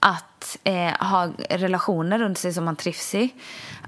att 0.00 0.58
eh, 0.64 1.06
ha 1.06 1.28
relationer 1.50 2.18
runt 2.18 2.38
sig 2.38 2.52
som 2.52 2.64
man 2.64 2.76
trivs 2.76 3.14
i. 3.14 3.34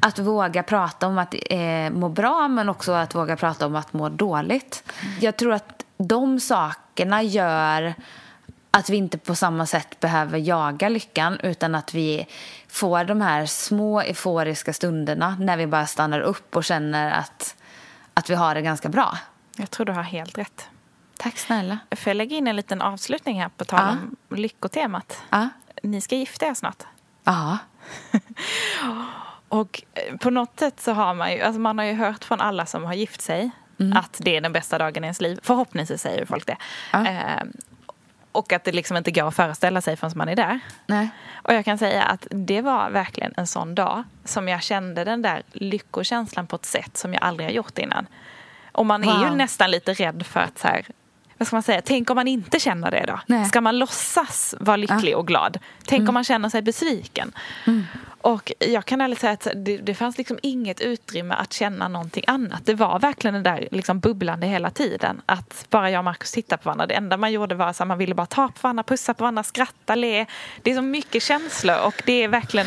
Att 0.00 0.18
våga 0.18 0.62
prata 0.62 1.06
om 1.06 1.18
att 1.18 1.34
eh, 1.50 1.90
må 1.90 2.08
bra 2.08 2.48
men 2.48 2.68
också 2.68 2.92
att 2.92 3.14
våga 3.14 3.36
prata 3.36 3.66
om 3.66 3.76
att 3.76 3.92
må 3.92 4.08
dåligt. 4.08 4.84
Mm. 5.02 5.14
Jag 5.20 5.36
tror 5.36 5.52
att 5.52 5.85
de 5.98 6.40
sakerna 6.40 7.22
gör 7.22 7.94
att 8.70 8.90
vi 8.90 8.96
inte 8.96 9.18
på 9.18 9.34
samma 9.34 9.66
sätt 9.66 10.00
behöver 10.00 10.38
jaga 10.38 10.88
lyckan 10.88 11.40
utan 11.42 11.74
att 11.74 11.94
vi 11.94 12.26
får 12.68 13.04
de 13.04 13.20
här 13.20 13.46
små 13.46 14.00
euforiska 14.00 14.72
stunderna 14.72 15.36
när 15.40 15.56
vi 15.56 15.66
bara 15.66 15.86
stannar 15.86 16.20
upp 16.20 16.56
och 16.56 16.64
känner 16.64 17.10
att, 17.10 17.56
att 18.14 18.30
vi 18.30 18.34
har 18.34 18.54
det 18.54 18.62
ganska 18.62 18.88
bra. 18.88 19.18
Jag 19.56 19.70
tror 19.70 19.86
du 19.86 19.92
har 19.92 20.02
helt 20.02 20.38
rätt. 20.38 20.68
Tack 21.18 21.38
snälla. 21.38 21.78
Får 21.90 22.10
jag 22.10 22.16
lägga 22.16 22.36
in 22.36 22.46
en 22.46 22.56
liten 22.56 22.82
avslutning 22.82 23.40
här 23.42 23.48
på 23.56 23.64
tal 23.64 23.80
Ja. 23.80 23.90
om 24.30 24.36
lyckotemat? 24.36 25.22
Ja. 25.30 25.48
Ni 25.82 26.00
ska 26.00 26.16
gifta 26.16 26.46
er 26.46 26.54
snart. 26.54 26.82
Ja. 27.24 27.58
Och 29.48 29.82
på 30.20 30.30
något 30.30 30.58
sätt 30.58 30.80
så 30.80 30.92
har 30.92 31.14
man 31.14 31.32
ju, 31.32 31.40
alltså 31.42 31.60
man 31.60 31.78
har 31.78 31.84
ju 31.84 31.92
hört 31.94 32.24
från 32.24 32.40
alla 32.40 32.66
som 32.66 32.84
har 32.84 32.94
gift 32.94 33.20
sig 33.20 33.50
att 33.94 34.16
det 34.22 34.36
är 34.36 34.40
den 34.40 34.52
bästa 34.52 34.78
dagen 34.78 35.04
i 35.04 35.06
ens 35.06 35.20
liv. 35.20 35.38
Förhoppningsvis 35.42 36.02
säger 36.02 36.26
folk 36.26 36.46
det. 36.46 36.56
Ja. 36.92 37.06
Eh, 37.08 37.42
och 38.32 38.52
att 38.52 38.64
det 38.64 38.72
liksom 38.72 38.96
inte 38.96 39.10
går 39.10 39.28
att 39.28 39.36
föreställa 39.36 39.80
sig 39.80 39.96
förrän 39.96 40.12
man 40.16 40.28
är 40.28 40.36
där. 40.36 40.60
Nej. 40.86 41.08
Och 41.34 41.54
jag 41.54 41.64
kan 41.64 41.78
säga 41.78 42.02
att 42.02 42.26
det 42.30 42.60
var 42.62 42.90
verkligen 42.90 43.34
en 43.36 43.46
sån 43.46 43.74
dag 43.74 44.04
som 44.24 44.48
jag 44.48 44.62
kände 44.62 45.04
den 45.04 45.22
där 45.22 45.42
lyckokänslan 45.52 46.46
på 46.46 46.56
ett 46.56 46.66
sätt 46.66 46.96
som 46.96 47.12
jag 47.14 47.22
aldrig 47.22 47.48
har 47.48 47.52
gjort 47.54 47.78
innan. 47.78 48.06
Och 48.72 48.86
man 48.86 49.04
är 49.04 49.18
ju 49.22 49.28
Wow. 49.28 49.36
nästan 49.36 49.70
lite 49.70 49.92
rädd 49.94 50.26
för 50.26 50.40
att 50.40 50.58
så 50.58 50.68
här, 50.68 50.86
vad 51.38 51.46
ska 51.46 51.56
man 51.56 51.62
säga, 51.62 51.82
tänk 51.84 52.10
om 52.10 52.14
man 52.16 52.28
inte 52.28 52.60
känner 52.60 52.90
det 52.90 53.04
då? 53.06 53.20
Nej. 53.26 53.44
Ska 53.44 53.60
man 53.60 53.78
låtsas 53.78 54.54
vara 54.60 54.76
lycklig 54.76 55.16
och 55.16 55.26
glad? 55.26 55.58
Tänk 55.86 56.08
om 56.08 56.14
man 56.14 56.24
känner 56.24 56.48
sig 56.48 56.62
besviken? 56.62 57.32
Och 58.26 58.52
jag 58.58 58.84
kan 58.84 59.00
ärligt 59.00 59.18
säga 59.20 59.32
att 59.32 59.46
det, 59.56 59.76
det 59.76 59.94
fanns 59.94 60.18
liksom 60.18 60.38
inget 60.42 60.80
utrymme 60.80 61.34
att 61.34 61.52
känna 61.52 61.88
någonting 61.88 62.24
annat. 62.26 62.60
Det 62.66 62.74
var 62.74 62.98
verkligen 62.98 63.34
det 63.34 63.40
där 63.50 63.68
liksom 63.70 64.00
bubblande 64.00 64.46
hela 64.46 64.70
tiden. 64.70 65.20
Att 65.26 65.66
bara 65.70 65.90
jag 65.90 65.98
och 66.00 66.04
Markus 66.04 66.32
tittade 66.32 66.62
på 66.62 66.66
varandra. 66.68 66.86
Det 66.86 66.94
enda 66.94 67.16
man 67.16 67.32
gjorde 67.32 67.54
var 67.54 67.66
att 67.66 67.86
man 67.86 67.98
ville 67.98 68.14
bara 68.14 68.26
ta 68.26 68.48
på 68.48 68.54
varandra, 68.62 68.82
pussa 68.82 69.14
på 69.14 69.24
varandra, 69.24 69.42
skratta, 69.42 69.94
le. 69.94 70.26
Det 70.62 70.70
är 70.70 70.74
så 70.74 70.82
mycket 70.82 71.22
känslor 71.22 71.76
och 71.86 72.02
det 72.06 72.24
är 72.24 72.28
verkligen 72.28 72.66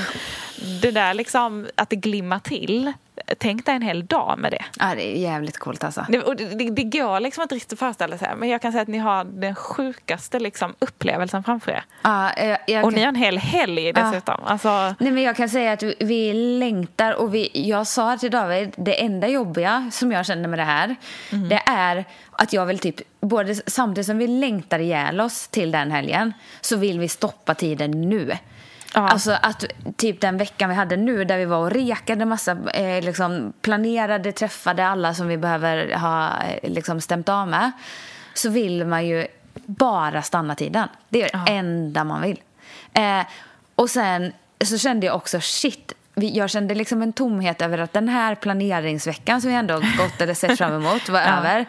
det 0.82 0.92
där 0.92 1.14
liksom 1.14 1.68
att 1.76 1.90
det 1.90 1.96
glimmar 1.96 2.40
till. 2.40 2.94
Tänk 3.38 3.66
dig 3.66 3.76
en 3.76 3.82
hel 3.82 4.06
dag 4.06 4.36
med 4.40 4.52
det. 4.52 4.66
Ja, 4.80 4.96
det 4.96 5.18
är 5.18 5.22
jävligt 5.22 5.58
coolt 5.58 5.84
alltså. 5.84 6.06
Det, 6.10 6.20
och 6.22 6.36
det, 6.36 6.46
det, 6.46 6.70
det 6.70 6.84
går 6.84 7.20
liksom 7.20 7.42
inte 7.42 7.56
riktigt 7.56 7.74
att 7.74 7.80
föreställa 7.80 8.18
sig. 8.18 8.30
Men 8.38 8.50
jag 8.50 8.62
kan 8.62 8.72
säga 8.72 8.82
att 8.82 8.88
ni 8.88 8.98
har 8.98 9.24
den 9.24 9.56
sjukaste 9.56 10.40
liksom, 10.40 10.76
upplevelsen 10.80 11.44
framför 11.44 11.72
er. 11.72 11.84
Ja, 12.02 12.32
eh, 12.32 12.58
jag 12.68 12.86
Och 12.86 12.92
kan- 12.92 12.94
ni 12.94 13.02
har 13.02 13.08
en 13.10 13.16
hel 13.16 13.38
helg 13.38 13.94
dessutom. 13.94 14.42
Alltså, 14.46 14.96
Nej, 15.00 15.12
men 15.12 15.24
jag 15.24 15.36
kan 15.36 15.49
säga 15.50 15.72
att 15.72 15.84
vi 16.00 16.34
längtar 16.34 17.14
och 17.14 17.36
vi, 17.36 17.50
jag 17.54 17.88
sa 17.88 18.18
till 18.18 18.32
David, 18.32 18.74
det 18.78 19.02
enda 19.04 19.28
jobbiga 19.28 19.90
som 19.92 20.12
jag 20.12 20.26
känner 20.26 20.50
med 20.50 20.60
det 20.60 20.64
här, 20.64 20.96
Mm. 21.32 21.50
det 21.50 21.62
är 21.66 22.06
att 22.32 22.54
jag 22.54 22.66
vill 22.66 22.80
typ, 22.80 23.02
både 23.22 23.56
samtidigt 23.56 24.06
som 24.06 24.18
vi 24.18 24.28
längtar 24.28 24.80
ihjäl 24.80 25.22
oss 25.22 25.48
till 25.48 25.72
den 25.72 25.92
helgen, 25.92 26.34
så 26.62 26.78
vill 26.78 27.00
vi 27.00 27.08
stoppa 27.08 27.56
tiden 27.56 27.92
nu. 28.10 28.32
Ja. 28.96 29.10
Alltså 29.10 29.32
att 29.42 29.66
typ 29.98 30.22
den 30.22 30.38
veckan 30.38 30.70
vi 30.70 30.76
hade 30.76 30.98
nu 30.98 31.24
där 31.26 31.38
vi 31.38 31.46
var 31.46 31.58
och 31.58 31.72
rekade 31.72 32.26
massa, 32.26 32.58
eh, 32.74 33.04
liksom 33.04 33.54
planerade, 33.62 34.32
träffade 34.32 34.88
alla 34.88 35.14
som 35.14 35.28
vi 35.28 35.38
behöver 35.38 35.96
ha 35.96 36.28
eh, 36.44 36.70
liksom 36.72 37.02
stämt 37.02 37.30
av 37.30 37.48
med. 37.48 37.72
Så 38.34 38.50
vill 38.50 38.86
man 38.86 39.08
ju 39.08 39.28
bara 39.66 40.22
stanna 40.22 40.56
tiden. 40.56 40.88
Det 41.10 41.22
är 41.24 41.46
det 41.46 41.52
enda 41.52 42.04
man 42.04 42.22
vill. 42.22 42.42
Eh, 42.94 43.22
och 43.76 43.90
sen 43.90 44.34
så 44.66 44.78
kände 44.78 45.06
jag 45.06 45.16
också 45.16 45.40
shit. 45.42 45.94
Jag 46.16 46.50
kände 46.50 46.76
liksom 46.76 47.02
en 47.02 47.14
tomhet 47.14 47.62
över 47.62 47.78
att 47.78 47.94
den 47.94 48.10
här 48.10 48.36
planeringsveckan 48.36 49.42
som 49.42 49.50
vi 49.50 49.56
ändå 49.56 49.74
gått 49.76 50.22
eller 50.22 50.34
sett 50.34 50.58
fram 50.58 50.74
emot 50.74 51.10
var 51.10 51.20
över. 51.38 51.66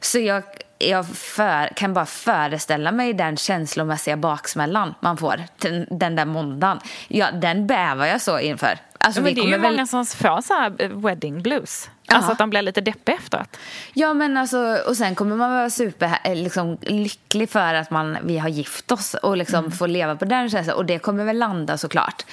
Så 0.00 0.18
jag, 0.18 0.42
jag 0.78 1.06
för, 1.08 1.66
kan 1.76 1.94
bara 1.94 2.06
föreställa 2.06 2.92
mig 2.92 3.12
den 3.12 3.36
känslomässiga 3.36 4.16
baksmällan 4.16 4.94
man 5.00 5.16
får 5.16 5.42
den, 5.58 5.86
den 5.90 6.16
där 6.16 6.24
måndagen. 6.24 6.80
Ja, 7.08 7.30
den 7.32 7.66
bävar 7.66 8.06
jag 8.06 8.20
så 8.20 8.38
inför. 8.38 8.78
Alltså, 8.98 9.20
men 9.20 9.34
det 9.34 9.40
är 9.40 9.44
ju 9.44 9.50
väl- 9.50 9.60
många 9.72 9.86
som 9.86 10.06
får 10.06 10.40
så 10.42 10.54
här 10.54 11.00
wedding 11.02 11.42
blues. 11.42 11.90
Alltså 12.16 12.32
att 12.32 12.38
de 12.38 12.50
blir 12.50 12.62
lite 12.62 12.80
deppiga 12.80 13.16
efteråt. 13.16 13.56
Ja, 13.92 14.14
men 14.14 14.36
alltså, 14.36 14.78
och 14.88 14.96
sen 14.96 15.14
kommer 15.14 15.36
man 15.36 15.50
vara 15.50 15.70
super 15.70 16.18
eh, 16.24 16.34
liksom, 16.34 16.78
lycklig 16.82 17.50
för 17.50 17.74
att 17.74 17.90
man, 17.90 18.18
vi 18.22 18.38
har 18.38 18.48
gift 18.48 18.92
oss 18.92 19.14
och 19.14 19.36
liksom 19.36 19.58
Mm. 19.64 19.72
får 19.72 19.88
leva 19.88 20.16
på 20.16 20.24
den 20.24 20.50
känslan. 20.50 20.76
Och 20.76 20.84
det 20.84 20.98
kommer 20.98 21.24
väl 21.24 21.38
landa 21.38 21.78
såklart. 21.78 22.24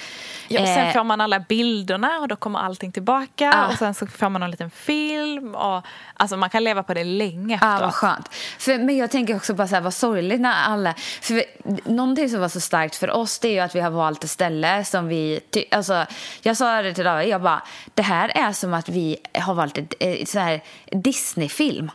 Ja, 0.48 0.60
och 0.60 0.66
sen 0.66 0.86
Eh, 0.86 0.92
får 0.92 1.04
man 1.04 1.20
alla 1.20 1.40
bilderna 1.40 2.18
och 2.20 2.28
då 2.28 2.36
kommer 2.36 2.58
allting 2.58 2.92
tillbaka. 2.92 3.44
Ja. 3.44 3.66
Och 3.66 3.74
sen 3.78 3.94
så 3.94 4.06
får 4.06 4.28
man 4.28 4.42
en 4.42 4.50
liten 4.50 4.70
film. 4.70 5.54
Och, 5.54 5.86
alltså 6.14 6.36
man 6.36 6.50
kan 6.50 6.64
leva 6.64 6.82
på 6.82 6.94
det 6.94 7.04
länge 7.04 7.58
Ja, 7.62 7.74
efteråt. 7.74 7.80
vad 7.82 7.94
skönt. 7.94 8.28
För, 8.58 8.78
men 8.78 8.96
jag 8.96 9.10
tänker 9.10 9.36
också 9.36 9.54
bara 9.54 9.68
så 9.68 9.74
här, 9.74 9.82
vad 9.82 9.94
sorgligt 9.94 10.40
när 10.40 10.54
alla... 10.64 10.94
För 11.20 11.34
vi, 11.34 11.44
någonting 11.84 12.28
som 12.28 12.40
var 12.40 12.48
så 12.48 12.60
starkt 12.60 12.96
för 12.96 13.10
oss 13.10 13.38
det 13.38 13.48
är 13.48 13.52
ju 13.52 13.58
att 13.60 13.74
vi 13.74 13.80
har 13.80 13.90
valt 13.90 14.24
ett 14.24 14.30
ställe 14.30 14.84
som 14.84 15.08
vi... 15.08 15.40
Ty, 15.50 15.64
alltså, 15.70 16.06
jag 16.42 16.56
sa 16.56 16.82
det 16.82 16.94
till 16.94 17.04
David, 17.04 17.28
jag 17.28 17.42
bara, 17.42 17.62
det 17.94 18.02
här 18.02 18.28
är 18.34 18.52
som 18.52 18.74
att 18.74 18.88
vi 18.88 19.16
har 19.38 19.54
valt 19.54 19.71
ett, 19.78 19.94
ett 20.00 20.28
så 20.28 20.38
här 20.38 20.60
Disney-film. 20.90 21.90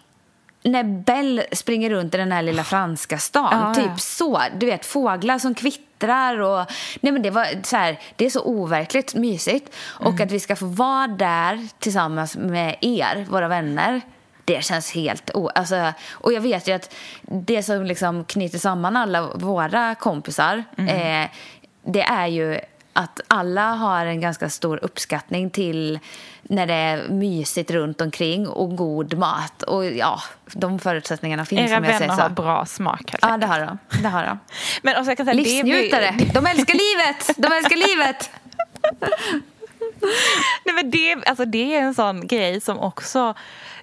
När 0.63 0.83
Belle 0.83 1.45
springer 1.51 1.89
runt 1.89 2.13
i 2.15 2.17
den 2.17 2.31
här 2.31 2.41
lilla 2.41 2.63
franska 2.63 3.17
stan. 3.17 3.49
Ja, 3.51 3.67
ja. 3.67 3.73
typ 3.73 3.99
så. 4.01 4.41
Du 4.57 4.65
vet, 4.65 4.85
fåglar 4.85 5.39
som 5.39 5.55
kvittrar 5.55 6.39
och... 6.41 6.65
Nej 7.01 7.11
men 7.13 7.21
det 7.21 7.29
var 7.29 7.47
så 7.63 7.77
här, 7.77 7.99
det 8.15 8.25
är 8.25 8.29
så 8.29 8.41
overkligt 8.43 9.15
mysigt. 9.15 9.75
Och 9.79 10.11
Mm. 10.13 10.23
att 10.25 10.31
vi 10.31 10.39
ska 10.39 10.55
få 10.55 10.65
vara 10.65 11.07
där 11.07 11.67
tillsammans 11.79 12.37
med 12.37 12.75
er, 12.81 13.25
våra 13.29 13.47
vänner. 13.47 14.01
Det 14.45 14.63
känns 14.63 14.91
helt... 14.91 15.31
O- 15.33 15.49
alltså, 15.55 15.93
och 16.11 16.33
jag 16.33 16.41
vet 16.41 16.67
ju 16.67 16.71
att 16.73 16.93
det 17.21 17.63
som 17.63 17.85
liksom 17.85 18.23
knyter 18.25 18.57
samman 18.59 18.97
alla 18.97 19.21
våra 19.35 19.95
kompisar 19.95 20.63
Mm. 20.77 21.23
eh, 21.23 21.29
det 21.85 22.01
är 22.01 22.27
ju 22.27 22.59
att 22.97 23.21
alla 23.27 23.71
har 23.71 24.05
en 24.05 24.21
ganska 24.21 24.49
stor 24.49 24.79
uppskattning 24.83 25.49
till 25.49 25.99
när 26.41 26.67
det 26.67 26.73
är 26.73 27.09
mysigt 27.09 27.71
runt 27.71 28.01
omkring 28.01 28.47
och 28.47 28.75
god 28.75 29.17
mat. 29.17 29.63
Och 29.63 29.85
ja, 29.85 30.21
de 30.53 30.79
förutsättningarna 30.79 31.45
finns 31.45 31.71
Era 31.71 31.77
om 31.77 31.83
jag 31.83 31.93
säger 31.93 31.99
vänner 31.99 32.15
så. 32.15 32.21
har 32.21 32.29
bra 32.29 32.65
smak. 32.65 33.15
Ja, 33.21 33.37
det 33.37 33.45
har 33.47 33.59
de. 33.59 33.77
Det 34.01 34.07
har 34.09 34.23
de. 34.25 34.39
Men 34.81 34.97
och 34.97 35.05
så 35.05 35.11
jag 35.11 35.17
kan 35.17 35.25
säga, 35.25 35.35
det 35.35 35.41
blir- 35.41 35.63
Livsnjutare. 35.63 36.15
De 36.33 36.45
älskar 36.45 36.73
livet! 36.73 37.29
De 37.37 37.47
älskar 37.53 37.75
livet! 37.87 38.29
Nej, 40.65 40.75
men 40.75 40.91
det, 40.91 41.15
alltså 41.25 41.45
det 41.45 41.75
är 41.75 41.81
en 41.81 41.93
sån 41.93 42.27
grej 42.27 42.61
som 42.61 42.79
också 42.79 43.33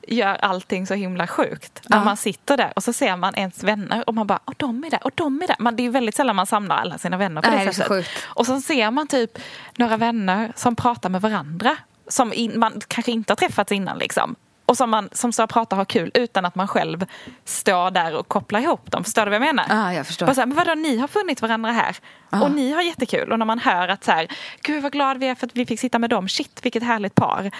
gör 0.09 0.35
allting 0.35 0.87
så 0.87 0.95
himla 0.95 1.27
sjukt. 1.27 1.81
Ja. 1.89 2.05
man 2.05 2.17
sitter 2.17 2.57
där 2.57 2.73
och 2.77 2.85
så 2.85 2.93
ser 2.93 3.17
man 3.17 3.35
ens 3.35 3.63
vänner 3.65 4.05
och 4.09 4.15
man 4.15 4.27
bara, 4.27 4.41
och 4.45 4.55
de 4.57 4.85
är 4.85 4.91
där, 4.91 5.05
och 5.05 5.11
de 5.15 5.43
är 5.43 5.47
där. 5.47 5.57
Man, 5.59 5.77
det 5.77 5.87
är 5.87 5.91
väldigt 5.91 6.15
sällan 6.15 6.37
man 6.37 6.47
samlar 6.47 6.77
alla 6.77 6.99
sina 6.99 7.17
vänner 7.17 7.43
på 7.43 7.51
Nej, 7.51 7.59
det 7.59 7.65
det 7.65 7.69
är 7.69 7.73
så 7.73 7.77
sättet. 7.77 7.89
sjukt. 7.89 8.11
Och 8.25 8.47
så 8.47 8.61
ser 8.61 8.91
man 8.91 9.07
typ 9.07 9.39
några 9.77 9.97
vänner 9.97 10.53
som 10.57 10.77
pratar 10.77 11.09
med 11.09 11.21
varandra. 11.21 11.77
Som 12.09 12.33
in, 12.33 12.59
man 12.59 12.81
kanske 12.89 13.13
inte 13.13 13.31
har 13.31 13.37
träffats 13.37 13.73
innan 13.73 13.99
liksom. 13.99 14.37
Och 14.67 14.77
som, 14.77 14.91
man, 14.91 15.09
som 15.13 15.33
står 15.33 15.45
och 15.45 15.51
pratar 15.51 15.77
och 15.77 15.79
har 15.79 15.85
kul 15.85 16.11
utan 16.15 16.45
att 16.45 16.55
man 16.55 16.69
själv 16.69 17.07
står 17.45 17.91
där 17.91 18.17
och 18.17 18.29
kopplar 18.29 18.61
ihop 18.61 18.91
dem. 18.91 19.05
Förstår 19.05 19.25
du 19.25 19.31
vad 19.31 19.35
jag 19.35 19.55
menar? 19.55 19.65
Ja, 19.69 19.95
jag 19.95 20.07
förstår. 20.07 20.27
Bara 20.27 20.35
så 20.35 20.41
här, 20.41 20.47
men 20.47 20.57
vadå, 20.57 20.75
ni 20.75 20.99
har 20.99 21.09
funnit 21.09 21.43
varandra 21.43 21.73
här. 21.73 21.97
Och 22.31 22.51
ni 22.51 22.73
har 22.73 22.83
jättekul. 22.83 23.33
Och 23.33 23.39
när 23.39 23.47
man 23.47 23.59
hör 23.59 23.89
att 23.89 24.05
så 24.05 24.13
här, 24.13 24.29
gud 24.63 24.83
vad 24.83 24.93
glad 24.93 25.19
vi 25.19 25.29
är 25.29 25.35
för 25.35 25.47
att 25.47 25.57
vi 25.57 25.67
fick 25.67 25.81
sitta 25.81 25.99
med 25.99 26.11
dem. 26.11 26.29
Shit, 26.29 26.61
vilket 26.63 26.83
härligt 26.83 27.15
par. 27.15 27.51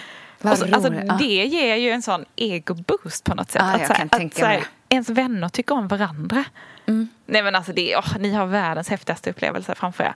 Så, 0.41 0.49
alltså. 0.49 0.93
Ja. 0.93 1.13
Det 1.19 1.45
ger 1.45 1.75
ju 1.75 1.89
en 1.89 2.01
sån 2.01 2.25
ego-boost 2.35 3.23
på 3.23 3.35
något 3.35 3.51
sätt. 3.51 3.61
Ja, 3.65 3.73
att, 3.73 3.79
jag 3.79 3.87
så 3.87 3.93
här, 3.93 3.99
kan 3.99 4.05
att, 4.05 4.11
tänka 4.11 4.39
så 4.39 4.45
här. 4.45 4.63
Ens 4.89 5.09
vänner 5.09 5.49
tycker 5.49 5.75
om 5.75 5.87
varandra. 5.87 6.43
Nej 7.25 7.43
men 7.43 7.55
alltså, 7.55 7.73
det, 7.73 7.95
åh, 7.97 8.17
ni 8.19 8.33
har 8.33 8.45
världens 8.45 8.89
häftigaste 8.89 9.29
upplevelse 9.29 9.75
framför 9.75 10.03
er. 10.03 10.13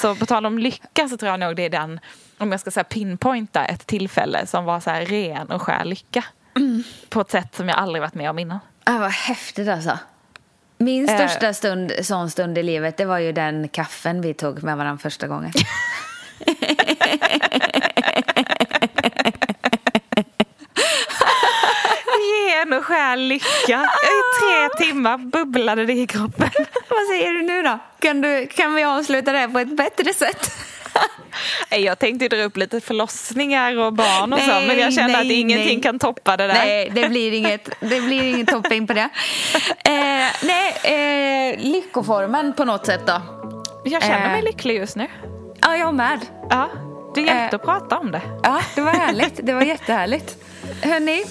Så 0.00 0.14
på 0.14 0.26
tal 0.26 0.46
om 0.46 0.58
lycka 0.58 1.08
så 1.08 1.16
tror 1.16 1.30
jag 1.30 1.40
nog 1.40 1.56
det 1.56 1.64
är 1.64 1.70
den, 1.70 2.00
om 2.38 2.50
jag 2.50 2.60
ska 2.60 2.70
säga 2.70 2.84
pinpointa 2.84 3.64
ett 3.64 3.86
tillfälle 3.86 4.46
som 4.46 4.64
var 4.64 4.80
så 4.80 4.90
här 4.90 5.04
ren 5.04 5.46
och 5.46 5.62
skär 5.62 5.84
lycka. 5.84 6.24
Mm. 6.56 6.82
På 7.08 7.20
ett 7.20 7.30
sätt 7.30 7.54
som 7.54 7.68
jag 7.68 7.78
aldrig 7.78 8.02
varit 8.02 8.14
med 8.14 8.30
om 8.30 8.38
innan. 8.38 8.58
Ja, 8.84 8.98
vad 8.98 9.10
häftigt 9.10 9.68
alltså. 9.68 9.98
Min 10.78 11.08
Eh. 11.08 11.14
största 11.16 11.54
stund, 11.54 11.92
sån 12.02 12.30
stund 12.30 12.58
i 12.58 12.62
livet 12.62 12.96
det 12.96 13.04
var 13.04 13.18
ju 13.18 13.32
den 13.32 13.68
kaffen 13.68 14.20
vi 14.20 14.34
tog 14.34 14.62
med 14.62 14.76
varandra 14.76 15.02
första 15.02 15.26
gången. 15.26 15.52
Ren 22.60 22.72
och 22.72 22.84
skär 22.84 23.16
lycka. 23.16 23.84
I 24.02 24.38
tre 24.40 24.86
timmar 24.86 25.18
bubblade 25.18 25.86
det 25.86 25.92
i 25.92 26.06
kroppen. 26.06 26.50
Vad 26.88 27.06
säger 27.10 27.32
du 27.32 27.42
nu 27.42 27.62
då? 27.62 27.78
Kan, 28.00 28.20
du, 28.20 28.46
kan 28.46 28.74
vi 28.74 28.84
avsluta 28.84 29.32
det 29.32 29.38
här 29.38 29.48
på 29.48 29.58
ett 29.58 29.76
bättre 29.76 30.14
sätt? 30.14 30.50
Jag 31.70 31.98
tänkte 31.98 32.28
dra 32.28 32.42
upp 32.42 32.56
lite 32.56 32.80
förlossningar 32.80 33.78
och 33.78 33.92
barn 33.92 34.32
och 34.32 34.40
så, 34.40 34.46
Nej, 34.46 34.66
men 34.66 34.78
jag 34.78 34.92
kände 34.94 35.18
att 35.18 35.26
nej, 35.26 35.40
ingenting 35.40 35.74
nej. 35.74 35.82
kan 35.82 35.98
toppa 35.98 36.36
det 36.36 36.46
där. 36.46 36.54
Nej, 36.54 36.90
det 36.94 37.08
blir 37.08 37.32
inget, 37.32 37.68
det 37.80 38.00
blir 38.00 38.22
ingen 38.34 38.46
topping 38.54 38.86
på 38.86 38.92
det. 38.92 39.08
Eh, 39.84 40.26
nej, 40.42 40.74
eh, 41.52 41.58
lyckoformen 41.72 42.52
på 42.52 42.64
något 42.64 42.86
sätt 42.86 43.06
då. 43.06 43.20
Jag 43.84 44.02
känner 44.02 44.28
mig 44.28 44.38
Eh. 44.38 44.44
lycklig 44.44 44.76
just 44.76 44.96
nu. 44.96 45.06
Ja, 45.60 45.76
jag 45.76 45.94
med. 45.94 46.20
Ja, 46.50 46.68
det 47.14 47.20
hjälpte 47.20 47.56
Eh. 47.56 47.60
att 47.60 47.64
prata 47.64 47.98
om 47.98 48.10
det. 48.12 48.20
Ja, 48.42 48.60
det 48.74 48.80
var 48.80 48.92
härligt. 48.92 49.40
Det 49.42 49.52
var 49.52 49.62
jättehärligt. 49.62 50.36
Hörni, 50.82 51.24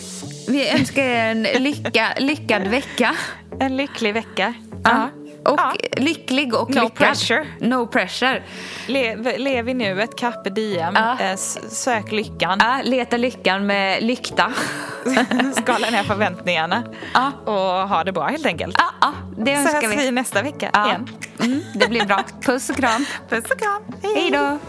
vi 0.50 0.70
önskar 0.70 1.04
er 1.04 1.32
en 1.32 1.43
lycka, 1.43 2.08
lyckad 2.18 2.68
vecka. 2.68 3.16
En 3.60 3.78
lycklig 3.78 4.14
vecka. 4.14 4.54
Ja. 4.84 5.10
Och 5.45 5.60
Ja. 5.60 5.74
lycklig 5.97 6.54
och 6.54 6.70
No 6.70 6.74
lyckad. 6.82 6.95
pressure. 6.95 7.45
No 7.60 7.88
pressure. 7.88 8.43
Lev, 8.88 9.34
lev 9.38 9.70
i 9.70 9.74
nuet, 9.74 10.18
carpe 10.20 10.50
diem, 10.50 10.93
Ja. 10.95 11.18
eh, 11.20 11.36
sök 11.70 12.12
lyckan. 12.12 12.58
Ja, 12.62 12.80
leta 12.84 13.18
lyckan 13.18 13.66
med 13.66 14.04
lykta. 14.04 14.54
Skala 15.56 15.89
ner 15.89 16.04
förväntningarna. 16.04 16.84
Ja. 17.14 17.32
Och 17.45 17.89
ha 17.89 18.04
det 18.04 18.12
bra 18.12 18.28
helt 18.28 18.45
enkelt. 18.45 18.76
Ja, 18.78 18.86
ja, 19.02 19.14
det 19.38 19.56
Så 19.56 19.62
önskar 19.62 19.82
hörs 19.82 19.91
vi 20.00 20.06
vi. 20.06 20.12
nästa 20.12 20.41
vecka 20.41 20.72
igen. 20.86 21.10
Mm, 21.39 21.62
det 21.76 21.88
blir 21.88 22.06
bra. 22.06 22.24
Puss 22.41 22.70
och 22.70 22.76
kram. 22.76 23.06
Puss 23.30 23.52
och 23.52 23.60
kram. 23.60 23.84
Hej 24.04 24.32
då. 24.32 24.60